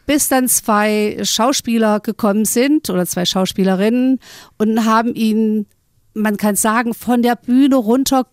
bis 0.05 0.29
dann 0.29 0.47
zwei 0.47 1.19
Schauspieler 1.23 1.99
gekommen 1.99 2.45
sind 2.45 2.89
oder 2.89 3.05
zwei 3.05 3.25
Schauspielerinnen 3.25 4.19
und 4.57 4.85
haben 4.85 5.13
ihn, 5.13 5.67
man 6.13 6.37
kann 6.37 6.55
sagen, 6.55 6.93
von 6.93 7.21
der 7.21 7.35
Bühne 7.35 7.75
runter 7.75 8.25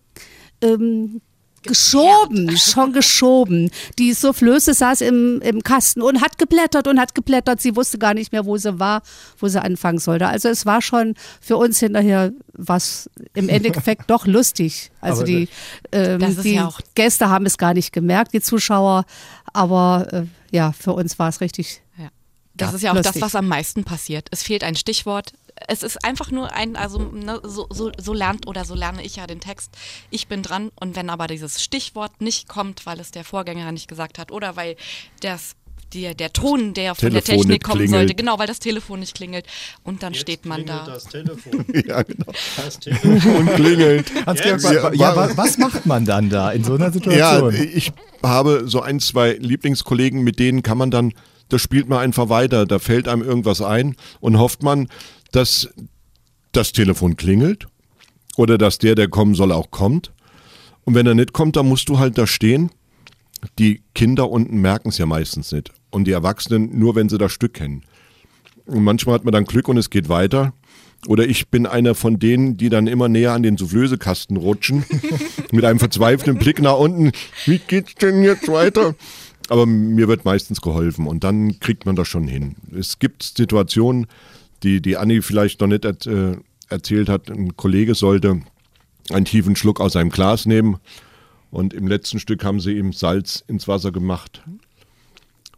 ähm, 0.61 1.21
geschoben, 1.65 2.57
schon 2.57 2.93
geschoben. 2.93 3.71
Die 3.99 4.13
Soufflöse 4.13 4.73
saß 4.73 5.01
im, 5.01 5.41
im 5.41 5.63
Kasten 5.63 6.01
und 6.01 6.21
hat 6.21 6.37
geblättert 6.37 6.87
und 6.87 6.99
hat 6.99 7.15
geblättert. 7.15 7.61
Sie 7.61 7.75
wusste 7.75 7.97
gar 7.97 8.13
nicht 8.13 8.31
mehr, 8.31 8.45
wo 8.45 8.57
sie 8.57 8.79
war, 8.79 9.01
wo 9.39 9.47
sie 9.47 9.61
anfangen 9.61 9.99
sollte. 9.99 10.27
Also 10.27 10.49
es 10.49 10.65
war 10.65 10.81
schon 10.81 11.15
für 11.41 11.57
uns 11.57 11.79
hinterher 11.79 12.31
was 12.57 13.09
im 13.33 13.49
Endeffekt 13.49 14.03
doch 14.09 14.25
lustig. 14.25 14.91
Also 15.01 15.21
Aber 15.21 15.27
die, 15.27 15.49
ähm, 15.91 16.41
die 16.43 16.55
ja 16.55 16.69
Gäste 16.95 17.29
haben 17.29 17.45
es 17.45 17.57
gar 17.57 17.73
nicht 17.73 17.91
gemerkt, 17.91 18.33
die 18.33 18.41
Zuschauer. 18.41 19.05
Aber 19.53 20.07
äh, 20.11 20.23
ja, 20.55 20.71
für 20.71 20.93
uns 20.93 21.19
war 21.19 21.29
es 21.29 21.41
richtig. 21.41 21.81
Ja. 21.97 22.09
Das 22.57 22.69
Ja, 22.71 22.75
ist 22.75 22.81
ja 22.83 22.91
auch 22.91 22.95
das, 22.95 23.05
lustig. 23.07 23.21
was 23.21 23.35
am 23.35 23.47
meisten 23.47 23.83
passiert. 23.83 24.27
Es 24.31 24.43
fehlt 24.43 24.63
ein 24.63 24.75
Stichwort. 24.75 25.33
Es 25.67 25.83
ist 25.83 26.03
einfach 26.03 26.31
nur 26.31 26.51
ein, 26.53 26.75
also 26.75 26.99
ne, 26.99 27.39
so, 27.43 27.67
so, 27.69 27.91
so 27.97 28.13
lernt 28.13 28.45
oder 28.47 28.65
so 28.65 28.75
lerne 28.75 29.03
ich 29.03 29.15
ja 29.17 29.27
den 29.27 29.39
Text. 29.39 29.71
Ich 30.09 30.27
bin 30.27 30.41
dran 30.43 30.69
und 30.79 30.95
wenn 30.95 31.09
aber 31.09 31.27
dieses 31.27 31.63
Stichwort 31.63 32.19
nicht 32.21 32.47
kommt, 32.49 32.85
weil 32.85 32.99
es 32.99 33.11
der 33.11 33.23
Vorgänger 33.23 33.71
nicht 33.71 33.87
gesagt 33.87 34.17
hat 34.19 34.31
oder 34.31 34.55
weil 34.55 34.75
das 35.21 35.55
der, 35.93 36.13
der 36.13 36.33
Ton, 36.33 36.73
der 36.73 36.93
von 36.95 37.11
der 37.13 37.23
Telefon 37.23 37.35
Technik 37.43 37.47
nicht 37.49 37.63
kommen 37.63 37.77
klingelt. 37.77 37.99
sollte, 38.01 38.15
genau, 38.15 38.37
weil 38.37 38.47
das 38.47 38.59
Telefon 38.59 38.99
nicht 38.99 39.15
klingelt 39.15 39.45
und 39.83 40.03
dann 40.03 40.13
steht 40.13 40.45
man 40.45 40.65
da. 40.65 40.83
Das 40.85 41.05
Telefon. 41.05 41.63
Ja, 41.87 42.01
genau. 42.01 42.33
Das 42.57 42.79
Telefon. 42.79 43.21
Und 43.37 43.55
klingelt. 43.55 44.11
Ja, 44.11 44.91
ja, 44.93 45.37
was 45.37 45.57
macht 45.57 45.85
man 45.85 46.03
dann 46.03 46.29
da 46.29 46.51
in 46.51 46.63
so 46.65 46.73
einer 46.73 46.85
Ja, 46.87 46.91
Situation? 46.91 47.53
ich 47.53 47.93
habe 48.23 48.63
so 48.65 48.81
ein, 48.81 48.99
zwei 48.99 49.33
Lieblingskollegen, 49.33 50.21
mit 50.21 50.39
denen 50.39 50.63
kann 50.63 50.77
man 50.77 50.91
dann, 50.91 51.13
da 51.49 51.59
spielt 51.59 51.87
man 51.87 51.99
einfach 51.99 52.29
weiter, 52.29 52.65
da 52.65 52.79
fällt 52.79 53.07
einem 53.07 53.21
irgendwas 53.21 53.61
ein 53.61 53.95
und 54.19 54.39
hofft 54.39 54.63
man, 54.63 54.87
dass 55.31 55.69
das 56.51 56.71
Telefon 56.71 57.17
klingelt 57.17 57.67
oder 58.37 58.57
dass 58.57 58.77
der, 58.77 58.95
der 58.95 59.07
kommen 59.07 59.35
soll, 59.35 59.51
auch 59.51 59.71
kommt. 59.71 60.11
Und 60.83 60.95
wenn 60.95 61.07
er 61.07 61.15
nicht 61.15 61.33
kommt, 61.33 61.55
dann 61.55 61.67
musst 61.67 61.89
du 61.89 61.99
halt 61.99 62.17
da 62.17 62.27
stehen. 62.27 62.69
Die 63.59 63.81
Kinder 63.93 64.29
unten 64.29 64.59
merken 64.61 64.89
es 64.89 64.97
ja 64.97 65.05
meistens 65.05 65.51
nicht. 65.51 65.71
Und 65.89 66.05
die 66.05 66.11
Erwachsenen 66.11 66.77
nur, 66.77 66.95
wenn 66.95 67.09
sie 67.09 67.17
das 67.17 67.31
Stück 67.31 67.55
kennen. 67.55 67.83
Und 68.65 68.83
manchmal 68.83 69.15
hat 69.15 69.25
man 69.25 69.31
dann 69.31 69.45
Glück 69.45 69.67
und 69.67 69.77
es 69.77 69.89
geht 69.89 70.09
weiter. 70.09 70.53
Oder 71.07 71.27
ich 71.27 71.49
bin 71.49 71.67
einer 71.67 71.93
von 71.93 72.17
denen, 72.17 72.57
die 72.57 72.69
dann 72.69 72.87
immer 72.87 73.07
näher 73.07 73.33
an 73.33 73.43
den 73.43 73.57
Soufflösekasten 73.57 74.37
rutschen, 74.37 74.85
mit 75.51 75.63
einem 75.65 75.79
verzweifelten 75.79 76.37
Blick 76.37 76.61
nach 76.61 76.77
unten. 76.77 77.11
Wie 77.45 77.59
geht's 77.59 77.95
denn 77.95 78.23
jetzt 78.23 78.47
weiter? 78.47 78.95
Aber 79.49 79.65
mir 79.65 80.07
wird 80.07 80.25
meistens 80.25 80.61
geholfen 80.61 81.07
und 81.07 81.23
dann 81.23 81.59
kriegt 81.59 81.85
man 81.85 81.95
das 81.95 82.07
schon 82.07 82.27
hin. 82.27 82.55
Es 82.77 82.99
gibt 82.99 83.23
Situationen, 83.23 84.07
die, 84.63 84.81
die 84.81 84.97
Anni 84.97 85.21
vielleicht 85.21 85.61
noch 85.61 85.67
nicht 85.67 85.85
äh, 85.85 86.37
erzählt 86.69 87.09
hat. 87.09 87.29
Ein 87.29 87.55
Kollege 87.55 87.93
sollte 87.93 88.41
einen 89.11 89.25
tiefen 89.25 89.55
Schluck 89.55 89.79
aus 89.79 89.95
einem 89.95 90.09
Glas 90.09 90.45
nehmen 90.45 90.77
und 91.51 91.73
im 91.73 91.87
letzten 91.87 92.19
Stück 92.19 92.43
haben 92.43 92.59
sie 92.59 92.77
ihm 92.77 92.91
Salz 92.91 93.43
ins 93.47 93.67
Wasser 93.67 93.91
gemacht, 93.91 94.41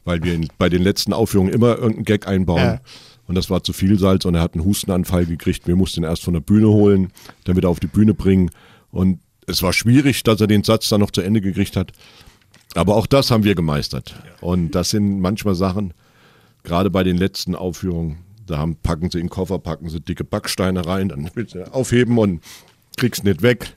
weil 0.03 0.21
wir 0.23 0.33
in, 0.33 0.47
bei 0.57 0.69
den 0.69 0.83
letzten 0.83 1.13
Aufführungen 1.13 1.53
immer 1.53 1.77
irgendeinen 1.77 2.05
Gag 2.05 2.27
einbauen. 2.27 2.61
Ja. 2.61 2.81
Und 3.27 3.35
das 3.35 3.49
war 3.49 3.63
zu 3.63 3.73
viel 3.73 3.99
Salz 3.99 4.25
und 4.25 4.35
er 4.35 4.41
hat 4.41 4.53
einen 4.53 4.63
Hustenanfall 4.63 5.25
gekriegt. 5.25 5.67
Wir 5.67 5.75
mussten 5.75 6.01
ihn 6.01 6.05
erst 6.05 6.23
von 6.23 6.33
der 6.33 6.41
Bühne 6.41 6.67
holen, 6.67 7.11
dann 7.43 7.57
wieder 7.57 7.69
auf 7.69 7.79
die 7.79 7.87
Bühne 7.87 8.13
bringen. 8.13 8.51
Und 8.91 9.19
es 9.47 9.63
war 9.63 9.73
schwierig, 9.73 10.23
dass 10.23 10.39
er 10.39 10.47
den 10.47 10.63
Satz 10.63 10.87
dann 10.89 11.01
noch 11.01 11.11
zu 11.11 11.21
Ende 11.21 11.41
gekriegt 11.41 11.75
hat. 11.75 11.91
Aber 12.77 12.95
auch 12.95 13.07
das 13.07 13.31
haben 13.31 13.43
wir 13.43 13.55
gemeistert. 13.55 14.15
Und 14.39 14.71
das 14.71 14.91
sind 14.91 15.19
manchmal 15.19 15.55
Sachen, 15.55 15.93
gerade 16.63 16.91
bei 16.91 17.03
den 17.03 17.17
letzten 17.17 17.55
Aufführungen, 17.55 18.19
da 18.45 18.59
haben, 18.59 18.75
packen 18.75 19.09
sie 19.09 19.17
in 19.17 19.25
den 19.25 19.29
Koffer, 19.29 19.57
packen 19.57 19.89
sie 19.89 19.99
dicke 19.99 20.23
Backsteine 20.23 20.85
rein, 20.85 21.09
dann 21.09 21.29
willst 21.33 21.55
du 21.55 21.73
aufheben 21.73 22.17
und 22.17 22.41
kriegst 22.95 23.23
nicht 23.23 23.41
weg. 23.41 23.73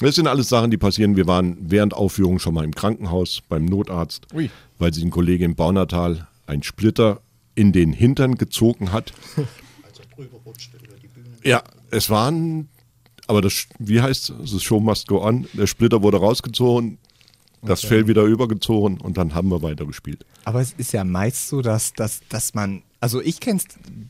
Das 0.00 0.14
sind 0.14 0.26
alles 0.26 0.48
Sachen, 0.48 0.70
die 0.70 0.78
passieren. 0.78 1.16
Wir 1.16 1.26
waren 1.26 1.58
während 1.60 1.92
Aufführung 1.92 2.38
schon 2.38 2.54
mal 2.54 2.64
im 2.64 2.74
Krankenhaus 2.74 3.42
beim 3.46 3.66
Notarzt, 3.66 4.26
Ui. 4.34 4.50
weil 4.78 4.94
sich 4.94 5.04
ein 5.04 5.10
Kollege 5.10 5.44
im 5.44 5.54
Baunatal 5.54 6.26
einen 6.46 6.62
Splitter 6.62 7.20
in 7.54 7.72
den 7.72 7.92
Hintern 7.92 8.36
gezogen 8.36 8.92
hat. 8.92 9.12
Ja, 11.42 11.62
es 11.90 12.10
waren, 12.10 12.68
aber 13.26 13.40
das, 13.40 13.66
wie 13.78 14.02
heißt 14.02 14.28
es, 14.28 14.52
das 14.52 14.62
Show 14.62 14.78
must 14.78 15.08
go 15.08 15.24
on. 15.24 15.46
Der 15.54 15.66
Splitter 15.66 16.02
wurde 16.02 16.18
rausgezogen, 16.18 16.98
das 17.62 17.82
Fell 17.82 18.06
wieder 18.08 18.24
übergezogen 18.24 19.00
und 19.00 19.18
dann 19.18 19.34
haben 19.34 19.48
wir 19.48 19.62
weitergespielt. 19.62 20.24
Aber 20.44 20.60
es 20.60 20.72
ist 20.76 20.92
ja 20.92 21.04
meist 21.04 21.48
so, 21.48 21.62
dass, 21.62 21.92
dass, 21.92 22.20
dass 22.28 22.54
man, 22.54 22.82
also 23.00 23.20
ich 23.20 23.40
kenne 23.40 23.58
es 23.58 23.64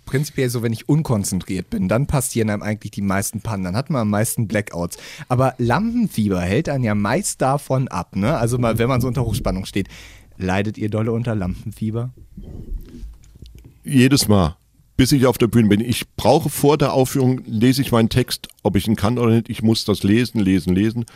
prinzipiell 0.06 0.48
so, 0.48 0.62
wenn 0.62 0.72
ich 0.72 0.88
unkonzentriert 0.88 1.70
bin, 1.70 1.88
dann 1.88 2.06
passieren 2.06 2.50
einem 2.50 2.62
eigentlich 2.62 2.92
die 2.92 3.02
meisten 3.02 3.40
Pannen, 3.40 3.64
dann 3.64 3.76
hat 3.76 3.90
man 3.90 4.02
am 4.02 4.10
meisten 4.10 4.46
Blackouts. 4.46 4.98
Aber 5.28 5.54
Lampenfieber 5.58 6.40
hält 6.40 6.68
einen 6.68 6.84
ja 6.84 6.94
meist 6.94 7.42
davon 7.42 7.88
ab, 7.88 8.16
ne? 8.16 8.36
Also 8.36 8.58
mal, 8.58 8.78
wenn 8.78 8.88
man 8.88 9.00
so 9.00 9.08
unter 9.08 9.24
Hochspannung 9.24 9.64
steht. 9.64 9.88
Leidet 10.36 10.78
ihr 10.78 10.88
dolle 10.88 11.12
unter 11.12 11.34
Lampenfieber? 11.34 12.10
Jedes 13.84 14.26
Mal 14.26 14.56
bis 15.00 15.12
ich 15.12 15.24
auf 15.24 15.38
der 15.38 15.46
Bühne 15.46 15.70
bin. 15.70 15.80
Ich 15.80 16.10
brauche 16.14 16.50
vor 16.50 16.76
der 16.76 16.92
Aufführung, 16.92 17.40
lese 17.46 17.80
ich 17.80 17.90
meinen 17.90 18.10
Text, 18.10 18.48
ob 18.62 18.76
ich 18.76 18.86
ihn 18.86 18.96
kann 18.96 19.18
oder 19.18 19.30
nicht. 19.30 19.48
Ich 19.48 19.62
muss 19.62 19.86
das 19.86 20.02
lesen, 20.02 20.40
lesen, 20.42 20.74
lesen. 20.74 21.06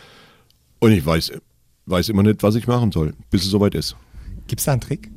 Und 0.79 0.91
ich 0.91 1.05
weiß, 1.05 1.33
weiß 1.85 2.09
immer 2.09 2.23
nicht, 2.23 2.43
was 2.43 2.55
ich 2.55 2.67
machen 2.67 2.91
soll, 2.91 3.13
bis 3.29 3.43
es 3.43 3.49
soweit 3.49 3.75
ist. 3.75 3.95
Gibt 4.47 4.59
es 4.59 4.65
da 4.65 4.73
einen 4.73 4.81
Trick? 4.81 5.11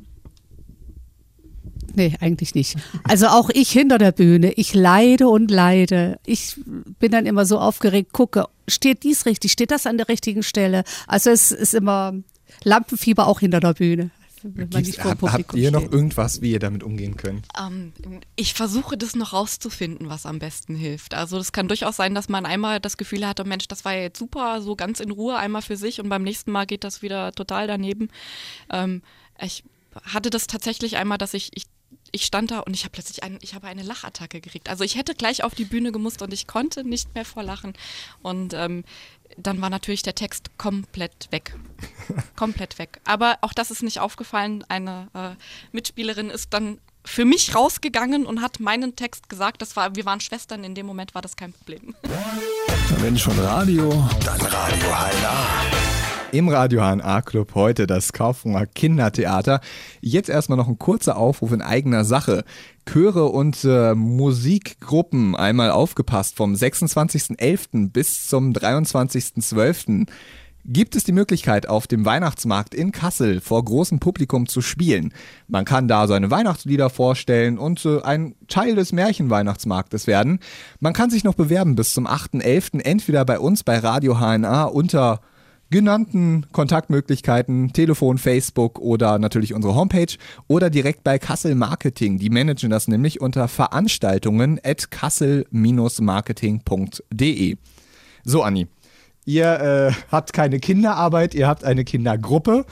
Nee, 1.95 2.15
eigentlich 2.19 2.55
nicht. 2.55 2.77
Also 3.03 3.27
auch 3.27 3.49
ich 3.49 3.71
hinter 3.71 3.97
der 3.97 4.11
Bühne, 4.11 4.53
ich 4.53 4.73
leide 4.73 5.27
und 5.27 5.49
leide. 5.51 6.19
Ich 6.25 6.55
bin 6.99 7.11
dann 7.11 7.25
immer 7.25 7.45
so 7.45 7.59
aufgeregt, 7.59 8.13
gucke, 8.13 8.45
steht 8.67 9.03
dies 9.03 9.25
richtig, 9.25 9.51
steht 9.51 9.71
das 9.71 9.85
an 9.85 9.97
der 9.97 10.07
richtigen 10.07 10.43
Stelle? 10.43 10.83
Also 11.07 11.29
es 11.31 11.51
ist 11.51 11.73
immer 11.73 12.13
Lampenfieber 12.63 13.27
auch 13.27 13.39
hinter 13.39 13.59
der 13.59 13.73
Bühne. 13.73 14.11
Wenn 14.43 14.69
man 14.69 14.83
nicht 14.83 15.01
vor 15.01 15.11
Hab, 15.11 15.21
habt 15.21 15.53
ihr 15.53 15.71
noch 15.71 15.81
steht. 15.81 15.93
irgendwas, 15.93 16.41
wie 16.41 16.51
ihr 16.51 16.59
damit 16.59 16.83
umgehen 16.83 17.17
könnt? 17.17 17.47
Ähm, 17.59 17.93
ich 18.35 18.53
versuche 18.53 18.97
das 18.97 19.15
noch 19.15 19.33
rauszufinden, 19.33 20.09
was 20.09 20.25
am 20.25 20.39
besten 20.39 20.75
hilft. 20.75 21.13
Also 21.13 21.37
das 21.37 21.51
kann 21.51 21.67
durchaus 21.67 21.95
sein, 21.95 22.15
dass 22.15 22.29
man 22.29 22.45
einmal 22.45 22.79
das 22.79 22.97
Gefühl 22.97 23.27
hat, 23.27 23.39
oh 23.39 23.43
Mensch, 23.43 23.67
das 23.67 23.85
war 23.85 23.93
ja 23.93 24.01
jetzt 24.01 24.19
super, 24.19 24.61
so 24.61 24.75
ganz 24.75 24.99
in 24.99 25.11
Ruhe 25.11 25.37
einmal 25.37 25.61
für 25.61 25.77
sich 25.77 25.99
und 25.99 26.09
beim 26.09 26.23
nächsten 26.23 26.51
Mal 26.51 26.65
geht 26.65 26.83
das 26.83 27.01
wieder 27.01 27.31
total 27.31 27.67
daneben. 27.67 28.09
Ähm, 28.69 29.01
ich 29.41 29.63
hatte 30.03 30.29
das 30.29 30.47
tatsächlich 30.47 30.97
einmal, 30.97 31.17
dass 31.17 31.33
ich, 31.33 31.51
ich 31.55 31.65
ich 32.11 32.25
stand 32.25 32.51
da 32.51 32.59
und 32.59 32.75
ich 32.75 32.83
habe 32.83 32.91
plötzlich 32.91 33.23
ein, 33.23 33.37
ich 33.41 33.53
habe 33.53 33.67
eine 33.67 33.83
Lachattacke 33.83 34.41
gekriegt. 34.41 34.69
Also 34.69 34.83
ich 34.83 34.95
hätte 34.95 35.15
gleich 35.15 35.43
auf 35.43 35.55
die 35.55 35.65
Bühne 35.65 35.91
gemusst 35.91 36.21
und 36.21 36.33
ich 36.33 36.47
konnte 36.47 36.83
nicht 36.83 37.13
mehr 37.15 37.25
vor 37.25 37.43
Lachen. 37.43 37.73
Und 38.21 38.53
ähm, 38.53 38.83
dann 39.37 39.61
war 39.61 39.69
natürlich 39.69 40.03
der 40.03 40.15
Text 40.15 40.57
komplett 40.57 41.27
weg. 41.31 41.55
komplett 42.35 42.77
weg. 42.79 42.99
Aber 43.05 43.37
auch 43.41 43.53
das 43.53 43.71
ist 43.71 43.83
nicht 43.83 43.99
aufgefallen. 43.99 44.63
Eine 44.67 45.07
äh, 45.13 45.29
Mitspielerin 45.71 46.29
ist 46.29 46.53
dann 46.53 46.79
für 47.05 47.25
mich 47.25 47.55
rausgegangen 47.55 48.25
und 48.25 48.41
hat 48.41 48.59
meinen 48.59 48.95
Text 48.95 49.29
gesagt. 49.29 49.61
Das 49.61 49.75
war, 49.75 49.95
wir 49.95 50.05
waren 50.05 50.19
Schwestern, 50.19 50.63
in 50.63 50.75
dem 50.75 50.85
Moment 50.85 51.15
war 51.15 51.21
das 51.21 51.35
kein 51.35 51.53
Problem. 51.53 51.95
Wenn 52.97 53.17
schon 53.17 53.39
Radio, 53.39 53.89
dann 54.23 54.41
Radio 54.41 54.89
HNA. 54.89 55.78
Im 56.31 56.47
Radio 56.47 56.81
HNA 56.81 57.23
Club 57.23 57.55
heute 57.55 57.87
das 57.87 58.13
Kaufhunger 58.13 58.67
Kindertheater. 58.67 59.61
Jetzt 59.99 60.29
erstmal 60.29 60.59
noch 60.59 60.67
ein 60.67 60.77
kurzer 60.77 61.17
Aufruf 61.17 61.51
in 61.51 61.63
eigener 61.63 62.05
Sache. 62.05 62.43
Chöre 62.85 63.25
und 63.25 63.63
äh, 63.63 63.95
Musikgruppen 63.95 65.35
einmal 65.35 65.71
aufgepasst 65.71 66.35
vom 66.35 66.53
26.11. 66.53 67.91
bis 67.91 68.27
zum 68.27 68.53
23.12. 68.53 70.07
Gibt 70.65 70.95
es 70.95 71.03
die 71.03 71.13
Möglichkeit, 71.13 71.67
auf 71.67 71.87
dem 71.87 72.05
Weihnachtsmarkt 72.05 72.75
in 72.75 72.91
Kassel 72.91 73.41
vor 73.41 73.65
großem 73.65 73.99
Publikum 73.99 74.47
zu 74.47 74.61
spielen? 74.61 75.15
Man 75.47 75.65
kann 75.65 75.87
da 75.87 76.05
seine 76.05 76.29
Weihnachtslieder 76.29 76.91
vorstellen 76.91 77.57
und 77.57 77.83
äh, 77.85 78.03
ein 78.03 78.35
Teil 78.47 78.75
des 78.75 78.91
Märchenweihnachtsmarktes 78.91 80.05
werden. 80.05 80.41
Man 80.79 80.93
kann 80.93 81.09
sich 81.09 81.23
noch 81.23 81.33
bewerben 81.33 81.75
bis 81.75 81.95
zum 81.95 82.05
8.11. 82.05 82.81
entweder 82.81 83.25
bei 83.25 83.39
uns 83.39 83.63
bei 83.63 83.79
Radio 83.79 84.19
HNA 84.19 84.65
unter 84.65 85.21
genannten 85.69 86.45
Kontaktmöglichkeiten, 86.51 87.71
Telefon, 87.73 88.17
Facebook 88.17 88.79
oder 88.79 89.19
natürlich 89.19 89.53
unsere 89.53 89.75
Homepage 89.75 90.15
oder 90.47 90.69
direkt 90.69 91.03
bei 91.03 91.19
Kassel 91.19 91.55
Marketing. 91.55 92.17
Die 92.19 92.29
managen 92.29 92.69
das 92.69 92.87
nämlich 92.87 93.19
unter 93.21 93.47
Veranstaltungen 93.47 94.59
at 94.63 94.91
kassel-marketing.de. 94.91 97.57
So, 98.23 98.43
Anni, 98.43 98.67
ihr 99.25 99.45
äh, 99.45 99.91
habt 100.11 100.33
keine 100.33 100.59
Kinderarbeit, 100.59 101.33
ihr 101.35 101.47
habt 101.47 101.63
eine 101.63 101.85
Kindergruppe 101.85 102.65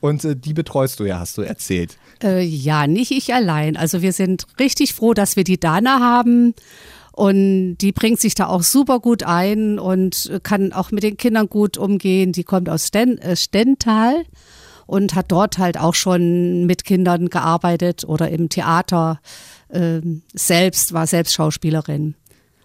und 0.00 0.24
äh, 0.24 0.36
die 0.36 0.52
betreust 0.52 1.00
du 1.00 1.04
ja, 1.04 1.18
hast 1.18 1.38
du 1.38 1.42
erzählt. 1.42 1.96
Äh, 2.22 2.42
ja, 2.42 2.86
nicht 2.86 3.12
ich 3.12 3.32
allein. 3.32 3.76
Also 3.76 4.02
wir 4.02 4.12
sind 4.12 4.46
richtig 4.60 4.94
froh, 4.94 5.14
dass 5.14 5.36
wir 5.36 5.44
die 5.44 5.58
Dana 5.58 6.00
haben. 6.00 6.54
Und 7.12 7.76
die 7.76 7.92
bringt 7.92 8.20
sich 8.20 8.34
da 8.34 8.46
auch 8.46 8.62
super 8.62 8.98
gut 8.98 9.22
ein 9.22 9.78
und 9.78 10.32
kann 10.42 10.72
auch 10.72 10.90
mit 10.90 11.02
den 11.02 11.16
Kindern 11.16 11.48
gut 11.48 11.76
umgehen. 11.76 12.32
Die 12.32 12.44
kommt 12.44 12.68
aus 12.68 12.84
Sten 12.84 13.18
äh, 13.18 13.36
Stental 13.36 14.24
und 14.86 15.14
hat 15.14 15.30
dort 15.30 15.58
halt 15.58 15.78
auch 15.78 15.94
schon 15.94 16.66
mit 16.66 16.84
Kindern 16.84 17.28
gearbeitet 17.28 18.04
oder 18.04 18.30
im 18.30 18.48
Theater 18.48 19.20
ähm, 19.70 20.22
selbst, 20.34 20.92
war 20.92 21.06
selbst 21.06 21.34
Schauspielerin. 21.34 22.14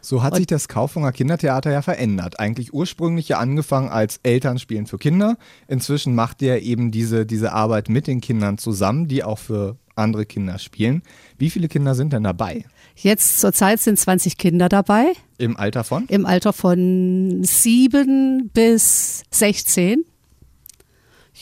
So 0.02 0.24
hat 0.24 0.36
sich 0.36 0.48
das 0.48 0.70
Kaufhunger 0.70 1.12
Kindertheater 1.12 1.72
ja 1.72 1.82
verändert. 1.82 2.40
Eigentlich 2.40 2.74
ursprünglich 2.74 3.28
ja 3.28 3.40
angefangen 3.40 3.90
als 3.90 4.22
Elternspielen 4.24 4.88
für 4.88 4.98
Kinder. 4.98 5.38
Inzwischen 5.68 6.16
macht 6.16 6.42
ihr 6.42 6.62
eben 6.62 6.92
diese, 6.92 7.26
diese 7.26 7.52
Arbeit 7.52 7.90
mit 7.90 8.08
den 8.08 8.22
Kindern 8.22 8.58
zusammen, 8.58 9.10
die 9.10 9.26
auch 9.26 9.40
für 9.40 9.76
andere 9.98 10.26
Kinder 10.26 10.60
spielen. 10.60 11.02
Wie 11.38 11.50
viele 11.50 11.68
Kinder 11.68 11.96
sind 11.96 12.14
denn 12.14 12.24
dabei? 12.24 12.66
Jetzt 12.96 13.40
zurzeit 13.40 13.80
sind 13.80 14.00
20 14.00 14.38
Kinder 14.38 14.70
dabei, 14.70 15.14
Im 15.38 15.58
Alter 15.58 15.84
von? 15.84 16.06
im 16.08 16.26
Alter 16.26 16.54
von 16.54 17.42
7 17.44 18.50
bis 18.54 19.24
16. 19.32 20.04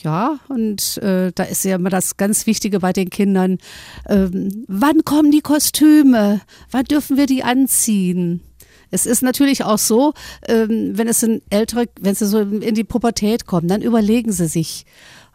Ja, 0.02 0.38
und 0.48 0.98
äh, 0.98 1.32
da 1.34 1.44
ist 1.44 1.64
ja 1.64 1.76
immer 1.76 1.88
das 1.88 2.18
ganz 2.18 2.46
Wichtige 2.46 2.80
bei 2.80 2.92
den 2.92 3.08
Kindern. 3.08 3.56
Ähm, 4.06 4.64
wann 4.68 5.04
kommen 5.04 5.30
die 5.30 5.40
Kostüme? 5.40 6.42
Wann 6.70 6.84
dürfen 6.84 7.16
wir 7.16 7.24
die 7.26 7.42
anziehen? 7.42 8.42
Es 8.90 9.06
ist 9.06 9.22
natürlich 9.22 9.64
auch 9.64 9.78
so, 9.78 10.12
ähm, 10.46 10.96
wenn 10.96 11.08
es 11.08 11.22
in 11.22 11.40
ältere, 11.50 11.86
wenn 12.00 12.14
sie 12.14 12.26
so 12.26 12.40
in 12.40 12.74
die 12.74 12.84
Pubertät 12.84 13.46
kommen, 13.46 13.68
dann 13.68 13.82
überlegen 13.82 14.32
sie 14.32 14.46
sich, 14.48 14.84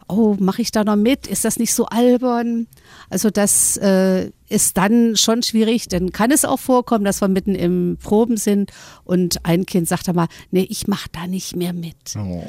oh, 0.08 0.36
mache 0.38 0.62
ich 0.62 0.70
da 0.70 0.84
noch 0.84 0.96
mit? 0.96 1.26
Ist 1.26 1.44
das 1.44 1.58
nicht 1.58 1.74
so 1.74 1.86
albern? 1.86 2.66
Also 3.10 3.30
das 3.30 3.76
äh, 3.78 4.30
ist 4.48 4.76
dann 4.76 5.16
schon 5.16 5.42
schwierig, 5.42 5.88
dann 5.88 6.12
kann 6.12 6.30
es 6.30 6.44
auch 6.44 6.58
vorkommen, 6.58 7.04
dass 7.04 7.20
wir 7.20 7.28
mitten 7.28 7.54
im 7.54 7.98
Proben 8.02 8.36
sind 8.36 8.70
und 9.04 9.44
ein 9.44 9.66
Kind 9.66 9.88
sagt 9.88 10.08
dann 10.08 10.16
mal, 10.16 10.28
nee, 10.50 10.66
ich 10.68 10.86
mache 10.86 11.08
da 11.12 11.26
nicht 11.26 11.56
mehr 11.56 11.72
mit. 11.72 12.16
Oh. 12.16 12.44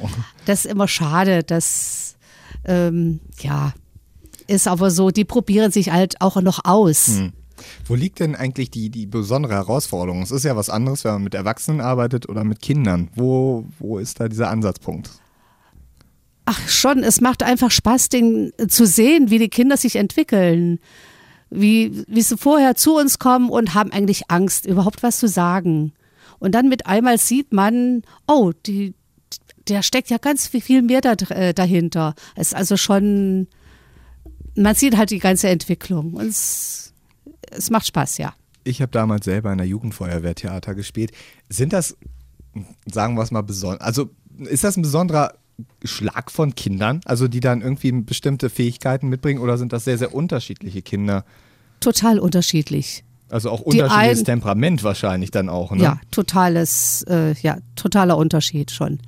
Das 0.45 0.65
ist 0.65 0.71
immer 0.71 0.87
schade, 0.87 1.43
das 1.43 2.15
ähm, 2.65 3.19
ja 3.39 3.73
ist 4.47 4.67
aber 4.67 4.91
so, 4.91 5.09
die 5.11 5.25
probieren 5.25 5.71
sich 5.71 5.91
halt 5.91 6.21
auch 6.21 6.41
noch 6.41 6.65
aus. 6.65 7.21
Wo 7.85 7.95
liegt 7.95 8.19
denn 8.19 8.35
eigentlich 8.35 8.71
die, 8.71 8.89
die 8.89 9.05
besondere 9.05 9.53
Herausforderung? 9.53 10.21
Es 10.21 10.31
ist 10.31 10.43
ja 10.43 10.55
was 10.55 10.69
anderes, 10.69 11.03
wenn 11.03 11.13
man 11.13 11.23
mit 11.23 11.33
Erwachsenen 11.33 11.81
arbeitet 11.81 12.27
oder 12.27 12.43
mit 12.43 12.61
Kindern. 12.61 13.09
Wo, 13.15 13.65
wo 13.79 13.99
ist 13.99 14.19
da 14.19 14.27
dieser 14.27 14.49
Ansatzpunkt? 14.49 15.11
Ach 16.45 16.67
schon, 16.67 17.03
es 17.03 17.21
macht 17.21 17.43
einfach 17.43 17.71
Spaß, 17.71 18.09
den, 18.09 18.51
zu 18.67 18.85
sehen, 18.85 19.29
wie 19.29 19.39
die 19.39 19.49
Kinder 19.49 19.77
sich 19.77 19.95
entwickeln. 19.95 20.79
Wie, 21.55 22.03
wie 22.07 22.21
sie 22.21 22.35
vorher 22.35 22.75
zu 22.75 22.95
uns 22.97 23.19
kommen 23.19 23.49
und 23.49 23.75
haben 23.75 23.91
eigentlich 23.91 24.31
Angst, 24.31 24.65
überhaupt 24.65 25.03
was 25.03 25.19
zu 25.19 25.27
sagen. 25.27 25.93
Und 26.39 26.53
dann 26.53 26.67
mit 26.67 26.87
einmal 26.87 27.19
sieht 27.19 27.53
man, 27.53 28.01
oh, 28.27 28.53
die, 28.65 28.95
der 29.67 29.83
steckt 29.83 30.09
ja 30.09 30.17
ganz 30.17 30.47
viel- 30.47 30.81
mehr 30.81 31.01
da, 31.01 31.13
äh, 31.29 31.53
dahinter. 31.53 32.15
Es 32.35 32.47
ist 32.47 32.55
also 32.55 32.75
schon, 32.75 33.47
man 34.55 34.73
sieht 34.73 34.97
halt 34.97 35.11
die 35.11 35.19
ganze 35.19 35.47
Entwicklung. 35.49 36.15
Und 36.15 36.25
es, 36.25 36.93
es 37.51 37.69
macht 37.69 37.85
Spaß, 37.85 38.17
ja. 38.17 38.33
Ich 38.63 38.81
habe 38.81 38.91
damals 38.91 39.25
selber 39.25 39.51
in 39.51 39.59
der 39.59 39.67
Jugendfeuerwehrtheater 39.67 40.73
gespielt. 40.73 41.11
Sind 41.49 41.71
das, 41.71 41.95
sagen 42.91 43.15
wir 43.15 43.21
es 43.21 43.29
mal, 43.29 43.43
besonders, 43.43 43.81
also 43.81 44.09
ist 44.39 44.63
das 44.63 44.75
ein 44.75 44.81
besonderer 44.81 45.35
Schlag 45.83 46.31
von 46.31 46.55
Kindern, 46.55 47.01
also 47.05 47.27
die 47.27 47.39
dann 47.39 47.61
irgendwie 47.61 47.91
bestimmte 47.91 48.49
Fähigkeiten 48.49 49.07
mitbringen 49.09 49.39
oder 49.39 49.57
sind 49.57 49.73
das 49.73 49.83
sehr, 49.85 49.97
sehr 49.97 50.13
unterschiedliche 50.13 50.81
Kinder? 50.81 51.25
Total 51.79 52.19
unterschiedlich. 52.19 53.03
Also 53.29 53.49
auch 53.49 53.61
unterschiedliches 53.61 54.17
einen- 54.19 54.25
Temperament 54.25 54.83
wahrscheinlich 54.83 55.31
dann 55.31 55.49
auch, 55.49 55.71
ne? 55.71 55.83
Ja, 55.83 56.01
totales, 56.11 57.03
äh, 57.09 57.33
ja, 57.41 57.57
totaler 57.75 58.17
Unterschied 58.17 58.71
schon. 58.71 58.99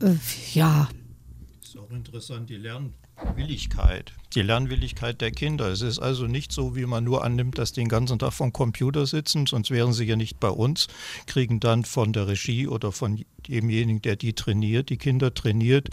Äh, 0.00 0.14
ja, 0.54 0.88
ist 1.62 1.76
auch 1.78 1.90
interessant, 1.90 2.48
die 2.50 2.56
Lernwilligkeit. 3.16 4.12
Die 4.34 4.42
Lernwilligkeit 4.42 5.20
der 5.20 5.30
Kinder. 5.30 5.68
Es 5.68 5.80
ist 5.80 5.98
also 5.98 6.26
nicht 6.26 6.52
so, 6.52 6.76
wie 6.76 6.86
man 6.86 7.04
nur 7.04 7.24
annimmt, 7.24 7.58
dass 7.58 7.72
die 7.72 7.80
den 7.80 7.88
ganzen 7.88 8.18
Tag 8.18 8.32
vom 8.32 8.52
Computer 8.52 9.06
sitzen, 9.06 9.46
sonst 9.46 9.70
wären 9.70 9.92
sie 9.92 10.04
ja 10.04 10.16
nicht 10.16 10.40
bei 10.40 10.48
uns, 10.48 10.88
kriegen 11.26 11.60
dann 11.60 11.84
von 11.84 12.12
der 12.12 12.28
Regie 12.28 12.66
oder 12.66 12.92
von 12.92 13.24
demjenigen, 13.48 14.02
der 14.02 14.16
die 14.16 14.34
trainiert, 14.34 14.90
die 14.90 14.98
Kinder 14.98 15.32
trainiert, 15.32 15.88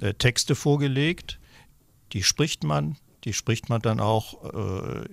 äh, 0.00 0.14
Texte 0.14 0.54
vorgelegt. 0.54 1.38
Die 2.12 2.22
spricht 2.22 2.64
man, 2.64 2.96
die 3.24 3.32
spricht 3.32 3.68
man 3.68 3.82
dann 3.82 4.00
auch 4.00 4.54
äh, 4.54 5.04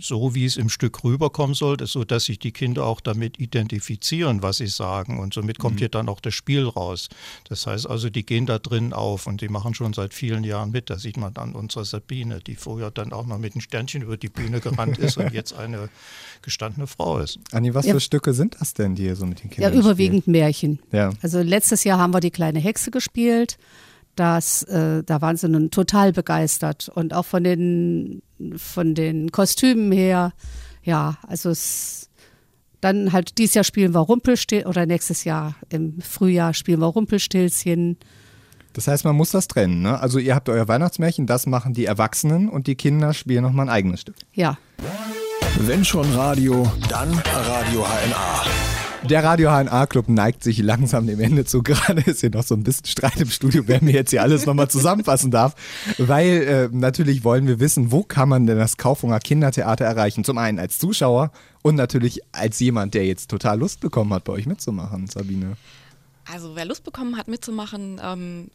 so, 0.00 0.34
wie 0.34 0.44
es 0.44 0.56
im 0.56 0.68
Stück 0.68 1.04
rüberkommen 1.04 1.54
sollte, 1.54 1.86
sodass 1.86 2.24
sich 2.24 2.38
die 2.38 2.52
Kinder 2.52 2.84
auch 2.84 3.00
damit 3.00 3.38
identifizieren, 3.38 4.42
was 4.42 4.58
sie 4.58 4.66
sagen. 4.66 5.18
Und 5.18 5.34
somit 5.34 5.58
kommt 5.58 5.78
hier 5.78 5.88
dann 5.88 6.08
auch 6.08 6.20
das 6.20 6.34
Spiel 6.34 6.64
raus. 6.66 7.08
Das 7.48 7.66
heißt 7.66 7.88
also, 7.88 8.10
die 8.10 8.24
gehen 8.24 8.46
da 8.46 8.58
drin 8.58 8.92
auf 8.92 9.26
und 9.26 9.40
die 9.40 9.48
machen 9.48 9.74
schon 9.74 9.92
seit 9.92 10.14
vielen 10.14 10.44
Jahren 10.44 10.70
mit. 10.70 10.90
Da 10.90 10.98
sieht 10.98 11.16
man 11.16 11.34
dann 11.34 11.54
unsere 11.54 11.84
Sabine, 11.84 12.40
die 12.40 12.56
vorher 12.56 12.90
dann 12.90 13.12
auch 13.12 13.26
noch 13.26 13.38
mit 13.38 13.54
einem 13.54 13.60
Sternchen 13.60 14.02
über 14.02 14.16
die 14.16 14.28
Bühne 14.28 14.60
gerannt 14.60 14.98
ist 14.98 15.16
und 15.16 15.32
jetzt 15.32 15.52
eine 15.52 15.88
gestandene 16.42 16.86
Frau 16.86 17.18
ist. 17.18 17.38
Anni, 17.52 17.74
was 17.74 17.86
Ja. 17.86 17.94
für 17.94 18.00
Stücke 18.00 18.32
sind 18.34 18.56
das 18.60 18.74
denn, 18.74 18.94
die 18.94 19.04
ihr 19.04 19.16
so 19.16 19.26
mit 19.26 19.42
den 19.42 19.50
ja 19.50 19.54
Kindern 19.54 19.74
überwiegend 19.74 20.26
Märchen. 20.26 20.78
Ja. 20.92 21.10
Also 21.22 21.40
letztes 21.40 21.84
Jahr 21.84 21.98
haben 21.98 22.12
wir 22.12 22.20
die 22.20 22.30
kleine 22.30 22.58
Hexe 22.58 22.90
gespielt. 22.90 23.58
Das, 24.16 24.62
äh, 24.64 25.02
da 25.04 25.20
waren 25.22 25.36
sie 25.36 25.48
nun 25.48 25.70
total 25.70 26.12
begeistert. 26.12 26.90
Und 26.94 27.14
auch 27.14 27.24
von 27.24 27.44
den, 27.44 28.22
von 28.56 28.94
den 28.94 29.32
Kostümen 29.32 29.92
her 29.92 30.32
Ja, 30.82 31.18
also 31.26 31.50
es 31.50 32.10
dann 32.80 33.12
halt 33.12 33.38
dieses 33.38 33.54
Jahr 33.54 33.64
spielen 33.64 33.92
wir 33.94 34.00
Rumpelstil 34.00 34.66
oder 34.66 34.86
nächstes 34.86 35.24
Jahr 35.24 35.54
im 35.68 36.00
Frühjahr 36.00 36.54
spielen 36.54 36.80
wir 36.80 36.86
Rumpelstilzchen. 36.86 37.98
Das 38.72 38.86
heißt, 38.86 39.04
man 39.04 39.16
muss 39.16 39.30
das 39.30 39.48
trennen, 39.48 39.82
ne? 39.82 40.00
Also 40.00 40.18
ihr 40.18 40.34
habt 40.34 40.48
euer 40.48 40.68
Weihnachtsmärchen, 40.68 41.26
das 41.26 41.46
machen 41.46 41.74
die 41.74 41.86
Erwachsenen 41.86 42.48
und 42.48 42.66
die 42.66 42.76
Kinder 42.76 43.12
spielen 43.14 43.42
nochmal 43.42 43.66
ein 43.66 43.70
eigenes 43.70 44.02
Stück. 44.02 44.16
Ja, 44.32 44.56
Wenn 45.58 45.84
schon 45.84 46.10
Radio, 46.14 46.70
dann 46.88 47.12
Radio 47.34 47.84
HNA. 47.84 48.69
Der 49.08 49.24
Radio 49.24 49.50
HNA 49.50 49.86
Club 49.86 50.08
neigt 50.08 50.44
sich 50.44 50.58
langsam 50.58 51.06
dem 51.06 51.20
Ende 51.20 51.46
zu. 51.46 51.62
Gerade 51.64 52.02
ist 52.02 52.20
hier 52.20 52.30
noch 52.30 52.42
so 52.42 52.54
ein 52.54 52.62
bisschen 52.62 52.84
Streit 52.86 53.18
im 53.18 53.30
Studio, 53.30 53.62
wer 53.66 53.82
mir 53.82 53.92
jetzt 53.92 54.10
hier 54.10 54.22
alles 54.22 54.44
nochmal 54.44 54.68
zusammenfassen 54.68 55.30
darf. 55.30 55.54
Weil 55.96 56.42
äh, 56.42 56.68
natürlich 56.70 57.24
wollen 57.24 57.46
wir 57.46 57.60
wissen, 57.60 57.92
wo 57.92 58.02
kann 58.02 58.28
man 58.28 58.46
denn 58.46 58.58
das 58.58 58.76
Kaufhunger 58.76 59.18
Kindertheater 59.18 59.86
erreichen? 59.86 60.22
Zum 60.22 60.36
einen 60.36 60.58
als 60.58 60.78
Zuschauer 60.78 61.32
und 61.62 61.76
natürlich 61.76 62.20
als 62.32 62.60
jemand, 62.60 62.92
der 62.92 63.06
jetzt 63.06 63.30
total 63.30 63.58
Lust 63.58 63.80
bekommen 63.80 64.12
hat, 64.12 64.24
bei 64.24 64.34
euch 64.34 64.46
mitzumachen, 64.46 65.06
Sabine. 65.06 65.56
Also 66.30 66.54
wer 66.54 66.66
Lust 66.66 66.84
bekommen 66.84 67.16
hat 67.16 67.26
mitzumachen, 67.26 68.00
ähm, 68.04 68.50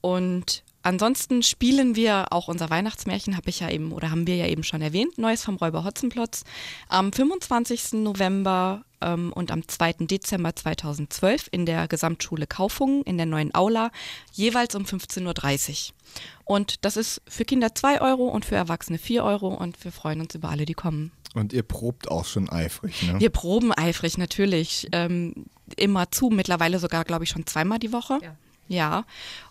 und 0.00 0.62
Ansonsten 0.82 1.42
spielen 1.42 1.96
wir 1.96 2.32
auch 2.32 2.48
unser 2.48 2.70
Weihnachtsmärchen, 2.70 3.36
habe 3.36 3.50
ich 3.50 3.60
ja 3.60 3.70
eben 3.70 3.92
oder 3.92 4.10
haben 4.10 4.26
wir 4.26 4.36
ja 4.36 4.46
eben 4.46 4.62
schon 4.62 4.80
erwähnt, 4.80 5.18
Neues 5.18 5.44
vom 5.44 5.56
Räuber 5.56 5.84
Hotzenplotz, 5.84 6.44
am 6.88 7.12
25. 7.12 7.94
November 7.94 8.84
ähm, 9.00 9.32
und 9.32 9.50
am 9.50 9.66
2. 9.66 9.94
Dezember 10.00 10.54
2012 10.54 11.48
in 11.50 11.66
der 11.66 11.88
Gesamtschule 11.88 12.46
Kaufungen 12.46 13.02
in 13.02 13.16
der 13.16 13.26
neuen 13.26 13.54
Aula, 13.54 13.90
jeweils 14.32 14.74
um 14.74 14.84
15.30 14.84 15.90
Uhr. 15.90 15.94
Und 16.44 16.84
das 16.84 16.96
ist 16.96 17.22
für 17.28 17.44
Kinder 17.44 17.74
2 17.74 18.00
Euro 18.00 18.28
und 18.28 18.44
für 18.44 18.56
Erwachsene 18.56 18.98
4 18.98 19.24
Euro 19.24 19.48
und 19.48 19.82
wir 19.84 19.92
freuen 19.92 20.20
uns 20.20 20.34
über 20.34 20.48
alle, 20.48 20.64
die 20.64 20.74
kommen. 20.74 21.12
Und 21.34 21.52
ihr 21.52 21.62
probt 21.62 22.10
auch 22.10 22.24
schon 22.24 22.48
eifrig, 22.48 23.02
ne? 23.02 23.20
Wir 23.20 23.30
proben 23.30 23.72
eifrig 23.72 24.16
natürlich 24.16 24.88
ähm, 24.92 25.46
immer 25.76 26.10
zu, 26.10 26.30
mittlerweile 26.30 26.78
sogar, 26.78 27.04
glaube 27.04 27.24
ich, 27.24 27.30
schon 27.30 27.46
zweimal 27.46 27.78
die 27.78 27.92
Woche. 27.92 28.18
Ja. 28.22 28.34
Ja, 28.70 29.06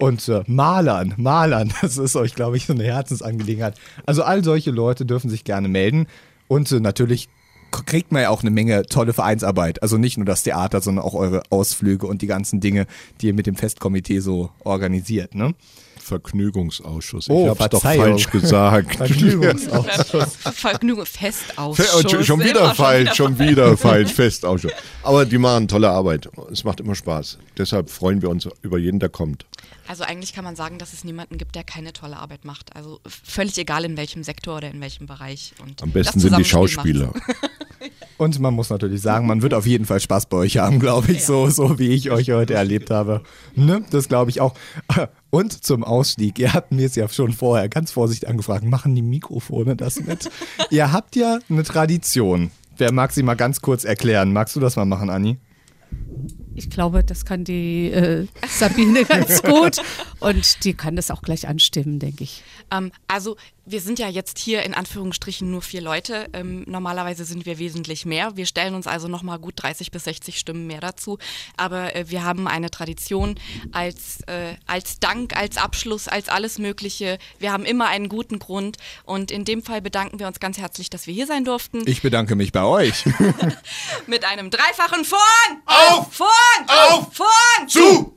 Und 0.00 0.28
äh, 0.28 0.42
malern, 0.46 1.14
malern, 1.16 1.72
das 1.80 1.98
ist 1.98 2.16
euch, 2.16 2.34
glaube 2.34 2.56
ich, 2.56 2.66
so 2.66 2.72
eine 2.72 2.84
Herzensangelegenheit. 2.84 3.74
Also 4.06 4.24
all 4.24 4.42
solche 4.42 4.72
Leute 4.72 5.06
dürfen 5.06 5.30
sich 5.30 5.44
gerne 5.44 5.68
melden. 5.68 6.06
Und 6.48 6.72
äh, 6.72 6.80
natürlich 6.80 7.28
kriegt 7.70 8.10
man 8.10 8.22
ja 8.22 8.30
auch 8.30 8.42
eine 8.42 8.50
Menge 8.50 8.82
tolle 8.82 9.12
Vereinsarbeit. 9.12 9.82
Also 9.82 9.96
nicht 9.96 10.16
nur 10.16 10.26
das 10.26 10.42
Theater, 10.42 10.80
sondern 10.80 11.04
auch 11.04 11.14
eure 11.14 11.42
Ausflüge 11.50 12.06
und 12.06 12.22
die 12.22 12.26
ganzen 12.26 12.58
Dinge, 12.60 12.86
die 13.20 13.28
ihr 13.28 13.34
mit 13.34 13.46
dem 13.46 13.54
Festkomitee 13.54 14.18
so 14.18 14.50
organisiert, 14.64 15.34
ne? 15.36 15.54
Vergnügungsausschuss. 16.10 17.28
Oh, 17.30 17.44
ich 17.44 17.48
hab's 17.50 17.58
doch 17.70 17.80
Verzeihung. 17.80 18.04
falsch 18.18 18.30
gesagt. 18.30 18.96
Vergnügungsausschuss. 18.96 20.36
Vergnügen, 20.36 21.06
Fe- 21.06 21.32
Festausschuss. 21.32 21.94
und 22.04 22.24
schon, 22.26 22.40
wieder 22.40 22.74
falsch, 22.74 23.14
schon 23.16 23.38
wieder 23.38 23.76
falsch, 23.76 24.12
Festausschuss. 24.12 24.72
Aber 25.02 25.24
die 25.24 25.38
machen 25.38 25.68
tolle 25.68 25.88
Arbeit. 25.90 26.28
Es 26.50 26.64
macht 26.64 26.80
immer 26.80 26.94
Spaß. 26.94 27.38
Deshalb 27.56 27.90
freuen 27.90 28.22
wir 28.22 28.28
uns 28.30 28.48
über 28.62 28.78
jeden, 28.78 28.98
der 29.00 29.08
kommt. 29.08 29.46
Also 29.86 30.04
eigentlich 30.04 30.32
kann 30.34 30.44
man 30.44 30.54
sagen, 30.56 30.78
dass 30.78 30.92
es 30.92 31.02
niemanden 31.04 31.36
gibt, 31.38 31.54
der 31.56 31.64
keine 31.64 31.92
tolle 31.92 32.16
Arbeit 32.16 32.44
macht. 32.44 32.76
Also 32.76 33.00
völlig 33.06 33.58
egal 33.58 33.84
in 33.84 33.96
welchem 33.96 34.22
Sektor 34.22 34.58
oder 34.58 34.70
in 34.70 34.80
welchem 34.80 35.06
Bereich. 35.06 35.52
Und 35.62 35.82
Am 35.82 35.90
besten 35.90 36.20
sind 36.20 36.36
die. 36.38 36.44
Schauspieler. 36.44 37.12
Und 38.20 38.38
man 38.38 38.52
muss 38.52 38.68
natürlich 38.68 39.00
sagen, 39.00 39.26
man 39.26 39.40
wird 39.40 39.54
auf 39.54 39.64
jeden 39.64 39.86
Fall 39.86 39.98
Spaß 39.98 40.26
bei 40.26 40.36
euch 40.36 40.58
haben, 40.58 40.78
glaube 40.78 41.10
ich, 41.10 41.24
so, 41.24 41.48
so 41.48 41.78
wie 41.78 41.88
ich 41.88 42.10
euch 42.10 42.30
heute 42.32 42.52
erlebt 42.52 42.90
habe. 42.90 43.22
Ne? 43.54 43.82
Das 43.92 44.08
glaube 44.08 44.28
ich 44.28 44.42
auch. 44.42 44.52
Und 45.30 45.64
zum 45.64 45.84
Ausstieg, 45.84 46.38
ihr 46.38 46.52
habt 46.52 46.70
mir 46.70 46.84
es 46.84 46.96
ja 46.96 47.08
schon 47.08 47.32
vorher 47.32 47.70
ganz 47.70 47.92
vorsichtig 47.92 48.28
angefragt, 48.28 48.62
machen 48.62 48.94
die 48.94 49.00
Mikrofone 49.00 49.74
das 49.74 50.00
mit? 50.00 50.30
ihr 50.70 50.92
habt 50.92 51.16
ja 51.16 51.38
eine 51.48 51.62
Tradition. 51.62 52.50
Wer 52.76 52.92
mag 52.92 53.10
sie 53.12 53.22
mal 53.22 53.36
ganz 53.36 53.62
kurz 53.62 53.84
erklären? 53.84 54.34
Magst 54.34 54.54
du 54.54 54.60
das 54.60 54.76
mal 54.76 54.84
machen, 54.84 55.08
Anni? 55.08 55.38
Ich 56.54 56.70
glaube, 56.70 57.04
das 57.04 57.24
kann 57.24 57.44
die 57.44 57.90
äh, 57.90 58.26
Sabine 58.48 59.04
ganz 59.04 59.42
gut 59.44 59.78
und 60.20 60.64
die 60.64 60.74
kann 60.74 60.96
das 60.96 61.10
auch 61.10 61.22
gleich 61.22 61.48
anstimmen, 61.48 61.98
denke 61.98 62.24
ich. 62.24 62.42
Ähm, 62.70 62.92
also 63.08 63.36
wir 63.70 63.80
sind 63.80 63.98
ja 63.98 64.08
jetzt 64.08 64.38
hier 64.38 64.64
in 64.64 64.74
Anführungsstrichen 64.74 65.50
nur 65.50 65.62
vier 65.62 65.80
Leute. 65.80 66.28
Ähm, 66.32 66.64
normalerweise 66.66 67.24
sind 67.24 67.46
wir 67.46 67.58
wesentlich 67.58 68.04
mehr. 68.04 68.36
Wir 68.36 68.46
stellen 68.46 68.74
uns 68.74 68.86
also 68.86 69.06
nochmal 69.06 69.38
gut 69.38 69.54
30 69.56 69.90
bis 69.90 70.04
60 70.04 70.38
Stimmen 70.38 70.66
mehr 70.66 70.80
dazu. 70.80 71.18
Aber 71.56 71.94
äh, 71.94 72.10
wir 72.10 72.24
haben 72.24 72.48
eine 72.48 72.70
Tradition 72.70 73.38
als, 73.72 74.22
äh, 74.26 74.56
als 74.66 74.98
Dank, 74.98 75.36
als 75.36 75.56
Abschluss, 75.56 76.08
als 76.08 76.28
alles 76.28 76.58
Mögliche. 76.58 77.18
Wir 77.38 77.52
haben 77.52 77.64
immer 77.64 77.88
einen 77.88 78.08
guten 78.08 78.38
Grund. 78.38 78.78
Und 79.04 79.30
in 79.30 79.44
dem 79.44 79.62
Fall 79.62 79.80
bedanken 79.80 80.18
wir 80.18 80.26
uns 80.26 80.40
ganz 80.40 80.58
herzlich, 80.58 80.90
dass 80.90 81.06
wir 81.06 81.14
hier 81.14 81.26
sein 81.26 81.44
durften. 81.44 81.82
Ich 81.86 82.02
bedanke 82.02 82.34
mich 82.34 82.52
bei 82.52 82.64
euch. 82.64 83.04
mit 84.06 84.24
einem 84.24 84.50
dreifachen 84.50 85.04
Vorn! 85.04 85.20
Auf! 85.66 86.12
Vorn! 86.12 86.39
Auf! 86.66 87.08
Vorn! 87.12 87.68
Zu! 87.68 88.14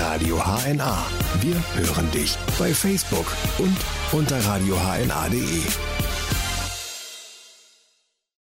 Radio 0.00 0.42
HNA. 0.44 1.06
Wir 1.40 1.62
hören 1.74 2.10
dich 2.10 2.36
bei 2.58 2.74
Facebook 2.74 3.26
und 3.58 3.76
unter 4.12 4.44
radiohna.de. 4.44 5.62